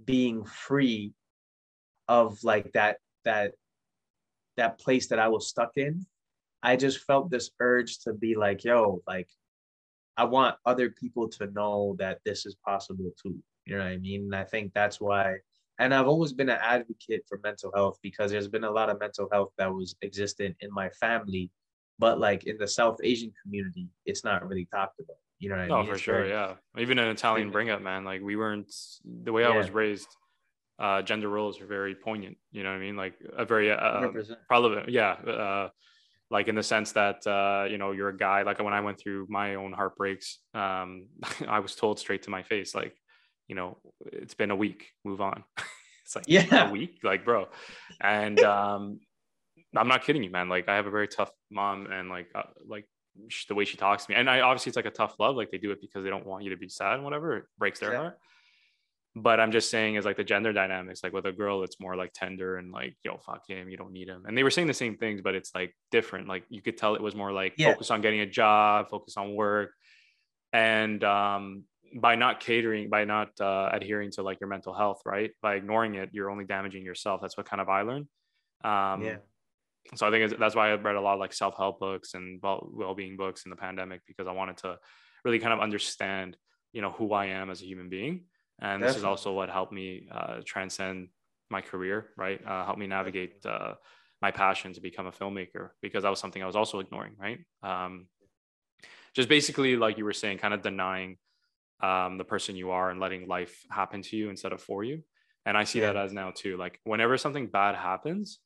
being 0.04 0.44
free 0.44 1.12
of 2.08 2.42
like 2.44 2.72
that 2.72 2.98
that 3.24 3.52
that 4.56 4.78
place 4.78 5.08
that 5.08 5.18
I 5.18 5.28
was 5.28 5.48
stuck 5.48 5.72
in, 5.76 6.06
I 6.62 6.76
just 6.76 7.04
felt 7.04 7.30
this 7.30 7.50
urge 7.60 7.98
to 8.00 8.12
be 8.12 8.36
like, 8.36 8.64
yo, 8.64 9.02
like 9.06 9.28
I 10.16 10.24
want 10.24 10.56
other 10.64 10.90
people 10.90 11.28
to 11.30 11.50
know 11.50 11.96
that 11.98 12.20
this 12.24 12.46
is 12.46 12.56
possible 12.64 13.10
too. 13.20 13.42
You 13.66 13.78
know 13.78 13.84
what 13.84 13.92
I 13.92 13.96
mean? 13.96 14.22
And 14.24 14.36
I 14.36 14.44
think 14.44 14.72
that's 14.74 15.00
why 15.00 15.38
and 15.78 15.92
I've 15.92 16.06
always 16.06 16.32
been 16.32 16.48
an 16.48 16.58
advocate 16.60 17.24
for 17.28 17.40
mental 17.42 17.72
health 17.74 17.98
because 18.02 18.30
there's 18.30 18.48
been 18.48 18.64
a 18.64 18.70
lot 18.70 18.90
of 18.90 19.00
mental 19.00 19.28
health 19.32 19.52
that 19.58 19.72
was 19.72 19.96
existent 20.02 20.56
in 20.60 20.72
my 20.72 20.88
family, 20.90 21.50
but 21.98 22.20
like 22.20 22.44
in 22.44 22.56
the 22.58 22.68
South 22.68 22.98
Asian 23.02 23.32
community, 23.42 23.88
it's 24.06 24.24
not 24.24 24.46
really 24.46 24.68
talked 24.72 25.00
about. 25.00 25.16
You 25.44 25.50
know 25.50 25.56
what 25.56 25.70
I 25.70 25.74
Oh, 25.74 25.78
mean? 25.78 25.86
for 25.86 25.92
It's 25.94 26.02
sure. 26.02 26.14
very- 26.18 26.30
Yeah. 26.30 26.54
Even 26.78 26.98
an 26.98 27.08
Italian 27.08 27.50
bring 27.50 27.68
up, 27.70 27.82
man. 27.82 28.04
Like 28.04 28.22
we 28.22 28.34
weren't 28.36 28.72
the 29.04 29.32
way 29.32 29.44
I 29.44 29.54
was 29.56 29.70
raised. 29.70 30.08
Uh, 30.78 31.02
gender 31.02 31.28
roles 31.28 31.60
are 31.60 31.66
very 31.66 31.94
poignant. 31.94 32.36
You 32.50 32.62
know 32.64 32.70
what 32.70 32.76
I 32.76 32.80
mean? 32.80 32.96
Like 32.96 33.14
a 33.36 33.44
very 33.44 33.70
uh, 33.70 34.00
100%. 34.00 34.36
relevant. 34.50 34.88
Yeah. 34.88 35.12
Uh, 35.12 35.68
like 36.30 36.48
in 36.48 36.54
the 36.54 36.62
sense 36.62 36.92
that 36.92 37.24
uh, 37.26 37.66
you 37.70 37.78
know 37.78 37.92
you're 37.92 38.08
a 38.08 38.16
guy. 38.16 38.42
Like 38.42 38.58
when 38.58 38.72
I 38.72 38.80
went 38.80 38.98
through 38.98 39.26
my 39.28 39.54
own 39.56 39.72
heartbreaks, 39.72 40.40
um, 40.54 41.06
I 41.48 41.58
was 41.60 41.74
told 41.76 41.98
straight 42.00 42.22
to 42.24 42.30
my 42.30 42.42
face, 42.42 42.74
like, 42.74 42.96
you 43.46 43.54
know, 43.54 43.76
it's 44.06 44.34
been 44.34 44.50
a 44.50 44.56
week. 44.56 44.86
Move 45.04 45.20
on. 45.20 45.44
it's 46.04 46.16
like 46.16 46.24
Yeah. 46.26 46.68
a 46.68 46.72
week, 46.72 47.00
like, 47.04 47.24
bro. 47.24 47.48
And 48.00 48.40
um, 48.40 48.98
I'm 49.76 49.88
not 49.88 50.02
kidding 50.04 50.24
you, 50.24 50.30
man. 50.30 50.48
Like 50.48 50.68
I 50.68 50.74
have 50.76 50.86
a 50.86 50.90
very 50.90 51.08
tough 51.08 51.30
mom, 51.50 51.86
and 51.92 52.08
like 52.08 52.28
uh, 52.34 52.44
like 52.66 52.86
sh- 53.28 53.46
the 53.46 53.54
way 53.54 53.64
she 53.64 53.76
talks 53.76 54.06
to 54.06 54.12
me, 54.12 54.16
and 54.16 54.28
I 54.28 54.40
obviously 54.40 54.70
it's 54.70 54.76
like 54.76 54.86
a 54.86 54.90
tough 54.90 55.16
love. 55.18 55.36
Like 55.36 55.50
they 55.50 55.58
do 55.58 55.70
it 55.70 55.80
because 55.80 56.04
they 56.04 56.10
don't 56.10 56.26
want 56.26 56.44
you 56.44 56.50
to 56.50 56.56
be 56.56 56.68
sad 56.68 56.94
and 56.94 57.04
whatever. 57.04 57.36
It 57.38 57.44
breaks 57.58 57.80
their 57.80 57.92
Yeah. 57.92 57.98
heart. 57.98 58.18
But 59.16 59.38
I'm 59.38 59.52
just 59.52 59.70
saying, 59.70 59.94
is 59.94 60.04
like 60.04 60.16
the 60.16 60.24
gender 60.24 60.52
dynamics. 60.52 61.04
Like 61.04 61.12
with 61.12 61.24
a 61.26 61.30
girl, 61.32 61.62
it's 61.62 61.78
more 61.78 61.94
like 61.94 62.12
tender 62.14 62.56
and 62.56 62.72
like, 62.72 62.96
yo, 63.04 63.16
fuck 63.18 63.46
him, 63.48 63.68
you 63.68 63.76
don't 63.76 63.92
need 63.92 64.08
him. 64.08 64.24
And 64.26 64.36
they 64.36 64.42
were 64.42 64.50
saying 64.50 64.66
the 64.66 64.74
same 64.74 64.96
things, 64.96 65.20
but 65.20 65.36
it's 65.36 65.54
like 65.54 65.72
different. 65.92 66.26
Like 66.26 66.44
you 66.48 66.60
could 66.60 66.76
tell 66.76 66.96
it 66.96 67.00
was 67.00 67.14
more 67.14 67.30
like 67.32 67.54
Yeah. 67.56 67.72
focus 67.72 67.92
on 67.92 68.00
getting 68.00 68.20
a 68.20 68.26
job, 68.26 68.88
focus 68.90 69.16
on 69.16 69.34
work, 69.36 69.70
and 70.52 71.02
um, 71.04 71.62
by 71.94 72.16
not 72.16 72.40
catering, 72.40 72.90
by 72.90 73.04
not 73.04 73.40
uh, 73.40 73.68
adhering 73.72 74.10
to 74.12 74.22
like 74.22 74.40
your 74.40 74.48
mental 74.48 74.74
health, 74.74 75.02
right? 75.04 75.30
By 75.40 75.54
ignoring 75.54 75.94
it, 75.94 76.10
you're 76.12 76.28
only 76.30 76.44
damaging 76.44 76.84
yourself. 76.84 77.20
That's 77.20 77.36
what 77.36 77.46
kind 77.48 77.60
of 77.60 77.68
I 77.68 77.82
learned. 77.82 78.08
Um, 78.64 79.04
Yeah. 79.04 79.16
So 79.94 80.06
I 80.06 80.10
think 80.10 80.38
that's 80.38 80.54
why 80.54 80.70
I 80.70 80.74
read 80.74 80.96
a 80.96 81.00
lot 81.00 81.14
of 81.14 81.20
like 81.20 81.32
self-help 81.32 81.78
books 81.78 82.14
and 82.14 82.40
well- 82.42 82.68
well-being 82.72 83.16
books 83.16 83.44
in 83.44 83.50
the 83.50 83.56
pandemic 83.56 84.02
because 84.06 84.26
I 84.26 84.32
wanted 84.32 84.56
to 84.58 84.78
really 85.24 85.38
kind 85.38 85.52
of 85.52 85.60
understand, 85.60 86.36
you 86.72 86.82
know, 86.82 86.90
who 86.90 87.12
I 87.12 87.26
am 87.26 87.50
as 87.50 87.62
a 87.62 87.66
human 87.66 87.88
being. 87.88 88.24
And 88.60 88.82
this 88.82 88.96
is 88.96 89.04
also 89.04 89.32
what 89.32 89.50
helped 89.50 89.72
me 89.72 90.08
uh, 90.10 90.40
transcend 90.44 91.08
my 91.50 91.60
career, 91.60 92.10
right? 92.16 92.40
Uh, 92.44 92.64
help 92.64 92.78
me 92.78 92.86
navigate 92.86 93.44
uh, 93.44 93.74
my 94.22 94.30
passion 94.30 94.72
to 94.72 94.80
become 94.80 95.06
a 95.06 95.12
filmmaker 95.12 95.70
because 95.82 96.02
that 96.04 96.10
was 96.10 96.18
something 96.18 96.42
I 96.42 96.46
was 96.46 96.56
also 96.56 96.78
ignoring, 96.78 97.14
right? 97.18 97.40
Um, 97.62 98.08
just 99.14 99.28
basically, 99.28 99.76
like 99.76 99.98
you 99.98 100.04
were 100.04 100.12
saying, 100.12 100.38
kind 100.38 100.54
of 100.54 100.62
denying 100.62 101.18
um, 101.80 102.18
the 102.18 102.24
person 102.24 102.56
you 102.56 102.70
are 102.70 102.90
and 102.90 103.00
letting 103.00 103.28
life 103.28 103.62
happen 103.70 104.02
to 104.02 104.16
you 104.16 104.30
instead 104.30 104.52
of 104.52 104.60
for 104.62 104.82
you. 104.82 105.02
And 105.46 105.56
I 105.56 105.64
see 105.64 105.80
that 105.80 105.96
as 105.96 106.12
now 106.12 106.32
too. 106.34 106.56
Like 106.56 106.80
whenever 106.84 107.18
something 107.18 107.48
bad 107.48 107.74
happens, 107.74 108.38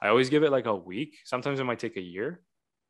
I 0.00 0.08
always 0.08 0.30
give 0.30 0.42
it 0.42 0.50
like 0.50 0.66
a 0.66 0.74
week. 0.74 1.16
Sometimes 1.24 1.60
it 1.60 1.64
might 1.64 1.78
take 1.78 1.96
a 1.96 2.02
year, 2.02 2.40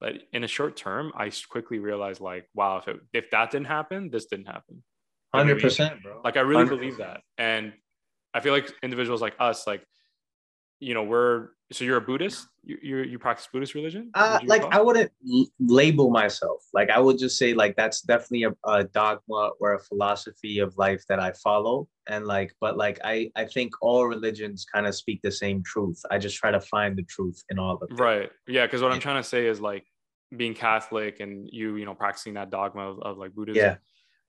but 0.01 0.15
in 0.33 0.45
a 0.45 0.49
short 0.49 0.77
term, 0.77 1.13
I 1.17 1.31
quickly 1.49 1.79
realize 1.79 2.21
like, 2.21 2.49
wow, 2.55 2.79
if 2.79 2.89
it, 2.89 2.97
if 3.13 3.31
that 3.31 3.51
didn't 3.51 3.69
happen, 3.69 4.11
this 4.11 4.27
didn't 4.27 4.47
happen. 4.47 4.63
You 4.73 4.75
know 4.75 4.83
what 5.31 5.41
I 5.41 5.45
mean? 5.45 5.49
Hundred 5.49 5.63
percent, 5.63 6.03
bro. 6.03 6.21
Like 6.25 6.37
I 6.37 6.41
really 6.41 6.65
100%. 6.65 6.69
believe 6.69 6.97
that. 6.99 7.21
And 7.39 7.73
I 8.35 8.41
feel 8.41 8.53
like 8.53 8.73
individuals 8.83 9.21
like 9.21 9.35
us, 9.39 9.67
like 9.67 9.85
you 10.81 10.95
know 10.95 11.03
we're 11.03 11.49
so 11.73 11.85
you're 11.85 11.97
a 11.97 12.01
buddhist 12.01 12.47
you 12.63 12.77
you, 12.83 12.97
you 12.99 13.19
practice 13.19 13.49
buddhist 13.53 13.75
religion 13.75 14.11
uh, 14.15 14.39
like 14.45 14.63
call- 14.63 14.71
I 14.73 14.81
wouldn't 14.81 15.11
label 15.59 16.11
myself. 16.11 16.63
Like 16.75 16.91
I 16.91 16.99
would 17.01 17.19
just 17.19 17.39
say 17.39 17.55
like 17.55 17.77
that's 17.77 18.03
definitely 18.03 18.45
a, 18.45 18.69
a 18.71 18.85
dogma 18.85 19.51
or 19.61 19.75
a 19.75 19.81
philosophy 19.81 20.59
of 20.59 20.77
life 20.77 21.03
that 21.09 21.19
I 21.19 21.33
follow. 21.43 21.89
And 22.09 22.25
like, 22.27 22.55
but 22.61 22.77
like 22.77 23.01
I 23.05 23.31
I 23.37 23.45
think 23.47 23.73
all 23.81 24.07
religions 24.07 24.65
kind 24.73 24.87
of 24.87 24.95
speak 24.95 25.21
the 25.23 25.33
same 25.33 25.63
truth. 25.65 26.01
I 26.11 26.19
just 26.19 26.37
try 26.37 26.51
to 26.51 26.61
find 26.61 26.97
the 26.97 27.03
truth 27.05 27.43
in 27.51 27.59
all 27.59 27.75
of 27.75 27.89
them. 27.89 27.97
right 27.97 28.31
yeah 28.47 28.65
because 28.67 28.83
what 28.83 28.93
i'm 28.93 29.01
trying 29.01 29.21
to 29.23 29.29
say 29.29 29.47
is 29.47 29.61
like 29.61 29.85
being 30.37 30.55
catholic 30.55 31.21
and 31.21 31.49
you 31.51 31.77
you 31.77 31.85
know 31.85 31.95
practicing 31.95 32.35
that 32.35 32.51
dogma 32.51 32.83
of, 32.91 32.99
of 33.01 33.17
like 33.19 33.33
buddhism 33.35 33.77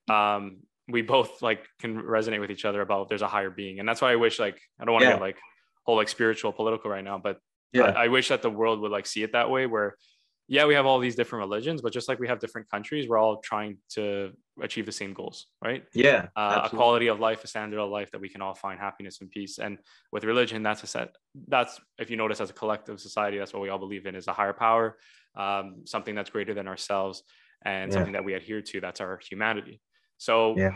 yeah. 0.08 0.34
um 0.34 0.58
we 0.88 1.02
both 1.02 1.42
like 1.42 1.66
can 1.80 2.00
resonate 2.02 2.40
with 2.40 2.50
each 2.50 2.64
other 2.64 2.80
about 2.80 3.08
there's 3.08 3.22
a 3.22 3.26
higher 3.28 3.50
being 3.50 3.78
and 3.80 3.88
that's 3.88 4.00
why 4.00 4.10
i 4.12 4.16
wish 4.16 4.38
like 4.38 4.58
i 4.80 4.84
don't 4.84 4.92
want 4.94 5.02
to 5.02 5.08
Yeah. 5.08 5.14
get 5.16 5.20
like 5.22 5.38
whole 5.88 5.96
like 5.96 6.10
spiritual 6.10 6.52
political 6.52 6.90
right 6.90 7.06
now 7.10 7.16
but 7.26 7.36
Yeah. 7.72 7.84
I, 8.00 8.04
I 8.04 8.08
wish 8.16 8.28
that 8.28 8.42
the 8.42 8.50
world 8.60 8.80
would 8.82 8.92
like 8.96 9.06
see 9.06 9.22
it 9.26 9.32
that 9.32 9.48
way 9.54 9.64
where 9.74 9.96
yeah 10.46 10.64
we 10.70 10.74
have 10.78 10.86
all 10.88 10.98
these 11.06 11.16
different 11.20 11.40
religions 11.46 11.80
but 11.84 11.92
just 11.98 12.08
like 12.10 12.18
we 12.24 12.28
have 12.28 12.40
different 12.44 12.66
countries 12.74 13.08
we're 13.08 13.22
all 13.24 13.36
trying 13.50 13.72
to 13.96 14.04
achieve 14.60 14.84
the 14.90 14.96
same 15.00 15.12
goals 15.20 15.46
right 15.68 15.82
Yeah. 15.94 16.20
uh, 16.36 16.68
a 16.68 16.70
quality 16.80 17.08
of 17.12 17.18
life, 17.28 17.40
a 17.42 17.48
standard 17.54 17.80
of 17.84 17.88
life 17.98 18.10
that 18.12 18.20
we 18.24 18.28
can 18.34 18.42
all 18.44 18.54
find 18.54 18.78
happiness 18.88 19.20
and 19.20 19.28
peace. 19.36 19.54
And 19.58 19.78
with 20.14 20.22
religion, 20.32 20.58
that's 20.62 20.82
a 20.86 20.86
set. 20.94 21.08
That's 21.54 21.72
if 22.02 22.10
you 22.10 22.16
notice, 22.22 22.40
as 22.44 22.50
a 22.50 22.52
collective 22.62 22.96
society, 23.08 23.36
that's 23.38 23.52
what 23.54 23.62
we 23.64 23.70
all 23.72 23.82
believe 23.86 24.04
in: 24.08 24.14
is 24.20 24.28
a 24.28 24.36
higher 24.40 24.56
power, 24.66 24.86
um, 25.44 25.66
something 25.94 26.14
that's 26.16 26.30
greater 26.36 26.54
than 26.58 26.68
ourselves, 26.72 27.16
and 27.72 27.84
Yeah. 27.90 27.94
something 27.96 28.14
that 28.16 28.24
we 28.28 28.32
adhere 28.40 28.62
to. 28.70 28.80
That's 28.80 29.00
our 29.04 29.14
humanity. 29.30 29.76
So 30.28 30.34
Yeah. 30.64 30.74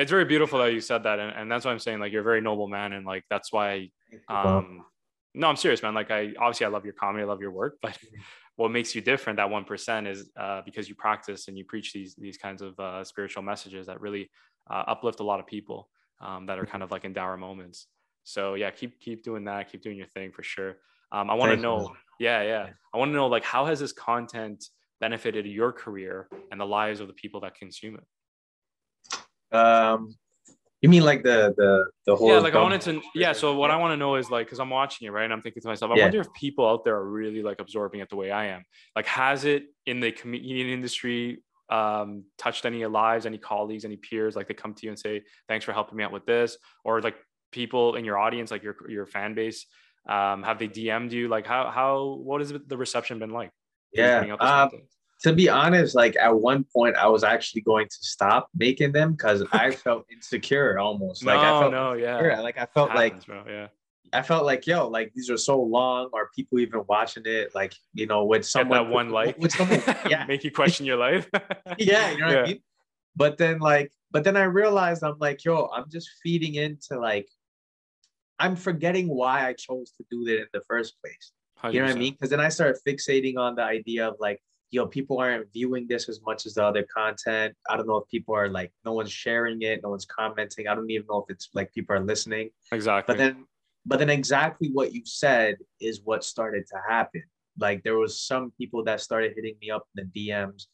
it's 0.00 0.12
very 0.16 0.26
beautiful 0.32 0.56
that 0.60 0.72
you 0.76 0.80
said 0.90 1.02
that, 1.06 1.18
and, 1.22 1.30
and 1.38 1.46
that's 1.50 1.64
why 1.64 1.72
I'm 1.74 1.84
saying 1.86 1.98
like 2.02 2.12
you're 2.12 2.26
a 2.28 2.30
very 2.32 2.42
noble 2.50 2.68
man, 2.68 2.92
and 2.96 3.04
like 3.12 3.24
that's 3.32 3.50
why. 3.56 3.90
Um, 4.28 4.84
no, 5.34 5.48
I'm 5.48 5.56
serious, 5.56 5.82
man. 5.82 5.94
Like 5.94 6.10
I 6.10 6.32
obviously 6.38 6.66
I 6.66 6.68
love 6.68 6.84
your 6.84 6.94
comedy, 6.94 7.24
I 7.24 7.26
love 7.26 7.40
your 7.40 7.52
work, 7.52 7.78
but 7.82 7.96
what 8.56 8.70
makes 8.70 8.94
you 8.94 9.00
different 9.00 9.38
that 9.38 9.50
one 9.50 9.64
percent 9.64 10.06
is 10.06 10.30
uh, 10.38 10.62
because 10.64 10.88
you 10.88 10.94
practice 10.94 11.48
and 11.48 11.56
you 11.56 11.64
preach 11.64 11.92
these 11.92 12.14
these 12.16 12.36
kinds 12.36 12.62
of 12.62 12.78
uh, 12.78 13.02
spiritual 13.04 13.42
messages 13.42 13.86
that 13.86 14.00
really 14.00 14.30
uh, 14.70 14.84
uplift 14.86 15.20
a 15.20 15.24
lot 15.24 15.40
of 15.40 15.46
people 15.46 15.88
um, 16.20 16.46
that 16.46 16.58
are 16.58 16.66
kind 16.66 16.82
of 16.82 16.90
like 16.90 17.04
in 17.04 17.12
dour 17.12 17.36
moments. 17.36 17.86
So 18.24 18.54
yeah, 18.54 18.70
keep 18.70 19.00
keep 19.00 19.22
doing 19.24 19.44
that, 19.44 19.70
keep 19.70 19.82
doing 19.82 19.96
your 19.96 20.06
thing 20.06 20.32
for 20.32 20.42
sure. 20.42 20.76
Um, 21.10 21.28
I 21.30 21.34
want 21.34 21.50
to 21.50 21.56
know, 21.56 21.78
man. 21.78 21.96
yeah, 22.18 22.42
yeah, 22.42 22.68
I 22.94 22.98
want 22.98 23.10
to 23.10 23.14
know 23.14 23.26
like 23.26 23.44
how 23.44 23.66
has 23.66 23.80
this 23.80 23.92
content 23.92 24.64
benefited 25.00 25.46
your 25.46 25.72
career 25.72 26.28
and 26.50 26.60
the 26.60 26.64
lives 26.64 27.00
of 27.00 27.08
the 27.08 27.14
people 27.14 27.40
that 27.40 27.54
consume 27.54 27.96
it? 27.96 29.56
um, 29.56 30.14
you 30.82 30.88
mean 30.88 31.04
like 31.04 31.22
the 31.22 31.54
the 31.56 31.86
the 32.06 32.14
whole? 32.16 32.28
yeah 32.28 32.38
like 32.38 32.54
i 32.54 32.60
wanted 32.60 32.80
to 32.82 33.00
yeah 33.14 33.32
so 33.32 33.54
what 33.54 33.70
i 33.70 33.76
want 33.76 33.92
to 33.92 33.96
know 33.96 34.16
is 34.16 34.30
like 34.30 34.46
because 34.46 34.60
i'm 34.60 34.68
watching 34.70 35.06
it 35.06 35.10
right 35.10 35.24
and 35.24 35.32
i'm 35.32 35.40
thinking 35.40 35.62
to 35.62 35.68
myself 35.68 35.90
i 35.90 35.96
Yeah. 35.96 36.04
wonder 36.04 36.20
if 36.20 36.32
people 36.34 36.68
out 36.68 36.84
there 36.84 36.96
are 36.96 37.08
really 37.08 37.42
like 37.42 37.60
absorbing 37.60 38.00
it 38.00 38.10
the 38.10 38.16
way 38.16 38.30
i 38.30 38.46
am 38.46 38.62
like 38.94 39.06
has 39.06 39.44
it 39.44 39.64
in 39.86 40.00
the 40.00 40.12
comedian 40.12 40.68
industry 40.68 41.42
um 41.70 42.24
touched 42.36 42.66
any 42.66 42.84
lives 42.84 43.24
any 43.24 43.38
colleagues 43.38 43.84
any 43.84 43.96
peers 43.96 44.36
like 44.36 44.48
they 44.48 44.54
come 44.54 44.74
to 44.74 44.84
you 44.84 44.90
and 44.90 44.98
say 44.98 45.22
thanks 45.48 45.64
for 45.64 45.72
helping 45.72 45.96
me 45.96 46.04
out 46.04 46.12
with 46.12 46.26
this 46.26 46.58
or 46.84 47.00
like 47.00 47.16
people 47.52 47.94
in 47.94 48.04
your 48.04 48.18
audience 48.18 48.50
like 48.50 48.62
your 48.62 48.76
your 48.88 49.06
fan 49.06 49.34
base 49.34 49.66
um 50.08 50.42
have 50.42 50.58
they 50.58 50.68
dm'd 50.68 51.12
you 51.12 51.28
like 51.28 51.46
how 51.46 51.70
how 51.70 52.20
what 52.24 52.40
has 52.40 52.52
the 52.66 52.76
reception 52.76 53.18
been 53.18 53.30
like 53.30 53.50
Yeah. 53.92 54.16
putting 54.18 54.32
out 55.26 55.36
this 55.36 55.36
content? 55.36 55.36
to 55.36 55.36
be 55.36 55.48
honest, 55.48 55.94
like 55.94 56.16
at 56.16 56.34
one 56.34 56.64
point, 56.74 56.96
I 56.96 57.06
was 57.08 57.24
actually 57.24 57.62
going 57.62 57.88
to 57.88 57.96
stop 58.00 58.48
making 58.54 58.92
them 58.92 59.12
because 59.12 59.44
I 59.52 59.70
felt 59.70 60.06
insecure 60.12 60.78
almost. 60.78 61.24
Like 61.24 61.38
I 61.38 61.60
felt 61.60 61.72
no 61.72 61.92
yeah 61.94 62.18
insecure. 62.18 62.42
Like 62.42 62.58
I 62.58 62.66
felt 62.66 62.94
like 62.94 63.26
bro. 63.26 63.44
yeah 63.48 63.68
I 64.12 64.20
felt 64.22 64.44
like, 64.44 64.66
yo, 64.66 64.88
like 64.88 65.12
these 65.14 65.30
are 65.30 65.38
so 65.38 65.60
long. 65.60 66.10
Are 66.12 66.28
people 66.34 66.58
even 66.58 66.82
watching 66.86 67.22
it? 67.24 67.54
Like, 67.54 67.74
you 67.94 68.06
know, 68.06 68.24
with 68.24 68.44
someone 68.44 68.84
that 68.84 68.92
one 68.92 69.10
like 69.10 69.38
with 69.38 69.52
someone, 69.52 69.82
yeah, 70.08 70.26
make 70.26 70.44
you 70.44 70.50
question 70.50 70.84
your 70.84 70.98
life 70.98 71.28
yeah, 71.78 72.10
you 72.10 72.18
know 72.18 72.26
what 72.26 72.34
Yeah. 72.34 72.42
I 72.42 72.46
mean. 72.46 72.60
But 73.16 73.38
then, 73.38 73.58
like, 73.58 73.90
but 74.10 74.24
then 74.24 74.36
I 74.36 74.44
realized 74.44 75.02
I'm 75.02 75.18
like, 75.18 75.44
yo, 75.44 75.70
I'm 75.74 75.84
just 75.90 76.10
feeding 76.22 76.54
into 76.56 76.98
like, 76.98 77.28
I'm 78.38 78.56
forgetting 78.56 79.08
why 79.08 79.46
I 79.46 79.54
chose 79.54 79.92
to 79.92 80.04
do 80.10 80.24
that 80.24 80.40
in 80.40 80.46
the 80.52 80.62
first 80.68 80.94
place. 81.00 81.32
You 81.72 81.80
know 81.80 81.86
what 81.86 81.96
I 81.96 81.98
mean? 81.98 82.12
Because 82.12 82.30
then 82.30 82.40
I 82.40 82.48
started 82.48 82.80
fixating 82.86 83.38
on 83.38 83.54
the 83.54 83.62
idea 83.62 84.08
of 84.08 84.16
like, 84.18 84.42
yo, 84.72 84.86
people 84.86 85.18
aren't 85.18 85.52
viewing 85.52 85.86
this 85.86 86.08
as 86.08 86.20
much 86.26 86.46
as 86.46 86.54
the 86.54 86.64
other 86.64 86.84
content. 86.84 87.54
I 87.68 87.76
don't 87.76 87.86
know 87.86 87.98
if 87.98 88.08
people 88.08 88.34
are 88.34 88.48
like, 88.48 88.72
no 88.84 88.94
one's 88.94 89.12
sharing 89.12 89.60
it, 89.62 89.80
no 89.82 89.90
one's 89.90 90.06
commenting. 90.06 90.66
I 90.66 90.74
don't 90.74 90.90
even 90.90 91.06
know 91.08 91.18
if 91.18 91.32
it's 91.32 91.50
like 91.54 91.72
people 91.74 91.94
are 91.94 92.00
listening. 92.00 92.50
exactly 92.72 93.12
But 93.12 93.18
then, 93.18 93.44
but 93.84 93.98
then 93.98 94.08
exactly 94.08 94.70
what 94.72 94.92
you 94.92 95.02
said 95.04 95.58
is 95.78 96.00
what 96.02 96.24
started 96.24 96.66
to 96.68 96.76
happen. 96.88 97.22
Like 97.58 97.84
there 97.84 97.98
was 97.98 98.18
some 98.18 98.50
people 98.58 98.82
that 98.84 99.02
started 99.02 99.34
hitting 99.36 99.56
me 99.60 99.70
up 99.70 99.86
in 99.94 100.08
the 100.12 100.28
DMs 100.30 100.66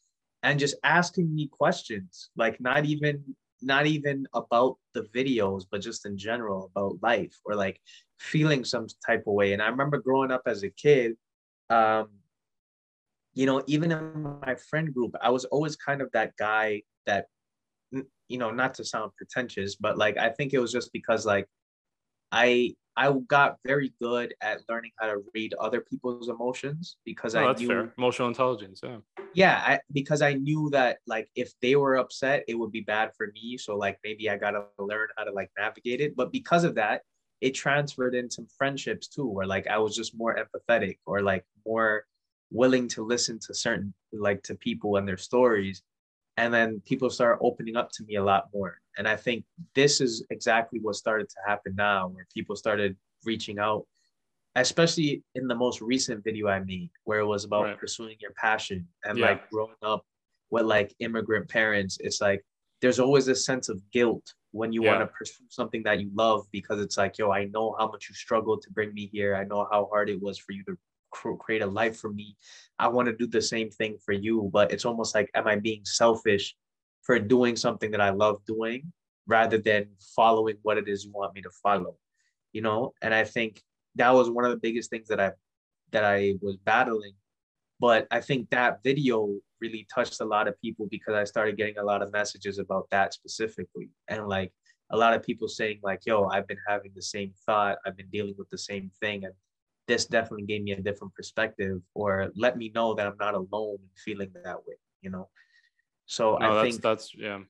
and 0.45 0.61
just 0.61 0.77
asking 0.85 1.35
me 1.35 1.49
questions, 1.49 2.31
like 2.37 2.61
not 2.61 2.85
even 2.85 3.23
not 3.61 3.87
even 3.87 4.25
about 4.35 4.77
the 4.95 5.03
videos, 5.13 5.65
but 5.69 5.81
just 5.81 6.07
in 6.07 6.17
general 6.17 6.71
about 6.71 7.03
life 7.03 7.37
or 7.45 7.57
like 7.57 7.81
feeling 8.21 8.65
some 8.65 8.87
type 9.05 9.25
of 9.27 9.35
way. 9.35 9.53
And 9.53 9.61
I 9.61 9.67
remember 9.67 9.99
growing 9.99 10.31
up 10.31 10.43
as 10.47 10.63
a 10.63 10.71
kid, 10.71 11.17
um, 11.69 12.09
you 13.39 13.47
know, 13.47 13.63
even 13.69 13.93
in 13.93 14.41
my 14.45 14.57
friend 14.69 14.93
group, 14.93 15.15
I 15.23 15.31
was 15.31 15.45
always 15.45 15.77
kind 15.77 16.03
of 16.03 16.11
that 16.13 16.33
guy 16.37 16.83
that, 17.07 17.27
you 17.93 18.37
know, 18.37 18.51
not 18.51 18.75
to 18.75 18.85
sound 18.85 19.13
pretentious, 19.17 19.77
but 19.77 19.97
like 19.97 20.19
I 20.19 20.31
think 20.31 20.53
it 20.55 20.59
was 20.59 20.73
just 20.73 20.93
because 20.93 21.25
like 21.25 21.47
I 22.33 22.75
I 22.97 23.13
got 23.29 23.59
very 23.65 23.95
good 24.03 24.35
at 24.43 24.63
learning 24.69 24.91
how 24.99 25.07
to 25.07 25.23
read 25.37 25.55
other 25.55 25.81
people's 25.81 26.29
emotions 26.29 26.97
because 27.05 27.37
Oh, 27.37 27.43
I 27.43 27.47
that's 27.47 27.61
knew 27.61 27.69
fair. 27.69 27.95
Emotional 27.97 28.27
intelligence. 28.27 28.81
Yeah. 28.83 28.99
yeah 29.35 29.63
I, 29.65 29.79
because 29.93 30.21
i 30.21 30.33
knew 30.33 30.69
that 30.71 30.99
like 31.07 31.29
if 31.37 31.53
they 31.63 31.77
were 31.77 31.97
upset 32.05 32.39
it 32.49 32.57
would 32.59 32.73
be 32.73 32.81
bad 32.81 33.09
for 33.17 33.27
me 33.37 33.57
so 33.65 33.77
like 33.85 33.97
maybe 34.03 34.25
i 34.31 34.37
gotta 34.37 34.63
learn 34.91 35.09
how 35.17 35.25
to 35.25 35.33
like 35.41 35.51
navigate 35.57 36.01
it 36.01 36.17
but 36.17 36.33
because 36.33 36.65
of 36.65 36.75
that 36.83 37.03
it 37.41 37.53
transferred 37.65 38.15
into 38.15 38.41
friendships 38.59 39.07
too 39.07 39.29
where 39.35 39.47
like 39.55 39.67
i 39.69 39.79
was 39.85 39.95
just 40.01 40.13
more 40.23 40.35
empathetic 40.43 40.97
or 41.07 41.21
like 41.23 41.45
more 41.67 42.05
willing 42.51 42.89
to 42.89 43.05
listen 43.05 43.39
to 43.39 43.55
certain 43.55 43.93
like 44.13 44.43
to 44.43 44.55
people 44.55 44.97
and 44.97 45.07
their 45.07 45.17
stories 45.17 45.83
and 46.37 46.53
then 46.55 46.81
people 46.87 47.11
start 47.11 47.39
opening 47.43 47.77
up 47.77 47.91
to 47.93 48.03
me 48.05 48.17
a 48.17 48.25
lot 48.25 48.49
more 48.55 48.81
and 48.97 49.07
i 49.07 49.15
think 49.15 49.45
this 49.75 50.01
is 50.01 50.25
exactly 50.31 50.79
what 50.81 50.95
started 50.95 51.29
to 51.29 51.37
happen 51.47 51.75
now 51.77 52.09
where 52.09 52.27
people 52.33 52.57
started 52.57 52.97
reaching 53.25 53.59
out 53.59 53.85
especially 54.57 55.23
in 55.35 55.47
the 55.47 55.55
most 55.55 55.81
recent 55.81 56.25
video 56.25 56.49
I 56.49 56.61
made, 56.61 56.91
where 57.05 57.21
it 57.21 57.27
was 57.27 57.45
about 57.45 57.65
Right. 57.65 57.79
pursuing 57.79 58.17
your 58.21 58.33
passion 58.33 58.87
and 59.05 59.19
Yeah. 59.19 59.27
like 59.27 59.51
growing 59.51 59.77
up 59.83 60.05
with 60.51 60.65
like 60.67 60.95
immigrant 60.99 61.49
parents. 61.49 61.99
It's 62.01 62.21
like 62.21 62.45
there's 62.81 62.99
always 62.99 63.29
a 63.29 63.35
sense 63.35 63.69
of 63.69 63.83
guilt 63.91 64.35
when 64.53 64.73
you 64.73 64.83
want 64.83 65.01
to 65.01 65.07
pursue 65.07 65.45
something 65.49 65.83
that 65.83 66.01
you 66.01 66.11
love 66.15 66.47
because 66.51 66.81
it's 66.81 66.97
like, 66.97 67.19
yo, 67.19 67.31
I 67.31 67.45
know 67.45 67.77
how 67.79 67.89
much 67.89 68.09
you 68.09 68.15
struggled 68.15 68.63
to 68.63 68.71
bring 68.71 68.95
me 68.95 69.07
here. 69.07 69.37
I 69.37 69.45
know 69.45 69.69
how 69.71 69.87
hard 69.93 70.09
it 70.09 70.21
was 70.21 70.39
for 70.39 70.53
you 70.53 70.65
to 70.65 70.79
create 71.11 71.63
a 71.63 71.67
life 71.67 71.97
for 71.99 72.11
me. 72.11 72.37
I 72.79 72.89
want 72.89 73.07
to 73.07 73.17
do 73.17 73.27
the 73.27 73.43
same 73.43 73.71
thing 73.71 73.99
for 74.05 74.13
you, 74.13 74.51
but 74.53 74.73
it's 74.73 74.85
almost 74.85 75.15
like, 75.15 75.31
am 75.35 75.47
I 75.47 75.57
being 75.57 75.85
selfish 75.85 76.55
for 77.03 77.19
doing 77.19 77.57
something 77.57 77.91
that 77.93 78.01
I 78.01 78.11
love 78.11 78.45
doing 78.47 78.93
rather 79.27 79.59
than 79.59 79.89
following 80.17 80.57
what 80.63 80.79
it 80.79 80.89
is 80.89 81.05
you 81.05 81.13
want 81.13 81.35
me 81.35 81.43
to 81.43 81.51
follow? 81.63 81.97
You 82.53 82.63
know, 82.63 82.95
and 83.03 83.15
I 83.15 83.25
think 83.25 83.63
that 83.97 84.15
was 84.15 84.31
one 84.31 84.45
of 84.45 84.51
the 84.51 84.57
biggest 84.57 84.91
things 84.91 85.09
that 85.09 85.21
I 85.21 85.33
that 85.93 86.05
I 86.05 86.35
was 86.41 86.57
battling. 86.57 87.15
But 87.81 88.07
I 88.11 88.21
think 88.21 88.51
that 88.51 88.83
video 88.83 89.35
really 89.61 89.87
touched 89.93 90.21
a 90.21 90.25
lot 90.25 90.49
of 90.49 90.61
people 90.61 90.89
because 90.91 91.15
I 91.15 91.25
started 91.25 91.57
getting 91.57 91.79
a 91.79 91.85
lot 91.85 92.03
of 92.03 92.13
messages 92.13 92.59
about 92.59 92.89
that 92.91 93.15
specifically. 93.15 93.91
And 94.09 94.29
like 94.29 94.53
a 94.91 94.97
lot 94.97 95.15
of 95.15 95.23
people 95.23 95.49
saying, 95.49 95.81
like, 95.83 96.01
yo, 96.05 96.25
I've 96.27 96.47
been 96.47 96.59
having 96.67 96.93
the 96.95 97.03
same 97.03 97.33
thought, 97.47 97.79
I've 97.87 97.97
been 97.97 98.11
dealing 98.11 98.35
with 98.39 98.51
the 98.51 98.59
same 98.59 98.91
thing. 99.01 99.25
And 99.25 99.35
this 99.89 100.07
definitely 100.07 100.47
gave 100.47 100.63
me 100.63 100.73
a 100.73 100.81
different 100.81 101.15
perspective 101.15 101.81
or 101.95 102.31
let 102.37 102.57
me 102.57 102.71
know 102.75 102.95
that 102.95 103.07
I'm 103.07 103.17
not 103.19 103.35
alone 103.35 103.79
in 103.83 103.89
feeling 103.97 104.31
that 104.45 104.59
way, 104.67 104.77
you 105.01 105.11
know? 105.11 105.29
So 106.07 106.37
no, 106.37 106.53
I 106.53 106.55
that's 106.55 106.69
think 106.69 106.83
that's 106.83 107.15
yeah, 107.15 107.41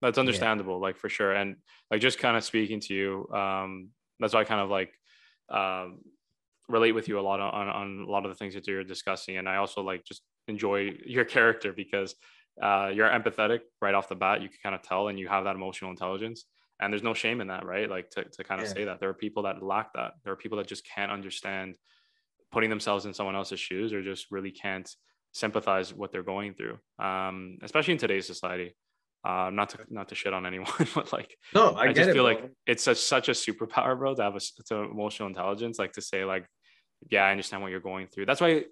that's 0.00 0.18
understandable, 0.18 0.80
like 0.80 0.96
for 0.96 1.08
sure. 1.08 1.32
And 1.32 1.56
like 1.90 2.00
just 2.00 2.18
kind 2.18 2.36
of 2.36 2.44
speaking 2.44 2.80
to 2.80 2.94
you, 2.94 3.28
um, 3.34 3.88
that's 4.18 4.34
why 4.34 4.40
I 4.40 4.44
kind 4.44 4.60
of 4.60 4.70
like 4.70 4.92
um, 5.50 5.98
relate 6.68 6.92
with 6.92 7.08
you 7.08 7.18
a 7.18 7.22
lot 7.22 7.40
on 7.40 7.68
on 7.68 8.04
a 8.06 8.10
lot 8.10 8.24
of 8.24 8.30
the 8.30 8.34
things 8.36 8.54
that 8.54 8.66
you're 8.66 8.84
discussing. 8.84 9.36
And 9.36 9.48
I 9.48 9.56
also 9.56 9.82
like 9.82 10.04
just 10.04 10.22
enjoy 10.48 10.92
your 11.04 11.24
character 11.24 11.72
because 11.72 12.14
uh, 12.62 12.90
you're 12.92 13.08
empathetic 13.08 13.60
right 13.80 13.94
off 13.94 14.08
the 14.08 14.14
bat. 14.14 14.42
You 14.42 14.48
can 14.48 14.58
kind 14.62 14.74
of 14.74 14.82
tell, 14.82 15.08
and 15.08 15.18
you 15.18 15.28
have 15.28 15.44
that 15.44 15.56
emotional 15.56 15.90
intelligence. 15.90 16.44
And 16.80 16.92
there's 16.92 17.02
no 17.02 17.14
shame 17.14 17.40
in 17.40 17.48
that, 17.48 17.64
right? 17.66 17.88
Like 17.90 18.10
to, 18.10 18.24
to 18.24 18.44
kind 18.44 18.60
of 18.60 18.66
Yeah. 18.66 18.72
say 18.74 18.84
that 18.84 19.00
there 19.00 19.10
are 19.10 19.14
people 19.14 19.42
that 19.44 19.62
lack 19.62 19.92
that. 19.94 20.14
There 20.24 20.32
are 20.32 20.36
people 20.36 20.58
that 20.58 20.66
just 20.66 20.84
can't 20.94 21.12
understand 21.12 21.74
putting 22.50 22.70
themselves 22.70 23.06
in 23.06 23.14
someone 23.14 23.36
else's 23.36 23.60
shoes 23.60 23.92
or 23.92 24.02
just 24.02 24.26
really 24.30 24.50
can't 24.50 24.88
sympathize 25.32 25.94
what 25.94 26.10
they're 26.10 26.24
going 26.24 26.52
through 26.54 26.76
um, 26.98 27.58
especially 27.62 27.92
in 27.92 27.98
today's 27.98 28.26
society 28.26 28.74
Uh, 29.22 29.50
not 29.52 29.68
to 29.68 29.78
not 29.90 30.08
to 30.08 30.14
shit 30.14 30.32
on 30.32 30.46
anyone, 30.46 30.72
but 30.96 31.12
like 31.12 31.30
No, 31.54 31.64
I, 31.80 31.88
I, 31.88 31.92
just 31.92 32.08
it. 32.08 32.14
feel 32.16 32.24
bro. 32.24 32.32
like 32.32 32.42
it's 32.66 32.82
such 32.82 32.96
such 33.14 33.28
a 33.28 33.32
superpower, 33.44 33.92
bro, 33.98 34.14
to 34.14 34.22
have 34.22 34.34
a, 34.34 34.40
to 34.68 34.74
emotional 34.96 35.28
intelligence, 35.28 35.78
like 35.78 35.92
to 35.98 36.02
say 36.10 36.24
like, 36.24 36.44
yeah, 37.14 37.24
I 37.28 37.30
understand 37.34 37.60
what 37.62 37.70
you're 37.72 37.88
going 37.92 38.06
through. 38.08 38.24
That's 38.26 38.40
why 38.40 38.64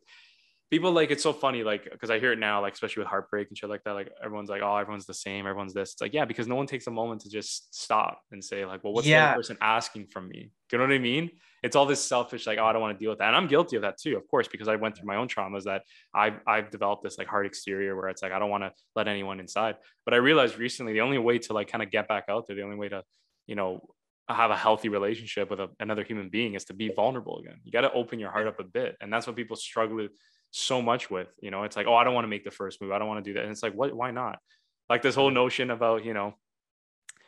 people 0.70 0.92
like 0.92 1.10
it's 1.10 1.22
so 1.22 1.32
funny, 1.32 1.62
like 1.62 1.84
because 1.90 2.10
I 2.10 2.18
hear 2.18 2.32
it 2.32 2.38
now, 2.38 2.60
like 2.60 2.74
especially 2.74 3.00
with 3.02 3.08
heartbreak 3.08 3.48
and 3.48 3.56
shit 3.56 3.70
like 3.70 3.84
that. 3.84 3.92
Like 3.92 4.10
everyone's 4.22 4.50
like, 4.50 4.62
oh, 4.62 4.76
everyone's 4.76 5.06
the 5.06 5.14
same, 5.14 5.46
everyone's 5.46 5.74
this. 5.74 5.92
It's 5.92 6.00
like 6.00 6.12
yeah, 6.14 6.24
because 6.24 6.46
no 6.46 6.54
one 6.54 6.66
takes 6.66 6.86
a 6.86 6.90
moment 6.90 7.22
to 7.22 7.30
just 7.30 7.74
stop 7.74 8.20
and 8.30 8.44
say 8.44 8.64
like, 8.64 8.84
well, 8.84 8.92
what's 8.92 9.10
the 9.10 9.12
Yeah. 9.12 9.24
other 9.24 9.34
person 9.34 9.56
asking 9.60 10.06
from 10.08 10.28
me? 10.28 10.52
You 10.70 10.78
know 10.78 10.84
what 10.84 10.92
I 10.92 10.98
mean? 10.98 11.30
It's 11.62 11.74
all 11.74 11.86
this 11.86 12.04
selfish, 12.04 12.46
like, 12.46 12.58
oh, 12.58 12.64
I 12.66 12.72
don't 12.72 12.82
want 12.82 12.98
to 12.98 13.02
deal 13.02 13.10
with 13.10 13.18
that, 13.20 13.28
and 13.28 13.36
I'm 13.36 13.46
guilty 13.48 13.76
of 13.76 13.82
that 13.82 13.98
too, 13.98 14.16
of 14.16 14.28
course, 14.28 14.46
because 14.48 14.68
I 14.68 14.76
went 14.76 14.96
through 14.96 15.06
my 15.06 15.16
own 15.16 15.28
traumas 15.28 15.64
that 15.64 15.82
I've 16.14 16.40
I've 16.46 16.70
developed 16.70 17.02
this 17.02 17.18
like 17.18 17.26
hard 17.28 17.46
exterior 17.46 17.96
where 17.96 18.08
it's 18.08 18.22
like 18.22 18.32
I 18.32 18.38
don't 18.38 18.50
want 18.50 18.64
to 18.64 18.72
let 18.94 19.08
anyone 19.08 19.40
inside. 19.40 19.76
But 20.04 20.14
I 20.14 20.18
realized 20.18 20.58
recently 20.58 20.92
the 20.92 21.00
only 21.00 21.18
way 21.18 21.38
to 21.38 21.52
like 21.52 21.68
kind 21.68 21.82
of 21.82 21.90
get 21.90 22.06
back 22.08 22.24
out 22.28 22.46
there, 22.46 22.56
the 22.56 22.62
only 22.62 22.76
way 22.76 22.88
to, 22.90 23.02
you 23.46 23.54
know, 23.54 23.80
have 24.28 24.50
a 24.50 24.56
healthy 24.56 24.90
relationship 24.90 25.48
with 25.48 25.58
a, 25.58 25.70
another 25.80 26.04
human 26.04 26.28
being 26.28 26.54
is 26.54 26.66
to 26.66 26.74
be 26.74 26.90
vulnerable 26.94 27.38
again. 27.38 27.60
You 27.64 27.72
got 27.72 27.80
to 27.80 27.92
open 27.92 28.18
your 28.18 28.30
heart 28.30 28.46
up 28.46 28.60
a 28.60 28.64
bit, 28.64 28.96
and 29.00 29.10
that's 29.12 29.26
what 29.26 29.36
people 29.36 29.56
struggle 29.56 30.06
so 30.50 30.80
much 30.82 31.10
with. 31.10 31.28
You 31.40 31.50
know, 31.50 31.64
it's 31.64 31.76
like, 31.76 31.86
oh, 31.86 31.94
I 31.94 32.04
don't 32.04 32.14
want 32.14 32.24
to 32.24 32.28
make 32.28 32.44
the 32.44 32.50
first 32.50 32.80
move. 32.80 32.92
I 32.92 32.98
don't 32.98 33.08
want 33.08 33.24
to 33.24 33.28
do 33.30 33.34
that, 33.34 33.42
and 33.44 33.50
it's 33.52 33.62
like, 33.62 33.74
what? 33.74 33.92
Why 33.94 34.10
not? 34.10 34.38
Like 34.90 35.02
this 35.02 35.14
whole 35.14 35.30
notion 35.30 35.70
about 35.70 36.04
you 36.04 36.14
know, 36.14 36.34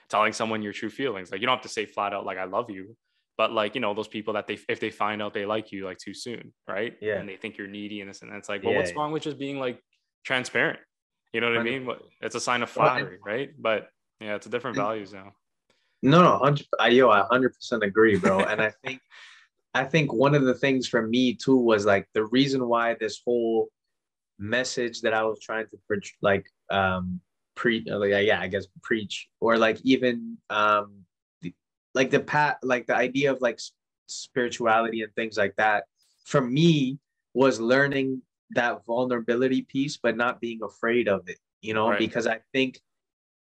telling 0.09 0.33
someone 0.33 0.63
your 0.63 0.73
true 0.73 0.91
feelings. 0.91 1.31
Like 1.31 1.41
you 1.41 1.47
don't 1.47 1.57
have 1.57 1.63
to 1.63 1.69
say 1.69 1.87
flat 1.87 2.13
out 2.13 2.25
like 2.25 2.39
I 2.39 2.45
love 2.45 2.71
you, 2.71 2.97
but 3.37 3.53
like 3.53 3.75
you 3.75 3.81
know 3.81 3.95
those 3.95 4.09
people 4.09 4.35
that 4.35 4.47
they 4.47 4.59
if 4.69 4.81
they 4.81 4.91
find 4.91 5.23
out 5.23 5.35
they 5.35 5.47
like 5.47 5.73
you 5.73 5.85
like 5.85 5.99
too 5.99 6.15
soon, 6.15 6.53
right? 6.69 6.97
Yeah. 7.01 7.19
And 7.19 7.29
they 7.29 7.37
think 7.37 7.59
you're 7.59 7.67
needy 7.69 8.01
and 8.01 8.11
this 8.11 8.23
and 8.23 8.33
it's 8.33 8.49
like, 8.49 8.63
well, 8.63 8.73
Yeah, 8.73 8.79
what's 8.79 8.91
yeah. 8.93 8.97
wrong 8.99 9.13
with 9.13 9.23
just 9.23 9.39
being 9.39 9.59
like 9.59 9.81
transparent? 10.25 10.79
You 11.33 11.41
know 11.41 11.49
what 11.51 11.59
I 11.59 11.63
mean? 11.63 11.87
What 11.87 12.03
it's 12.21 12.35
a 12.35 12.41
sign 12.41 12.63
of 12.63 12.75
Well, 12.75 12.89
flattery, 12.89 13.19
right? 13.25 13.51
But 13.59 13.89
yeah, 14.21 14.35
it's 14.35 14.47
a 14.47 14.51
different 14.51 14.77
And- 14.77 14.85
values 14.87 15.13
now. 15.13 15.33
No, 16.03 16.23
no. 16.23 16.57
I 16.81 16.89
yo, 16.89 17.11
I 17.11 17.27
hundred 17.31 17.51
percent 17.55 17.83
agree, 17.85 18.17
bro. 18.17 18.41
and 18.41 18.61
I 18.63 18.73
think, 18.85 19.01
I 19.75 19.85
think 19.85 20.13
one 20.13 20.35
of 20.35 20.45
the 20.45 20.55
things 20.55 20.89
for 20.89 21.07
me 21.07 21.35
too 21.35 21.57
was 21.57 21.87
like 21.87 22.09
the 22.13 22.25
reason 22.27 22.67
why 22.67 22.97
this 22.99 23.21
whole 23.25 23.69
message 24.39 25.01
that 25.03 25.15
I 25.15 25.23
was 25.23 25.39
trying 25.41 25.67
to 25.67 25.79
preach, 25.87 26.15
like, 26.23 26.47
um, 26.71 27.21
pre, 27.55 27.85
like, 27.87 28.11
yeah, 28.25 28.41
I 28.41 28.49
guess 28.49 28.67
preach, 28.83 29.29
or 29.41 29.59
like 29.59 29.79
even, 29.85 30.39
um, 30.49 31.05
the, 31.43 31.55
like 31.95 32.11
the 32.11 32.21
pat, 32.21 32.59
like 32.63 32.87
the 32.87 32.97
idea 32.97 33.31
of 33.31 33.41
like 33.41 33.61
spirituality 34.09 35.03
and 35.03 35.15
things 35.15 35.37
like 35.37 35.55
that, 35.57 35.85
for 36.25 36.41
me 36.41 36.99
was 37.35 37.61
learning 37.61 38.23
that 38.51 38.85
vulnerability 38.87 39.63
piece, 39.63 39.97
but 39.97 40.17
not 40.17 40.41
being 40.41 40.61
afraid 40.65 41.09
of 41.09 41.29
it. 41.29 41.39
You 41.61 41.75
know, 41.75 41.91
Right. 41.91 41.99
because 41.99 42.27
I 42.27 42.41
think 42.53 42.81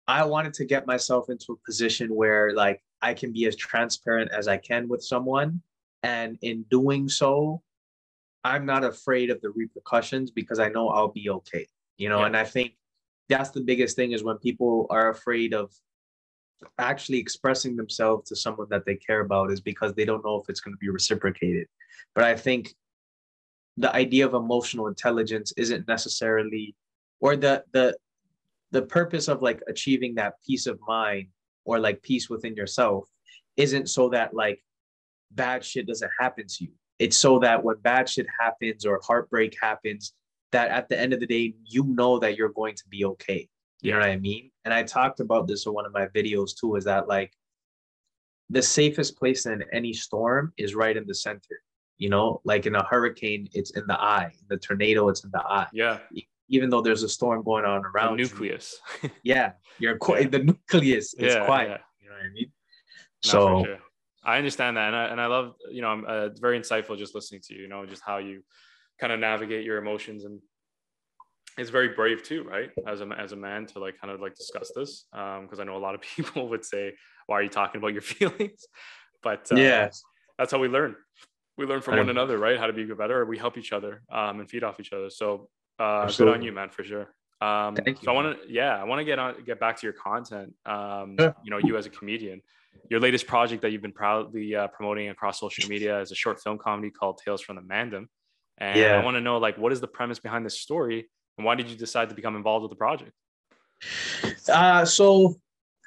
I 0.09 0.25
wanted 0.25 0.55
to 0.55 0.65
get 0.65 0.87
myself 0.87 1.31
into 1.31 1.53
a 1.53 1.57
position 1.67 2.15
where 2.15 2.53
like 2.53 2.83
I 3.01 3.15
can 3.15 3.33
be 3.33 3.45
as 3.47 3.55
transparent 3.55 4.33
as 4.33 4.49
I 4.49 4.57
can 4.57 4.89
with 4.89 5.05
someone. 5.05 5.63
And 6.03 6.39
in 6.43 6.65
doing 6.71 7.09
so, 7.09 7.63
I'm 8.45 8.65
not 8.65 8.85
afraid 8.85 9.31
of 9.31 9.41
the 9.43 9.51
repercussions 9.51 10.31
because 10.31 10.59
I 10.59 10.69
know 10.69 10.89
I'll 10.89 11.13
be 11.13 11.29
okay. 11.31 11.67
You 11.99 12.09
know, 12.09 12.21
Yeah. 12.21 12.27
and 12.27 12.37
I 12.37 12.45
think 12.45 12.77
that's 13.29 13.51
the 13.51 13.61
biggest 13.61 13.97
thing 13.97 14.13
is 14.13 14.25
when 14.25 14.39
people 14.39 14.87
are 14.91 15.11
afraid 15.11 15.53
of 15.55 15.73
actually 16.79 17.19
expressing 17.19 17.77
themselves 17.77 18.29
to 18.29 18.37
someone 18.37 18.67
that 18.71 18.85
they 18.85 18.97
care 18.97 19.21
about 19.21 19.51
is 19.51 19.61
because 19.61 19.95
they 19.95 20.05
don't 20.05 20.25
know 20.25 20.37
if 20.41 20.49
it's 20.49 20.61
going 20.61 20.75
to 20.75 20.79
be 20.79 20.89
reciprocated. 20.89 21.67
But 22.15 22.25
I 22.25 22.37
think 22.37 22.75
the 23.77 23.95
idea 23.95 24.27
of 24.27 24.35
emotional 24.35 24.89
intelligence 24.89 25.53
isn't 25.57 25.87
necessarily 25.89 26.75
or 27.21 27.37
the 27.37 27.65
the 27.73 27.97
the 28.73 28.83
purpose 28.83 29.29
of 29.29 29.43
like 29.43 29.61
achieving 29.69 30.15
that 30.15 30.35
peace 30.47 30.67
of 30.67 30.79
mind 30.87 31.29
or 31.65 31.79
like 31.79 32.03
peace 32.03 32.29
within 32.31 32.55
yourself 32.55 33.09
isn't 33.57 33.89
so 33.89 34.09
that 34.11 34.35
like 34.35 34.63
bad 35.31 35.65
shit 35.65 35.87
doesn't 35.87 36.11
happen 36.19 36.47
to 36.47 36.65
you. 36.65 36.71
It's 36.99 37.17
so 37.17 37.39
that 37.41 37.63
when 37.65 37.77
bad 37.79 38.09
shit 38.09 38.27
happens 38.41 38.85
or 38.85 39.01
heartbreak 39.03 39.57
happens, 39.61 40.13
that 40.53 40.71
at 40.71 40.89
the 40.89 40.99
end 40.99 41.13
of 41.13 41.21
the 41.21 41.27
day, 41.27 41.55
you 41.65 41.85
know 41.85 42.19
that 42.19 42.37
you're 42.37 42.51
going 42.53 42.75
to 42.75 42.85
be 42.91 43.05
okay. 43.05 43.49
You 43.83 43.93
know 43.93 44.01
what 44.01 44.09
I 44.11 44.17
mean? 44.17 44.51
And 44.65 44.75
I 44.75 44.83
talked 44.83 45.21
about 45.21 45.49
this 45.49 45.65
in 45.65 45.73
one 45.73 45.87
of 45.87 45.93
my 45.93 46.07
videos 46.09 46.51
too, 46.59 46.77
is 46.77 46.85
that 46.85 47.09
like 47.09 47.33
the 48.51 48.61
safest 48.63 49.17
place 49.17 49.47
in 49.47 49.65
any 49.73 49.93
storm 49.93 50.53
is 50.59 50.75
right 50.75 50.97
in 50.97 51.07
the 51.07 51.15
center. 51.15 51.63
You 51.97 52.09
know, 52.11 52.41
like 52.45 52.67
in 52.67 52.75
a 52.75 52.85
hurricane, 52.85 53.49
it's 53.53 53.71
in 53.71 53.87
the 53.87 53.99
eye. 53.99 54.31
In 54.33 54.47
the 54.49 54.57
tornado, 54.57 55.09
it's 55.09 55.25
in 55.25 55.31
the 55.33 55.41
eye. 55.41 55.67
Yeah, 55.73 55.99
Even 56.49 56.69
though 56.71 56.81
there's 56.81 57.03
a 57.03 57.09
storm 57.09 57.43
going 57.45 57.65
on 57.65 57.83
the 57.83 57.89
around 57.89 58.19
you, 58.19 58.25
nucleus. 58.25 58.79
yeah, 59.23 59.53
you're 59.79 59.97
quiet. 59.99 60.25
Yeah. 60.25 60.39
The 60.39 60.45
nucleus 60.45 61.15
is 61.15 61.35
Yeah, 61.35 61.45
quiet. 61.47 61.69
yeah. 61.69 61.79
You 62.03 62.09
know 62.11 62.17
what 62.17 62.25
I 62.25 62.33
mean? 62.33 62.53
No, 63.27 63.31
so 63.31 63.65
sure. 63.65 63.79
I 64.31 64.39
understand 64.39 64.77
that, 64.77 64.87
and 64.89 64.97
I 64.97 65.05
and 65.07 65.21
I 65.21 65.27
love 65.27 65.55
you 65.71 65.83
know 65.83 65.89
I'm 65.89 66.05
uh, 66.07 66.29
very 66.41 66.59
insightful 66.59 66.97
just 66.97 67.15
listening 67.15 67.41
to 67.49 67.55
you. 67.55 67.63
You 67.63 67.69
know, 67.69 67.85
just 67.85 68.03
how 68.05 68.19
you 68.19 68.43
kind 69.01 69.13
of 69.13 69.19
navigate 69.19 69.65
your 69.65 69.79
emotions, 69.79 70.25
and 70.25 70.41
it's 71.59 71.71
very 71.71 71.89
brave 71.89 72.23
too, 72.23 72.45
right? 72.45 72.71
As 72.87 73.01
a 73.01 73.09
as 73.19 73.33
a 73.33 73.37
man 73.37 73.67
to 73.67 73.81
like 73.81 74.01
kind 74.01 74.13
of 74.13 74.21
like 74.21 74.35
discuss 74.35 74.71
this, 74.75 75.07
because 75.13 75.59
I 75.59 75.65
know 75.65 75.77
a 75.77 75.85
lot 75.87 75.95
of 75.95 76.01
people 76.17 76.49
would 76.49 76.65
say, 76.65 76.95
"Why 77.27 77.37
are 77.37 77.43
you 77.43 77.49
talking 77.49 77.81
about 77.81 77.93
your 77.93 78.03
feelings?" 78.15 78.67
But 79.23 79.51
uh, 79.51 79.57
yeah, 79.57 79.91
that's 80.39 80.53
how 80.53 80.59
we 80.59 80.69
learn. 80.69 80.95
We 81.59 81.67
learn 81.67 81.83
from 81.83 81.99
one 81.99 82.09
another, 82.09 82.39
right? 82.39 82.59
How 82.59 82.67
to 82.67 82.73
be 82.73 82.87
better. 82.87 83.27
We 83.27 83.37
help 83.37 83.59
each 83.59 83.73
other 83.73 84.03
um, 84.11 84.41
and 84.41 84.49
feed 84.49 84.65
off 84.65 84.81
each 84.81 84.95
other. 84.95 85.11
So 85.11 85.51
uh, 85.79 86.11
good 86.11 86.29
on 86.29 86.41
you, 86.43 86.53
man, 86.53 86.71
for 86.71 86.85
sure. 86.85 87.15
Um, 87.43 87.75
Thank 87.77 88.03
so 88.03 88.11
I 88.11 88.15
want 88.15 88.43
to, 88.43 88.53
yeah, 88.53 88.81
I 88.81 88.85
want 88.85 89.01
to 89.01 89.05
get 89.05 89.19
on, 89.19 89.35
get 89.45 89.61
back 89.61 89.79
to 89.81 89.87
your 89.87 89.93
content. 89.93 90.55
Um, 90.65 91.17
Sure. 91.19 91.35
You 91.43 91.51
know, 91.51 91.59
you 91.59 91.77
as 91.77 91.87
a 91.87 91.91
comedian, 91.91 92.41
your 92.89 93.01
latest 93.01 93.27
project 93.27 93.63
that 93.63 93.71
you've 93.71 93.83
been 93.83 93.93
proudly 93.93 94.55
uh, 94.55 94.67
promoting 94.69 95.09
across 95.09 95.39
social 95.39 95.69
media 95.69 96.01
is 96.01 96.11
a 96.11 96.15
short 96.15 96.43
film 96.43 96.59
comedy 96.59 96.91
called 96.91 97.21
Tales 97.25 97.41
from 97.41 97.57
the 97.57 97.63
Mandem. 97.63 98.07
And 98.59 98.79
Yeah. 98.79 99.01
I 99.01 99.05
want 99.05 99.17
to 99.17 99.21
know, 99.21 99.39
like, 99.39 99.57
what 99.57 99.73
is 99.73 99.81
the 99.81 99.87
premise 99.87 100.19
behind 100.19 100.45
this 100.45 100.61
story, 100.61 101.09
and 101.39 101.45
why 101.45 101.55
did 101.55 101.69
you 101.69 101.77
decide 101.77 102.09
to 102.11 102.15
become 102.15 102.37
involved 102.37 102.63
with 102.63 102.71
the 102.71 102.77
project? 102.77 103.13
Uh, 104.49 104.85
so, 104.85 105.37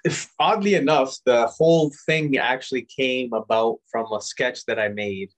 if, 0.04 0.32
oddly 0.40 0.76
enough, 0.76 1.16
the 1.26 1.46
whole 1.48 1.92
thing 2.06 2.38
actually 2.38 2.84
came 2.84 3.34
about 3.34 3.80
from 3.92 4.12
a 4.12 4.22
sketch 4.22 4.66
that 4.66 4.80
I 4.80 4.88
made 4.88 5.30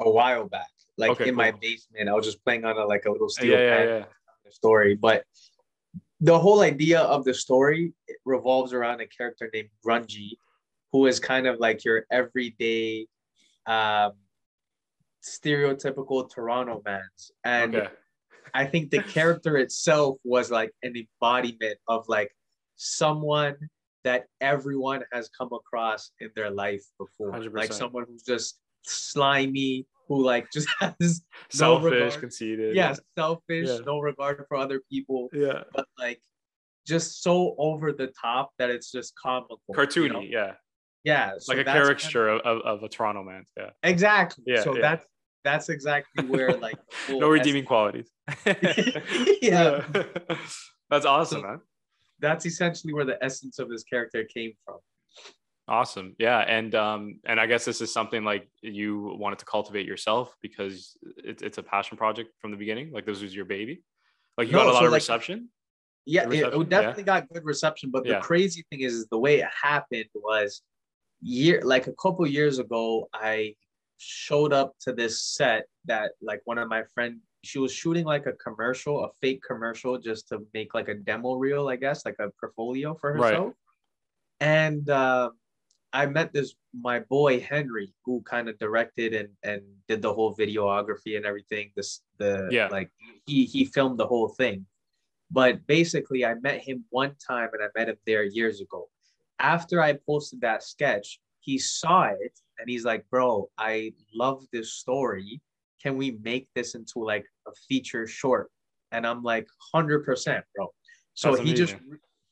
a 0.00 0.10
while 0.10 0.48
back, 0.48 0.68
like 0.98 1.12
Okay, 1.12 1.28
in 1.28 1.34
my 1.34 1.52
basement. 1.52 2.08
I 2.08 2.12
was 2.12 2.26
just 2.26 2.44
playing 2.44 2.64
on 2.64 2.76
a 2.76 2.84
like 2.84 3.04
a 3.06 3.10
little 3.10 3.28
steel 3.28 3.52
yeah, 3.52 3.58
yeah, 3.58 3.76
pen 3.76 3.88
yeah. 3.88 4.50
story, 4.50 4.94
but 4.94 5.24
the 6.20 6.38
whole 6.38 6.60
idea 6.60 7.00
of 7.00 7.24
the 7.24 7.34
story 7.34 7.94
revolves 8.24 8.72
around 8.72 9.00
a 9.00 9.06
character 9.06 9.50
named 9.52 9.70
Grungy, 9.84 10.32
who 10.92 11.06
is 11.06 11.18
kind 11.18 11.46
of 11.46 11.58
like 11.58 11.84
your 11.84 12.04
everyday, 12.10 13.06
um, 13.66 14.12
stereotypical 15.22 16.28
Toronto 16.30 16.82
man. 16.84 17.02
And 17.44 17.74
Okay. 17.76 17.92
I 18.54 18.66
think 18.66 18.90
the 18.90 19.02
character 19.02 19.56
itself 19.56 20.18
was 20.24 20.50
like 20.50 20.72
an 20.82 20.94
embodiment 20.96 21.78
of 21.88 22.06
like 22.08 22.30
someone 22.76 23.56
that 24.04 24.26
everyone 24.40 25.04
has 25.12 25.28
come 25.30 25.48
across 25.52 26.10
in 26.20 26.30
their 26.34 26.50
life 26.50 26.82
before. 26.98 27.30
Like 27.30 27.70
100%. 27.70 27.72
someone 27.72 28.04
who's 28.08 28.24
just 28.24 28.58
slimy, 28.82 29.86
who 30.08 30.22
like 30.24 30.50
just 30.50 30.68
has 30.80 31.22
no 31.54 31.78
Selfish, 31.78 31.92
regard. 31.92 32.20
conceited. 32.20 32.76
yeah, 32.76 32.94
selfish, 33.16 33.68
Yeah. 33.68 33.78
no 33.86 34.00
regard 34.00 34.44
for 34.48 34.56
other 34.56 34.80
people, 34.90 35.28
Yeah. 35.32 35.62
but 35.72 35.86
like 35.98 36.20
just 36.84 37.22
so 37.22 37.54
over 37.58 37.92
the 37.92 38.08
top 38.20 38.50
that 38.58 38.68
it's 38.70 38.90
just 38.90 39.14
comical. 39.14 39.60
you 39.68 39.74
Cartoony. 39.74 40.12
know? 40.12 40.20
Yeah. 40.20 40.54
Yeah. 41.04 41.32
so 41.38 41.52
like 41.52 41.60
a 41.60 41.64
that's 41.64 41.74
kind 41.74 41.78
of- 41.78 41.84
caricature 41.84 42.28
of, 42.28 42.60
of, 42.62 42.82
a 42.82 42.88
Toronto 42.88 43.22
man. 43.22 43.44
Yeah. 43.56 43.70
exactly. 43.82 44.44
Yeah, 44.46 44.62
so 44.62 44.74
yeah. 44.74 44.80
that's 44.80 45.06
that's 45.44 45.68
exactly 45.68 46.24
where 46.26 46.52
like 46.66 46.76
no 47.08 47.28
redeeming 47.28 47.64
qualities. 47.64 48.10
Yeah. 49.42 49.84
That's 50.90 51.06
awesome, 51.06 51.40
So- 51.40 51.46
man. 51.46 51.60
that's 52.20 52.46
essentially 52.46 52.94
where 52.94 53.04
the 53.04 53.22
essence 53.22 53.58
of 53.58 53.68
this 53.68 53.82
character 53.84 54.24
came 54.24 54.52
from. 54.64 54.78
Awesome. 55.68 56.14
Yeah. 56.18 56.38
And 56.40 56.74
um, 56.74 57.20
and 57.24 57.40
I 57.40 57.46
guess 57.46 57.64
this 57.64 57.80
is 57.80 57.92
something 57.92 58.24
like 58.24 58.48
you 58.62 59.16
wanted 59.18 59.38
to 59.38 59.44
cultivate 59.44 59.86
yourself 59.86 60.34
because 60.42 60.96
it's 61.16 61.42
it's 61.42 61.58
a 61.58 61.62
passion 61.62 61.96
project 61.96 62.30
from 62.40 62.50
the 62.50 62.56
beginning. 62.56 62.90
Like 62.92 63.06
this 63.06 63.22
was 63.22 63.34
your 63.34 63.44
baby. 63.44 63.82
Like 64.36 64.48
you 64.48 64.54
No, 64.54 64.58
got 64.58 64.66
a 64.66 64.72
lot 64.72 64.80
so, 64.80 64.86
of 64.86 64.92
like, 64.92 64.98
reception. 64.98 65.48
Yeah, 66.04 66.22
it, 66.24 66.30
reception, 66.30 66.62
it 66.62 66.68
definitely 66.68 67.02
got 67.04 67.28
good 67.28 67.44
reception. 67.44 67.90
But 67.92 68.04
Yeah. 68.04 68.14
the 68.14 68.20
crazy 68.22 68.64
thing 68.70 68.80
is, 68.80 68.92
is 68.94 69.06
the 69.08 69.18
way 69.18 69.38
it 69.40 69.48
happened 69.62 70.06
was 70.14 70.62
year 71.22 71.60
like 71.64 71.86
a 71.86 71.92
couple 71.92 72.26
years 72.26 72.58
ago, 72.58 73.08
I 73.14 73.54
showed 73.98 74.52
up 74.52 74.74
to 74.80 74.92
this 74.92 75.22
set 75.22 75.66
that 75.86 76.12
like 76.20 76.40
one 76.44 76.58
of 76.58 76.68
my 76.68 76.82
friend 76.94 77.20
she 77.44 77.58
was 77.58 77.72
shooting 77.72 78.04
like 78.04 78.26
a 78.26 78.32
commercial, 78.34 79.04
a 79.04 79.08
fake 79.20 79.42
commercial, 79.46 79.98
just 79.98 80.28
to 80.28 80.46
make 80.54 80.74
like 80.74 80.88
a 80.88 80.94
demo 80.94 81.34
reel, 81.34 81.68
I 81.68 81.76
guess, 81.76 82.04
like 82.04 82.16
a 82.20 82.30
portfolio 82.38 82.94
for 82.94 83.12
Right. 83.12 83.32
herself. 83.32 83.54
And 84.40 84.88
uh, 84.88 85.30
I 85.92 86.06
met 86.06 86.32
this 86.32 86.54
my 86.72 87.00
boy 87.00 87.40
Henry, 87.40 87.92
who 88.04 88.22
kind 88.22 88.48
of 88.48 88.58
directed 88.58 89.12
and 89.14 89.28
and 89.42 89.62
did 89.88 90.02
the 90.02 90.12
whole 90.12 90.34
videography 90.34 91.16
and 91.16 91.26
everything. 91.26 91.72
This 91.76 92.02
the 92.18 92.48
Yeah. 92.50 92.68
like 92.70 92.90
he 93.26 93.44
he 93.44 93.64
filmed 93.64 93.98
the 93.98 94.06
whole 94.06 94.28
thing. 94.28 94.66
But 95.30 95.66
basically, 95.66 96.24
I 96.24 96.34
met 96.34 96.60
him 96.60 96.84
one 96.90 97.16
time 97.16 97.50
and 97.54 97.62
I 97.62 97.68
met 97.74 97.88
him 97.88 97.96
there 98.06 98.22
years 98.22 98.60
ago. 98.60 98.88
After 99.42 99.82
I 99.82 99.94
posted 100.06 100.40
that 100.40 100.62
sketch, 100.62 101.20
he 101.40 101.58
saw 101.58 102.04
it 102.04 102.38
and 102.58 102.70
he's 102.70 102.84
like, 102.84 103.04
Bro, 103.10 103.50
I 103.58 103.92
love 104.14 104.44
this 104.52 104.74
story. 104.74 105.40
Can 105.82 105.96
we 105.96 106.12
make 106.22 106.48
this 106.54 106.74
into 106.76 107.00
like 107.00 107.26
a 107.48 107.50
feature 107.68 108.06
short? 108.06 108.50
And 108.92 109.06
I'm 109.06 109.22
like, 109.22 109.46
100%, 109.74 110.42
bro. 110.54 110.68
So 111.14 111.32
That's 111.34 111.42
he 111.42 111.54
just, 111.54 111.74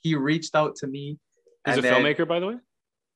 he 0.01 0.15
reached 0.15 0.55
out 0.55 0.77
to 0.77 0.87
me. 0.87 1.19
He's 1.67 1.79
a 1.79 1.81
then- 1.83 1.95
filmmaker, 1.95 2.27
by 2.29 2.39
the 2.41 2.47
way. 2.47 2.55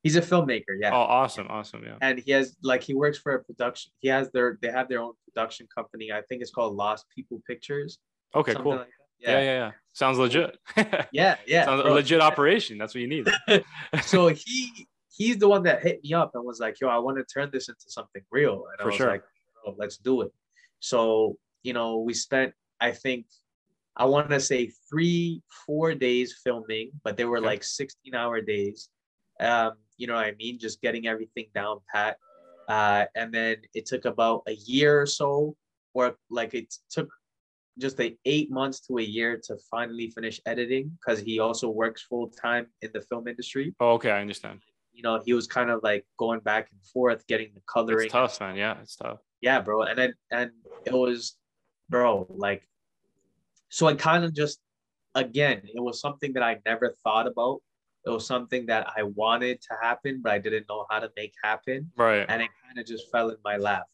He's 0.03 0.17
a 0.17 0.21
filmmaker, 0.21 0.77
yeah 0.79 0.91
Oh, 0.93 0.97
awesome, 0.99 1.47
awesome, 1.49 1.83
yeah. 1.83 1.97
and 2.03 2.19
he 2.19 2.31
has 2.33 2.57
like 2.63 2.83
he 2.83 2.93
works 2.93 3.17
for 3.17 3.37
a 3.37 3.43
production 3.43 3.91
he 4.01 4.09
has 4.09 4.31
their 4.33 4.59
they 4.61 4.71
have 4.71 4.87
their 4.87 5.01
own 5.01 5.15
production 5.27 5.67
company 5.75 6.13
i 6.13 6.21
think 6.29 6.43
it's 6.43 6.51
called 6.51 6.77
lost 6.77 7.07
people 7.17 7.41
pictures 7.47 7.99
Okay, 8.35 8.55
cool. 8.55 8.77
like. 8.77 8.89
Yeah. 9.21 9.31
yeah, 9.39 9.43
yeah, 9.43 9.71
Sounds 9.93 10.19
legit. 10.19 10.57
yeah 11.13 11.37
yeah 11.47 11.65
Sounds 11.65 11.83
a 11.85 11.89
legit 11.91 12.21
operation. 12.21 12.79
That's 12.79 12.95
what 12.95 13.01
you 13.03 13.09
need. 13.09 13.29
so 14.03 14.29
he 14.29 14.87
he's 15.17 15.39
the 15.39 15.49
one 15.49 15.63
that 15.63 15.83
hit 15.83 16.03
me 16.03 16.13
up 16.15 16.33
and 16.35 16.45
was 16.45 16.59
like 16.59 16.81
yo 16.81 16.89
i 16.89 16.99
want 16.99 17.17
to 17.17 17.25
turn 17.25 17.49
this 17.53 17.69
into 17.69 17.85
something 17.89 18.23
real 18.33 18.65
and 18.71 18.79
For 18.79 18.83
i 18.83 18.87
was 18.87 18.95
sure. 18.97 19.07
like 19.09 19.23
bro, 19.63 19.75
let's 19.79 19.97
do 19.97 20.23
it 20.23 20.33
so 20.81 21.39
you 21.63 21.73
know 21.73 21.99
we 21.99 22.15
spent 22.15 22.53
i 22.81 22.91
think 22.91 23.27
i 23.97 24.05
want 24.05 24.31
to 24.31 24.41
say 24.41 24.73
three 24.91 25.41
four 25.67 25.95
days 25.95 26.35
filming 26.43 26.91
but 27.05 27.17
they 27.17 27.25
were 27.25 27.39
Okay. 27.39 27.47
like 27.47 27.63
16 27.65 28.13
hour 28.15 28.41
days 28.41 28.89
um 29.39 29.73
you 29.97 30.09
know 30.09 30.15
what 30.15 30.27
i 30.27 30.33
mean 30.37 30.59
just 30.59 30.81
getting 30.83 31.07
everything 31.07 31.47
down 31.55 31.79
pat 31.93 32.17
uh 32.69 33.05
and 33.15 33.33
then 33.33 33.59
it 33.73 33.87
took 33.87 34.07
about 34.07 34.43
a 34.49 34.55
year 34.67 35.01
or 35.01 35.07
so 35.07 35.55
or 35.93 36.17
like 36.29 36.55
it 36.55 36.75
took 36.91 37.09
just 37.79 37.99
a 38.01 38.17
eight 38.25 38.51
months 38.51 38.81
to 38.87 38.99
a 38.99 39.03
year 39.03 39.41
to 39.45 39.57
finally 39.71 40.09
finish 40.11 40.41
editing 40.47 40.97
because 41.01 41.19
he 41.21 41.39
also 41.41 41.69
works 41.69 42.03
full 42.03 42.29
time 42.29 42.67
in 42.83 42.91
the 42.95 43.01
film 43.03 43.27
industry 43.27 43.75
oh, 43.81 43.93
okay, 43.95 44.11
I 44.11 44.21
understand. 44.21 44.61
you 44.93 45.03
know, 45.03 45.21
he 45.27 45.33
was 45.33 45.47
kind 45.49 45.71
of 45.71 45.81
like 45.83 46.05
going 46.19 46.41
back 46.41 46.69
and 46.71 46.81
forth, 46.93 47.27
getting 47.27 47.51
the 47.55 47.61
coloring. 47.73 48.05
It's 48.07 48.13
tough, 48.13 48.39
man. 48.41 48.55
Yeah, 48.57 48.77
it's 48.81 48.95
tough. 48.97 49.19
Yeah, 49.41 49.61
bro. 49.61 49.83
And 49.83 49.99
then 49.99 50.15
and 50.31 50.51
it 50.87 50.93
was, 50.93 51.37
bro, 51.89 52.27
like, 52.31 52.63
so 53.69 53.87
I 53.89 53.95
kind 53.95 54.25
of 54.25 54.33
just, 54.33 54.61
again, 55.17 55.63
it 55.65 55.83
was 55.83 56.01
something 56.01 56.33
that 56.35 56.43
I 56.45 56.61
never 56.65 56.95
thought 57.03 57.27
about. 57.27 57.61
It 58.07 58.11
was 58.11 58.25
something 58.27 58.67
that 58.67 58.87
I 58.97 59.03
wanted 59.03 59.61
to 59.63 59.75
happen, 59.83 60.21
but 60.23 60.31
I 60.33 60.39
didn't 60.39 60.67
know 60.69 60.87
how 60.91 61.01
to 61.01 61.11
make 61.17 61.33
happen, 61.43 61.91
Right. 61.97 62.25
and 62.29 62.41
it 62.43 62.51
kind 62.65 62.79
of 62.79 62.87
just 62.87 63.11
fell 63.11 63.31
in 63.31 63.37
my 63.45 63.57
lap, 63.57 63.87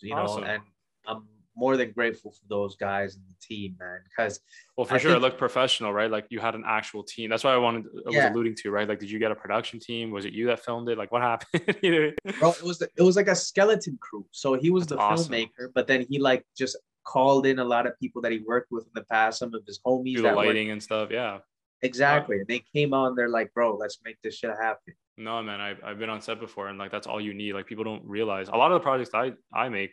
you 0.00 0.14
know. 0.14 0.38
And 0.38 0.62
I'm 1.06 1.26
more 1.56 1.76
than 1.76 1.90
grateful 1.92 2.30
for 2.30 2.42
those 2.48 2.76
guys 2.76 3.16
and 3.16 3.24
the 3.28 3.34
team, 3.40 3.76
man, 3.78 4.00
because 4.04 4.40
Well, 4.76 4.84
for 4.86 4.94
I 4.94 4.98
sure, 4.98 5.14
it 5.16 5.18
looked 5.20 5.36
professional, 5.38 5.92
right? 5.92 6.10
Like 6.10 6.26
you 6.30 6.38
had 6.40 6.54
an 6.54 6.62
actual 6.66 7.02
team. 7.02 7.28
That's 7.30 7.44
why 7.44 7.52
I 7.52 7.56
wanted, 7.56 7.86
I 8.06 8.10
was 8.10 8.24
alluding 8.32 8.54
to, 8.62 8.70
right? 8.70 8.88
Like, 8.88 8.98
did 9.00 9.10
you 9.10 9.18
get 9.18 9.30
a 9.32 9.34
production 9.34 9.80
team? 9.80 10.10
Was 10.10 10.24
it 10.24 10.32
you 10.32 10.46
that 10.46 10.64
filmed 10.64 10.88
it? 10.88 10.96
Like, 10.96 11.10
what 11.12 11.22
happened? 11.22 11.76
you 11.82 11.90
know? 11.90 12.32
bro 12.38 12.50
it 12.50 12.62
was 12.62 12.80
it 12.82 13.02
was 13.02 13.16
like 13.16 13.28
a 13.28 13.34
skeleton 13.34 13.98
crew 14.00 14.24
so 14.30 14.54
he 14.54 14.70
was 14.70 14.86
That's 14.86 14.98
the 14.98 15.02
awesome. 15.02 15.32
filmmaker 15.34 15.68
but 15.74 15.86
then 15.86 16.06
he 16.08 16.18
like 16.18 16.44
just 16.56 16.76
called 17.04 17.46
in 17.46 17.58
a 17.58 17.64
lot 17.64 17.86
of 17.86 17.98
people 17.98 18.22
that 18.22 18.30
he 18.32 18.38
worked 18.46 18.70
with 18.70 18.84
in 18.84 18.90
the 18.94 19.04
past 19.04 19.38
some 19.38 19.52
of 19.54 19.62
his 19.66 19.80
homies 19.86 20.16
Do 20.16 20.22
the 20.22 20.28
that 20.28 20.36
worked- 20.36 20.46
lighting 20.48 20.70
and 20.70 20.82
stuff. 20.82 21.08
Yeah. 21.10 21.38
exactly 21.82 22.36
and 22.38 22.46
they 22.46 22.62
came 22.74 22.92
on 22.94 23.14
they're 23.16 23.28
like 23.28 23.52
bro 23.54 23.74
let's 23.76 23.98
make 24.04 24.16
this 24.22 24.36
shit 24.36 24.50
happen 24.60 24.94
No, 25.16 25.42
man, 25.42 25.60
I've, 25.60 25.80
I've 25.84 25.98
been 25.98 26.08
on 26.10 26.20
set 26.22 26.40
before, 26.40 26.68
and 26.68 26.78
like 26.78 26.90
that's 26.90 27.06
all 27.06 27.20
you 27.20 27.34
need. 27.34 27.52
Like 27.54 27.66
people 27.66 27.84
don't 27.84 28.04
realize 28.06 28.48
a 28.48 28.56
lot 28.56 28.70
of 28.72 28.76
the 28.80 28.84
projects 28.88 29.10
I 29.14 29.32
I 29.52 29.68
make, 29.68 29.90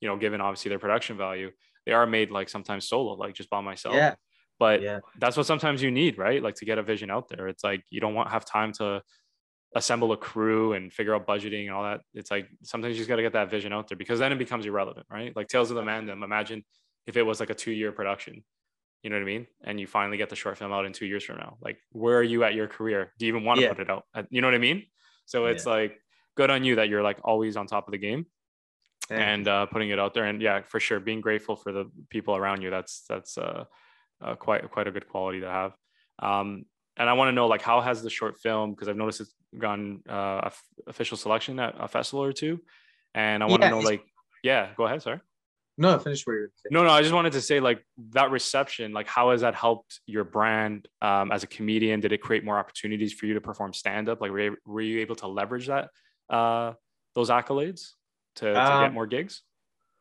you 0.00 0.08
know, 0.08 0.16
given 0.16 0.40
obviously 0.40 0.68
their 0.70 0.78
production 0.78 1.16
value, 1.16 1.50
they 1.86 1.92
are 1.92 2.06
made 2.06 2.30
like 2.30 2.48
sometimes 2.48 2.88
solo, 2.88 3.14
like 3.14 3.34
just 3.34 3.50
by 3.50 3.60
myself. 3.60 3.94
yeah 3.96 4.14
But 4.58 4.80
yeah 4.82 5.00
that's 5.18 5.36
what 5.36 5.46
sometimes 5.46 5.82
you 5.82 5.90
need, 5.90 6.18
right? 6.18 6.42
Like 6.42 6.54
to 6.56 6.64
get 6.64 6.78
a 6.78 6.82
vision 6.82 7.10
out 7.10 7.28
there. 7.28 7.48
It's 7.48 7.64
like 7.64 7.82
you 7.90 8.00
don't 8.00 8.14
want 8.14 8.30
have 8.30 8.44
time 8.44 8.72
to 8.74 9.02
assemble 9.74 10.12
a 10.12 10.16
crew 10.16 10.72
and 10.72 10.92
figure 10.92 11.14
out 11.14 11.26
budgeting 11.26 11.62
and 11.66 11.70
all 11.72 11.82
that. 11.82 12.00
It's 12.14 12.30
like 12.30 12.48
sometimes 12.62 12.94
you 12.94 12.98
just 13.00 13.08
got 13.08 13.16
to 13.16 13.22
get 13.22 13.32
that 13.32 13.50
vision 13.50 13.72
out 13.72 13.88
there 13.88 13.96
because 13.98 14.18
then 14.20 14.32
it 14.32 14.38
becomes 14.38 14.66
irrelevant, 14.66 15.06
right? 15.10 15.34
Like 15.34 15.48
Tales 15.48 15.70
of 15.70 15.76
the 15.76 15.82
Mandem. 15.82 16.22
Imagine 16.22 16.64
if 17.06 17.16
it 17.16 17.22
was 17.22 17.40
like 17.40 17.50
a 17.50 17.54
two 17.54 17.72
year 17.72 17.92
production. 17.92 18.44
You 19.02 19.10
know 19.10 19.16
what 19.16 19.22
I 19.22 19.26
mean? 19.26 19.46
And 19.64 19.78
you 19.80 19.86
finally 19.86 20.16
get 20.16 20.30
the 20.30 20.36
short 20.36 20.58
film 20.58 20.72
out 20.72 20.86
in 20.86 20.92
two 20.92 21.06
years 21.06 21.24
from 21.24 21.36
now. 21.36 21.58
Like, 21.60 21.78
where 21.92 22.18
are 22.18 22.22
you 22.22 22.44
at 22.44 22.54
your 22.54 22.68
career? 22.68 23.12
Do 23.18 23.26
you 23.26 23.32
even 23.32 23.44
want 23.44 23.58
to 23.60 23.62
Yeah. 23.62 23.68
put 23.68 23.80
it 23.80 23.90
out? 23.90 24.04
Uh, 24.14 24.22
You 24.30 24.40
know 24.40 24.46
what 24.46 24.54
I 24.54 24.58
mean? 24.58 24.86
So 25.26 25.46
it's 25.46 25.66
like 25.66 26.00
good 26.36 26.50
on 26.50 26.64
you 26.64 26.76
that 26.76 26.88
you're 26.88 27.02
like 27.02 27.18
always 27.22 27.56
on 27.56 27.66
top 27.66 27.86
of 27.88 27.92
the 27.92 27.98
game. 27.98 28.26
And 29.10 29.46
uh, 29.46 29.66
putting 29.66 29.90
it 29.90 29.98
out 29.98 30.14
there. 30.14 30.24
And 30.24 30.40
yeah, 30.40 30.62
for 30.62 30.80
sure, 30.80 31.00
being 31.00 31.20
grateful 31.20 31.56
for 31.56 31.72
the 31.72 31.90
people 32.10 32.36
around 32.36 32.62
you. 32.62 32.70
That's 32.70 33.04
that's 33.08 33.38
uh, 33.38 33.64
uh, 34.22 34.34
quite 34.36 34.70
quite 34.70 34.88
a 34.88 34.90
good 34.90 35.08
quality 35.08 35.40
to 35.40 35.50
have. 35.50 35.72
Um, 36.18 36.64
and 36.96 37.08
I 37.08 37.14
want 37.14 37.28
to 37.28 37.32
know 37.32 37.46
like 37.46 37.62
how 37.62 37.80
has 37.80 38.02
the 38.02 38.10
short 38.10 38.38
film 38.38 38.70
because 38.70 38.88
I've 38.88 38.96
noticed 38.96 39.20
it's 39.20 39.34
gone 39.58 40.02
uh, 40.08 40.50
official 40.86 41.16
selection 41.16 41.58
at 41.58 41.74
a 41.78 41.88
festival 41.88 42.24
or 42.24 42.32
two, 42.32 42.60
and 43.14 43.42
I 43.42 43.46
want 43.46 43.62
to 43.62 43.66
Yeah, 43.66 43.70
know 43.70 43.80
like 43.80 44.04
yeah, 44.42 44.68
go 44.76 44.86
ahead, 44.86 45.02
sorry. 45.02 45.20
no 45.76 45.98
finish 45.98 46.24
where 46.26 46.36
you're 46.36 46.50
saying. 46.54 46.72
No, 46.72 46.84
no, 46.84 46.90
I 46.90 47.02
just 47.02 47.14
wanted 47.14 47.32
to 47.32 47.40
say 47.40 47.58
like 47.58 47.84
that 48.10 48.30
reception, 48.30 48.92
like 48.92 49.08
how 49.08 49.32
has 49.32 49.40
that 49.40 49.54
helped 49.54 50.00
your 50.06 50.22
brand 50.24 50.86
um, 51.02 51.32
as 51.32 51.42
a 51.42 51.46
comedian? 51.48 52.00
Did 52.00 52.12
it 52.12 52.22
create 52.22 52.44
more 52.44 52.58
opportunities 52.58 53.12
for 53.12 53.26
you 53.26 53.34
to 53.34 53.40
perform 53.40 53.72
stand 53.72 54.08
up? 54.08 54.20
Like 54.20 54.30
were 54.30 54.40
you, 54.40 54.56
were 54.64 54.80
you 54.80 55.00
able 55.00 55.16
to 55.16 55.26
leverage 55.26 55.66
that 55.66 55.90
uh, 56.30 56.74
those 57.14 57.30
accolades 57.30 57.92
to, 58.36 58.44
to 58.46 58.52
get 58.52 58.88
Um, 58.88 58.94
more 58.94 59.06
gigs? 59.06 59.42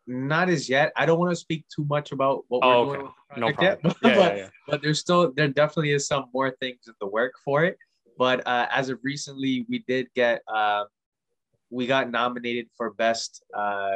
not 0.06 0.50
as 0.50 0.68
yet 0.70 0.92
i 0.98 1.06
don't 1.06 1.18
want 1.18 1.32
to 1.32 1.36
speak 1.36 1.64
too 1.74 1.86
much 1.86 2.12
about 2.12 2.44
what 2.50 2.60
Oh, 2.62 2.88
we're 2.88 2.92
okay. 2.92 3.00
doing 3.00 3.12
with 3.30 3.38
No 3.40 3.54
problem. 3.54 3.80
yet, 3.84 3.96
Yeah, 4.04 4.16
but, 4.16 4.36
yeah, 4.36 4.42
yeah. 4.44 4.50
but 4.68 4.82
there's 4.82 5.00
still 5.00 5.32
there 5.32 5.48
definitely 5.48 5.92
is 5.92 6.06
some 6.08 6.26
more 6.34 6.52
things 6.60 6.82
in 6.88 6.94
the 7.00 7.08
work 7.08 7.34
for 7.46 7.64
it 7.64 7.78
but 8.18 8.46
uh, 8.46 8.68
as 8.70 8.90
of 8.90 9.00
recently 9.02 9.66
we 9.70 9.80
did 9.88 10.08
get 10.14 10.42
uh, 10.48 10.84
we 11.70 11.88
got 11.88 12.12
nominated 12.12 12.68
for 12.76 12.92
best 12.92 13.44
uh, 13.56 13.96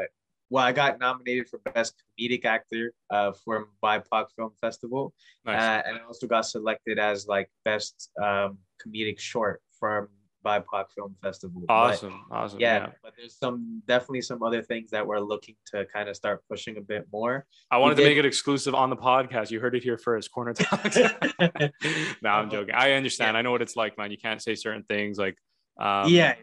well 0.49 0.63
i 0.63 0.71
got 0.71 0.97
nominated 0.97 1.45
for 1.49 1.59
best 1.75 2.01
comedic 2.17 2.45
actor 2.45 2.93
uh, 3.09 3.33
from 3.43 3.67
bipoc 3.83 4.27
film 4.37 4.51
festival 4.61 5.13
Nice. 5.45 5.61
uh, 5.61 5.81
and 5.85 5.97
i 5.97 6.01
also 6.07 6.25
got 6.25 6.45
selected 6.45 6.97
as 6.99 7.27
like 7.27 7.49
best 7.65 8.11
um, 8.23 8.57
comedic 8.81 9.19
short 9.19 9.61
from 9.77 10.07
bipoc 10.47 10.85
film 10.95 11.15
festival 11.21 11.61
But- 11.67 11.73
awesome. 11.73 12.23
awesome. 12.31 12.59
yeah, 12.59 12.77
Yeah. 12.77 12.89
but 13.03 13.13
there's 13.17 13.35
some 13.37 13.81
definitely 13.87 14.21
some 14.21 14.41
other 14.43 14.61
things 14.61 14.91
that 14.91 15.05
we're 15.05 15.19
looking 15.19 15.55
to 15.71 15.85
kind 15.85 16.07
of 16.09 16.15
start 16.15 16.43
pushing 16.49 16.77
a 16.77 16.81
bit 16.81 17.05
more. 17.11 17.45
I 17.71 17.77
wanted 17.77 17.95
to 17.95 18.03
did- 18.03 18.09
make 18.09 18.17
it 18.17 18.25
exclusive 18.25 18.73
on 18.73 18.89
the 18.89 18.97
podcast. 18.97 19.51
You 19.51 19.59
heard 19.59 19.75
it 19.75 19.83
here 19.83 19.97
first. 19.97 20.31
Corner 20.31 20.53
Talks. 20.53 20.97
no, 22.21 22.29
I'm 22.29 22.49
joking. 22.49 22.73
I 22.75 22.93
understand. 22.93 23.35
I 23.37 23.41
know 23.41 23.51
what 23.51 23.61
it's 23.61 23.75
like, 23.75 23.97
man. 23.97 24.11
You 24.11 24.17
can't 24.17 24.41
say 24.41 24.55
certain 24.55 24.83
things 24.83 25.17
like, 25.17 25.35
um, 25.79 26.09
yeah, 26.09 26.33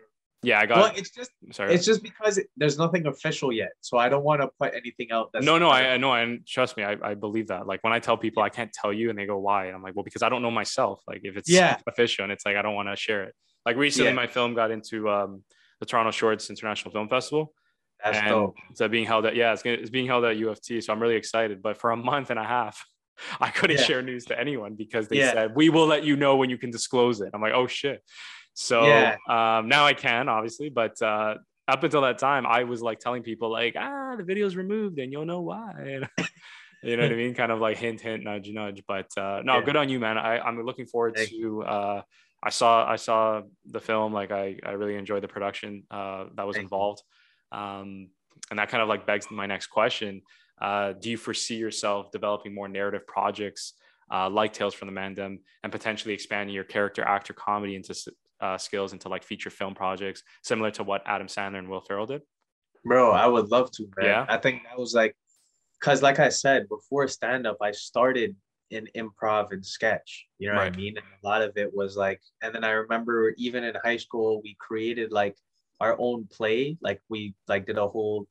yeah. 0.43 0.61
I 0.61 0.67
got. 0.67 0.77
well, 0.79 0.93
it's 0.95 1.11
just 1.11 1.31
sorry. 1.53 1.75
it's 1.75 1.85
just 1.85 2.03
because 2.03 2.39
it, 2.39 2.47
there's 2.57 2.79
nothing 2.79 3.07
official 3.07 3.51
yet, 3.53 3.71
so 3.81 3.99
I 3.99 4.09
don't 4.09 4.23
want 4.25 4.43
to 4.43 4.49
put 4.61 4.75
anything 4.75 5.09
out. 5.11 5.31
That's 5.33 5.45
no, 5.45 5.59
no, 5.59 5.71
I, 5.71 5.95
I 5.95 5.97
know, 5.97 6.13
and 6.13 6.47
trust 6.47 6.77
me, 6.77 6.85
I, 6.85 6.97
I 7.03 7.15
believe 7.15 7.49
that. 7.49 7.67
Like 7.67 7.83
when 7.83 7.93
I 7.93 7.99
tell 7.99 8.17
people 8.17 8.43
I 8.43 8.49
can't 8.51 8.73
tell 8.73 8.93
you, 8.93 9.11
and 9.11 9.19
they 9.19 9.27
go, 9.27 9.39
"Why?" 9.39 9.67
and 9.67 9.75
I'm 9.75 9.83
like, 9.83 9.97
"Well, 9.97 10.05
because 10.05 10.23
I 10.23 10.29
don't 10.29 10.43
know 10.43 10.51
myself. 10.53 11.01
Like 11.09 11.23
if 11.25 11.37
it's 11.37 11.51
Yeah. 11.51 11.79
official, 11.89 12.23
and 12.25 12.33
it's 12.33 12.45
like 12.47 12.57
I 12.57 12.63
don't 12.63 12.75
want 12.75 12.89
to 12.91 12.97
share 12.97 13.25
it." 13.25 13.35
Like 13.67 13.77
recently, 13.77 14.11
Yeah. 14.11 14.15
my 14.15 14.27
film 14.27 14.55
got 14.55 14.71
into 14.71 15.09
um, 15.09 15.43
the 15.81 15.87
Toronto 15.87 16.11
Shorts 16.11 16.51
International 16.51 16.93
Film 16.93 17.09
Festival, 17.09 17.53
That's 18.03 18.19
and 18.19 18.29
dope. 18.29 18.57
it's 18.71 18.81
being 18.89 19.07
held 19.07 19.27
at 19.27 19.35
yeah, 19.37 19.53
it's, 19.53 19.63
gonna, 19.63 19.77
it's 19.77 19.91
being 19.91 20.07
held 20.07 20.25
at 20.25 20.37
UFT. 20.37 20.83
So 20.83 20.93
I'm 20.93 21.01
really 21.01 21.17
excited. 21.17 21.63
But 21.63 21.79
for 21.79 21.91
a 21.91 21.97
month 21.97 22.31
and 22.31 22.39
a 22.39 22.45
half, 22.45 22.85
I 23.41 23.51
couldn't 23.51 23.79
Yeah. 23.79 23.85
share 23.85 24.03
news 24.03 24.25
to 24.27 24.39
anyone 24.39 24.75
because 24.75 25.09
they 25.09 25.19
Yeah. 25.19 25.33
said 25.33 25.57
we 25.57 25.69
will 25.71 25.87
let 25.87 26.05
you 26.05 26.17
know 26.17 26.37
when 26.37 26.51
you 26.51 26.59
can 26.59 26.71
disclose 26.71 27.21
it. 27.21 27.31
I'm 27.33 27.41
like, 27.41 27.55
oh 27.55 27.67
shit. 27.67 28.03
So 28.53 28.87
Yeah. 28.87 29.17
um, 29.29 29.69
now 29.69 29.85
I 29.87 29.95
can 29.95 30.29
obviously, 30.29 30.69
but 30.69 31.01
uh, 31.03 31.37
up 31.67 31.83
until 31.83 32.03
that 32.03 32.19
time, 32.19 32.47
I 32.47 32.65
was 32.65 32.83
like 32.83 32.99
telling 32.99 33.23
people 33.23 33.51
like, 33.51 33.75
ah, 33.79 34.15
the 34.17 34.25
video's 34.25 34.55
removed 34.57 34.99
and 34.99 35.11
you'll 35.11 35.25
know 35.25 35.41
why. 35.41 35.73
you 36.83 36.97
know 36.99 37.03
what 37.05 37.13
I 37.13 37.17
mean? 37.17 37.35
Kind 37.35 37.51
of 37.51 37.61
like 37.61 37.79
hint, 37.79 38.01
hint, 38.03 38.23
nudge, 38.25 38.51
nudge. 38.51 38.83
But 38.87 39.07
uh, 39.17 39.41
no, 39.43 39.63
good 39.63 39.75
on 39.77 39.89
you, 39.89 39.99
man. 39.99 40.19
I, 40.19 40.39
I'm 40.39 40.63
looking 40.63 40.85
forward 40.87 41.17
Thank 41.17 41.31
to. 41.31 41.63
Uh, 41.65 42.03
I 42.45 42.51
saw 42.51 42.89
I 42.89 42.97
saw 42.97 43.43
the 43.65 43.81
film. 43.81 44.13
Like 44.13 44.31
I 44.31 44.59
I 44.65 44.73
really 44.73 44.97
enjoyed 44.97 45.23
the 45.23 45.29
production 45.29 45.85
uh, 45.91 46.27
that 46.37 46.47
was 46.47 46.57
Thank 46.57 46.65
involved. 46.65 47.03
Um, 47.51 48.11
and 48.51 48.59
that 48.59 48.69
kind 48.69 48.83
of 48.83 48.89
like 48.89 49.07
begs 49.07 49.27
my 49.31 49.47
next 49.47 49.69
question. 49.69 50.23
Uh, 50.61 50.93
do 50.93 51.11
you 51.11 51.17
foresee 51.17 51.57
yourself 51.57 52.11
developing 52.13 52.55
more 52.55 52.69
narrative 52.69 53.07
projects 53.07 53.73
uh, 54.13 54.29
like 54.29 54.53
Tales 54.53 54.75
from 54.75 54.93
the 54.93 55.01
Mandem 55.01 55.39
and 55.63 55.73
potentially 55.73 56.13
expanding 56.13 56.55
your 56.55 56.65
character 56.65 57.03
actor 57.03 57.33
comedy 57.33 57.75
into 57.75 57.95
uh, 58.41 58.59
skills 58.59 58.93
into 58.93 59.09
like 59.09 59.25
feature 59.25 59.51
film 59.51 59.75
projects 59.75 60.23
similar 60.43 60.71
to 60.73 60.85
what 60.85 61.03
Adam 61.07 61.27
Sandler 61.27 61.59
and 61.59 61.69
Will 61.69 61.81
Ferrell 61.81 62.07
did? 62.07 62.23
bro. 62.85 63.13
I 63.13 63.27
would 63.27 63.51
love 63.51 63.71
to, 63.73 63.89
man. 63.97 64.07
Yeah. 64.07 64.27
I 64.29 64.39
think 64.39 64.63
that 64.65 64.79
was 64.79 64.95
like, 64.95 65.17
cause 65.81 66.03
like 66.03 66.19
I 66.19 66.29
said 66.29 66.69
before 66.69 67.09
stand 67.09 67.47
up, 67.47 67.57
I 67.63 67.73
started 67.73 68.37
in 68.75 68.89
improv 68.97 69.53
and 69.53 69.65
sketch. 69.65 70.27
You 70.39 70.49
know 70.49 70.55
Right. 70.55 70.65
what 70.71 70.75
I 70.75 70.77
mean? 70.77 70.97
And 70.97 71.07
a 71.23 71.27
lot 71.27 71.43
of 71.43 71.57
it 71.57 71.71
was 71.75 71.97
like, 71.97 72.21
and 72.43 72.55
then 72.55 72.65
I 72.65 72.71
remember 72.71 73.35
even 73.39 73.65
in 73.65 73.75
high 73.85 73.97
school, 73.97 74.41
we 74.43 74.57
created 74.59 75.13
like 75.13 75.37
our 75.81 75.97
own 75.99 76.27
play. 76.31 76.77
Like 76.83 77.01
we 77.09 77.35
like 77.49 77.67
did 77.67 77.79
a 77.79 77.89
whole 77.89 78.27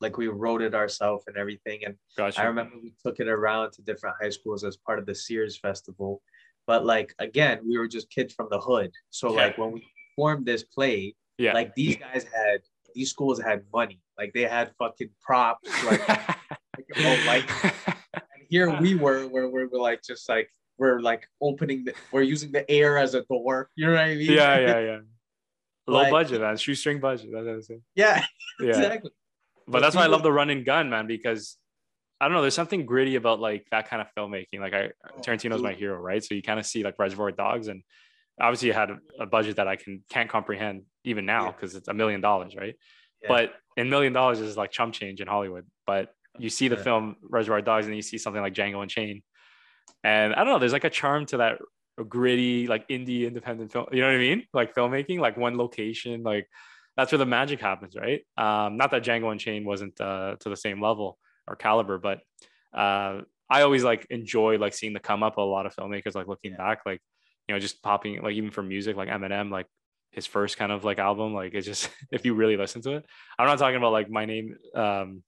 like 0.00 0.16
we 0.18 0.26
wrote 0.26 0.62
it 0.62 0.74
ourselves 0.74 1.24
and 1.28 1.36
everything. 1.36 1.84
And 1.84 1.94
Gotcha. 2.16 2.40
I 2.40 2.44
remember 2.44 2.74
we 2.82 2.92
took 3.04 3.20
it 3.20 3.28
around 3.28 3.72
to 3.72 3.82
different 3.82 4.16
high 4.20 4.30
schools 4.30 4.64
as 4.64 4.76
part 4.76 4.98
of 4.98 5.06
the 5.06 5.14
Sears 5.14 5.56
Festival. 5.58 6.22
But 6.66 6.84
like 6.84 7.14
again, 7.18 7.60
we 7.68 7.78
were 7.78 7.88
just 7.88 8.10
kids 8.10 8.32
from 8.34 8.48
the 8.50 8.60
hood. 8.60 8.90
So 9.10 9.28
Yeah. 9.30 9.46
like 9.46 9.58
when 9.58 9.72
we 9.72 9.86
formed 10.16 10.46
this 10.46 10.64
play, 10.64 11.14
yeah. 11.38 11.52
like 11.52 11.74
these 11.74 11.96
guys 11.96 12.24
had 12.24 12.60
these 12.94 13.10
schools 13.10 13.40
had 13.40 13.62
money. 13.72 14.00
Like 14.18 14.32
they 14.34 14.42
had 14.42 14.72
fucking 14.78 15.10
props. 15.20 15.68
Like, 15.84 16.08
like, 16.08 16.88
oh, 16.98 17.16
like 17.26 17.48
here 18.54 18.68
we 18.84 18.90
were 19.04 19.20
where 19.34 19.48
we 19.48 19.64
were 19.66 19.78
like 19.88 20.00
just 20.10 20.28
like 20.28 20.48
we're 20.78 21.00
like 21.00 21.22
opening 21.40 21.84
the 21.86 21.92
we're 22.12 22.22
using 22.34 22.50
the 22.52 22.64
air 22.70 22.92
as 23.04 23.14
a 23.14 23.22
door. 23.32 23.68
You 23.76 23.86
know 23.86 23.92
what 23.92 24.00
I 24.02 24.14
mean? 24.14 24.30
yeah, 24.40 24.58
yeah, 24.68 24.78
yeah. 24.88 24.98
Low 25.86 26.02
Like- 26.02 26.12
budget, 26.18 26.40
man. 26.40 26.56
Shoestring 26.56 27.00
budget. 27.00 27.30
That's 27.32 27.44
what 27.46 27.54
I'm 27.54 27.62
saying. 27.62 27.82
yeah, 27.94 28.24
Yeah. 28.60 28.68
exactly. 28.68 29.10
but 29.66 29.72
But 29.72 29.80
that's 29.82 29.96
why 29.96 30.04
I 30.04 30.10
love 30.14 30.22
the 30.22 30.32
run 30.32 30.50
and 30.50 30.64
gun, 30.64 30.90
man, 30.90 31.06
because 31.06 31.56
I 32.20 32.26
don't 32.26 32.34
know, 32.36 32.42
there's 32.42 32.54
something 32.62 32.86
gritty 32.86 33.16
about 33.16 33.40
like 33.40 33.66
that 33.72 33.88
kind 33.90 34.00
of 34.02 34.08
filmmaking. 34.16 34.60
Like 34.60 34.74
I 34.74 34.82
Oh, 35.08 35.20
Tarantino's 35.24 35.62
my 35.62 35.72
hero, 35.72 35.96
right? 36.10 36.22
So 36.22 36.34
you 36.36 36.42
kind 36.42 36.60
of 36.60 36.66
see 36.66 36.84
like 36.84 36.96
Reservoir 36.98 37.32
Dogs 37.32 37.66
and 37.68 37.82
obviously 38.40 38.68
you 38.68 38.74
had 38.74 38.90
a, 38.90 38.98
a 39.24 39.26
budget 39.26 39.56
that 39.56 39.66
I 39.68 39.76
can 39.76 40.02
can't 40.08 40.28
comprehend 40.30 40.82
even 41.04 41.24
now 41.26 41.46
Yeah. 41.46 41.52
because 41.52 41.74
it's 41.74 41.88
a 41.88 41.94
million 41.94 42.20
dollars, 42.20 42.54
right? 42.62 42.76
Yeah. 43.22 43.28
But 43.34 43.54
in 43.76 43.90
million 43.90 44.12
dollars 44.12 44.38
is 44.40 44.56
like 44.56 44.70
chump 44.70 44.94
change 44.94 45.20
in 45.20 45.26
Hollywood. 45.34 45.66
But 45.86 46.14
you 46.38 46.48
see 46.48 46.68
the 46.68 46.76
Yeah. 46.76 46.82
film 46.82 47.16
Reservoir 47.22 47.60
Dogs 47.62 47.86
and 47.86 47.92
then 47.92 47.96
you 47.96 48.02
see 48.02 48.18
something 48.18 48.42
like 48.42 48.54
Django 48.54 48.82
Unchained. 48.82 49.22
And 50.04 50.34
I 50.34 50.38
don't 50.38 50.48
know, 50.54 50.58
there's 50.58 50.72
like 50.72 50.84
a 50.84 50.90
charm 50.90 51.26
to 51.26 51.38
that 51.38 51.58
gritty, 52.08 52.66
like 52.66 52.88
indie 52.88 53.26
independent 53.26 53.72
film. 53.72 53.86
You 53.92 54.00
know 54.00 54.08
what 54.08 54.16
I 54.16 54.18
mean? 54.18 54.46
Like 54.52 54.74
filmmaking, 54.74 55.20
like 55.20 55.36
one 55.36 55.56
location, 55.56 56.22
like 56.22 56.48
that's 56.96 57.12
where 57.12 57.18
the 57.18 57.26
magic 57.26 57.60
happens, 57.60 57.94
right? 57.96 58.22
Um, 58.36 58.76
not 58.76 58.90
that 58.90 59.02
Django 59.04 59.30
Unchained 59.30 59.66
wasn't 59.66 60.00
uh, 60.00 60.36
to 60.40 60.48
the 60.48 60.56
same 60.56 60.80
level 60.80 61.18
or 61.46 61.56
caliber, 61.56 61.98
but 61.98 62.20
uh, 62.74 63.22
I 63.48 63.62
always 63.62 63.84
like 63.84 64.06
enjoy 64.10 64.58
like 64.58 64.74
seeing 64.74 64.92
the 64.92 65.00
come 65.00 65.22
up 65.22 65.34
of 65.38 65.44
a 65.46 65.50
lot 65.50 65.66
of 65.66 65.74
filmmakers, 65.74 66.14
like 66.14 66.26
looking 66.26 66.52
Yeah. 66.52 66.58
back, 66.58 66.80
like 66.86 67.00
you 67.48 67.54
know, 67.54 67.58
just 67.58 67.82
popping 67.82 68.22
like 68.22 68.34
even 68.34 68.50
for 68.50 68.62
music, 68.62 68.96
like 68.96 69.08
Eminem, 69.08 69.50
like 69.50 69.66
his 70.12 70.26
first 70.26 70.56
kind 70.56 70.72
of 70.72 70.84
like 70.84 70.98
album, 70.98 71.34
like 71.34 71.54
it's 71.54 71.66
just 71.66 71.90
if 72.12 72.24
you 72.24 72.34
really 72.34 72.56
listen 72.56 72.82
to 72.82 72.96
it. 72.96 73.06
I'm 73.38 73.46
not 73.46 73.58
talking 73.58 73.76
about 73.76 73.92
like 73.92 74.10
my 74.10 74.24
name, 74.24 74.56
um, 74.74 75.22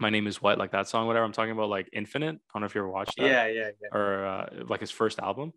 my 0.00 0.10
name 0.10 0.26
is 0.26 0.40
what, 0.42 0.58
like 0.58 0.72
that 0.72 0.88
song, 0.88 1.06
whatever. 1.06 1.24
I'm 1.24 1.32
talking 1.32 1.52
about 1.52 1.68
like 1.68 1.88
Infinite. 1.92 2.36
I 2.36 2.40
don't 2.54 2.60
know 2.62 2.66
if 2.66 2.74
you 2.74 2.80
ever 2.80 2.90
watched 2.90 3.16
that 3.18 3.26
Yeah, 3.26 3.46
yeah, 3.46 3.70
yeah. 3.80 3.88
or 3.98 4.26
uh, 4.26 4.46
like 4.68 4.80
his 4.80 4.90
first 4.90 5.18
album 5.20 5.52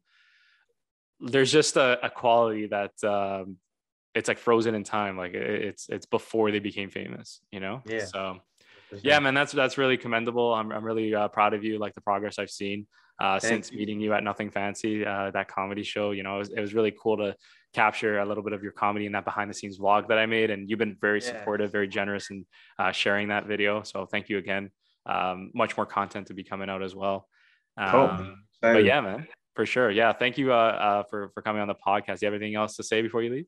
there's 1.20 1.52
just 1.52 1.78
a, 1.78 2.06
a 2.06 2.10
quality 2.10 2.68
that 2.68 2.92
um 3.04 3.58
it's 4.14 4.28
like 4.28 4.38
frozen 4.38 4.76
in 4.76 4.84
time 4.84 5.18
like 5.18 5.34
it- 5.34 5.64
it's 5.64 5.88
it's 5.90 6.06
before 6.06 6.52
they 6.52 6.60
became 6.60 6.90
famous 6.90 7.40
you 7.52 7.60
know 7.60 7.82
Yeah. 7.86 8.06
so 8.06 8.40
yeah 9.02 9.20
man 9.20 9.34
that's 9.34 9.52
that's 9.54 9.78
really 9.78 9.98
commendable 9.98 10.54
i'm, 10.54 10.72
I'm 10.72 10.84
really 10.84 11.14
uh, 11.16 11.28
proud 11.30 11.54
of 11.54 11.64
you 11.64 11.80
like 11.80 11.94
the 11.94 12.02
progress 12.02 12.40
i've 12.40 12.50
seen 12.50 12.88
uh, 13.22 13.40
since 13.40 13.72
you. 13.72 13.78
meeting 13.78 14.00
you 14.00 14.12
at 14.14 14.24
nothing 14.24 14.50
fancy 14.50 15.06
uh, 15.06 15.32
that 15.32 15.48
comedy 15.48 15.84
show 15.84 16.12
you 16.12 16.24
know 16.24 16.36
it 16.36 16.40
was, 16.40 16.50
it 16.50 16.60
was 16.60 16.74
really 16.74 16.94
cool 17.02 17.18
to 17.18 17.36
capture 17.74 18.20
a 18.20 18.26
little 18.26 18.44
bit 18.44 18.54
of 18.54 18.62
your 18.64 18.72
comedy 18.72 19.06
in 19.06 19.12
that 19.14 19.26
behind 19.26 19.50
the 19.50 19.54
scenes 19.54 19.80
vlog 19.80 20.08
that 20.08 20.18
i 20.20 20.26
made 20.26 20.50
and 20.52 20.70
you've 20.70 20.80
been 20.80 20.96
very 21.02 21.20
Yeah. 21.22 21.28
supportive 21.40 21.72
very 21.72 21.88
generous 21.88 22.30
in 22.30 22.46
uh, 22.80 22.92
sharing 22.92 23.30
that 23.30 23.46
video 23.48 23.84
so 23.84 24.06
thank 24.06 24.30
you 24.30 24.38
again 24.38 24.70
um, 25.06 25.52
much 25.54 25.76
more 25.78 25.86
content 25.86 26.28
to 26.28 26.34
be 26.34 26.44
coming 26.44 26.70
out 26.70 26.82
as 26.84 26.96
well 26.96 27.28
Cool. 27.80 28.02
um, 28.02 28.44
but 28.62 28.84
yeah, 28.86 29.02
man, 29.02 29.28
for 29.56 29.66
sure. 29.66 29.90
Yeah, 29.92 30.14
thank 30.14 30.38
you 30.38 30.54
uh, 30.54 30.56
uh, 30.56 31.04
for 31.10 31.30
for 31.34 31.42
coming 31.42 31.62
on 31.62 31.68
the 31.68 31.76
podcast. 31.76 32.22
You 32.22 32.28
have 32.28 32.34
anything 32.36 32.56
else 32.56 32.76
to 32.78 32.84
say 32.84 33.02
before 33.02 33.22
you 33.24 33.32
leave? 33.32 33.46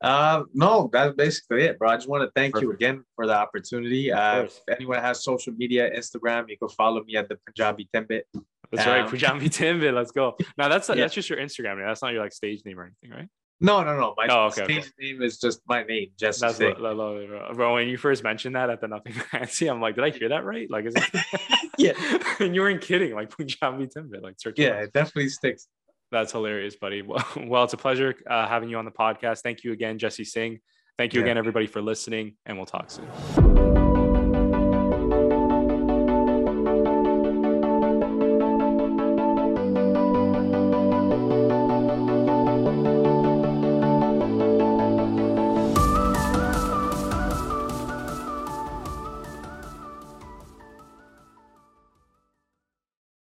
Uh, 0.00 0.42
no, 0.54 0.88
that's 0.92 1.14
basically 1.16 1.64
it, 1.64 1.76
bro. 1.78 1.88
I 1.88 1.96
just 1.96 2.08
want 2.08 2.22
to 2.22 2.30
thank 2.36 2.60
you 2.60 2.70
again 2.70 3.02
for 3.16 3.26
the 3.26 3.34
opportunity. 3.34 4.12
Uh, 4.12 4.42
if 4.42 4.60
anyone 4.70 5.00
has 5.00 5.24
social 5.24 5.52
media, 5.54 5.90
Instagram, 5.90 6.44
you 6.48 6.56
can 6.56 6.68
follow 6.68 7.02
me 7.02 7.16
at 7.16 7.28
the 7.28 7.36
Punjabi 7.46 7.88
Timbit. 7.92 8.22
That's 8.70 8.86
right, 8.86 9.00
Um, 9.02 9.10
Pujambi 9.10 9.48
Timbit. 9.58 9.92
Let's 9.94 10.12
go. 10.12 10.36
Now 10.56 10.68
that's 10.68 10.88
Yeah. 10.90 10.94
that's 10.96 11.14
just 11.14 11.28
your 11.30 11.38
Instagram 11.38 11.78
name. 11.78 11.86
That's 11.86 12.02
not 12.02 12.12
your 12.12 12.22
like 12.22 12.32
stage 12.32 12.60
name 12.64 12.78
or 12.78 12.84
anything, 12.84 13.10
right? 13.18 13.28
No, 13.60 13.82
no, 13.82 13.96
no. 13.98 14.14
My 14.16 14.28
Oh, 14.30 14.46
okay, 14.46 14.64
stage 14.64 14.92
name 15.00 15.20
is 15.20 15.38
just 15.38 15.60
my 15.68 15.82
name, 15.82 16.10
Jesse 16.16 16.40
That's 16.40 16.58
Singh. 16.58 16.76
lo- 16.78 16.92
lo- 16.92 17.16
lo- 17.18 17.52
bro. 17.54 17.74
When 17.74 17.88
you 17.88 17.96
first 17.96 18.22
mentioned 18.22 18.54
that 18.54 18.70
at 18.70 18.80
the 18.80 18.86
Nothing 18.88 19.14
Fancy, 19.14 19.66
I'm 19.66 19.80
like, 19.80 19.96
did 19.96 20.04
I 20.04 20.10
hear 20.10 20.28
that 20.28 20.44
right? 20.44 20.70
Like, 20.70 20.86
is 20.86 20.94
it? 20.96 21.04
Yeah. 21.78 21.92
and 22.40 22.54
you 22.54 22.60
weren't 22.60 22.80
kidding. 22.80 23.14
Like 23.14 23.30
Punjabi 23.36 23.86
Timbit. 23.86 24.22
Like, 24.22 24.34
search. 24.38 24.58
Yeah, 24.58 24.80
it 24.80 24.92
definitely 24.92 25.28
sticks. 25.28 25.66
That's 26.10 26.32
hilarious, 26.32 26.74
buddy. 26.76 27.02
Well, 27.02 27.24
well 27.36 27.64
it's 27.64 27.72
a 27.72 27.76
pleasure 27.76 28.14
uh, 28.28 28.46
having 28.48 28.68
you 28.68 28.78
on 28.78 28.84
the 28.84 28.90
podcast. 28.90 29.42
Thank 29.42 29.64
you 29.64 29.72
again, 29.72 29.98
Jesse 29.98 30.24
Singh. 30.24 30.60
Thank 30.96 31.14
you 31.14 31.20
Yeah. 31.20 31.26
again, 31.26 31.38
everybody, 31.38 31.66
for 31.66 31.80
listening, 31.82 32.36
and 32.46 32.56
we'll 32.56 32.66
talk 32.66 32.90
soon. 32.90 33.08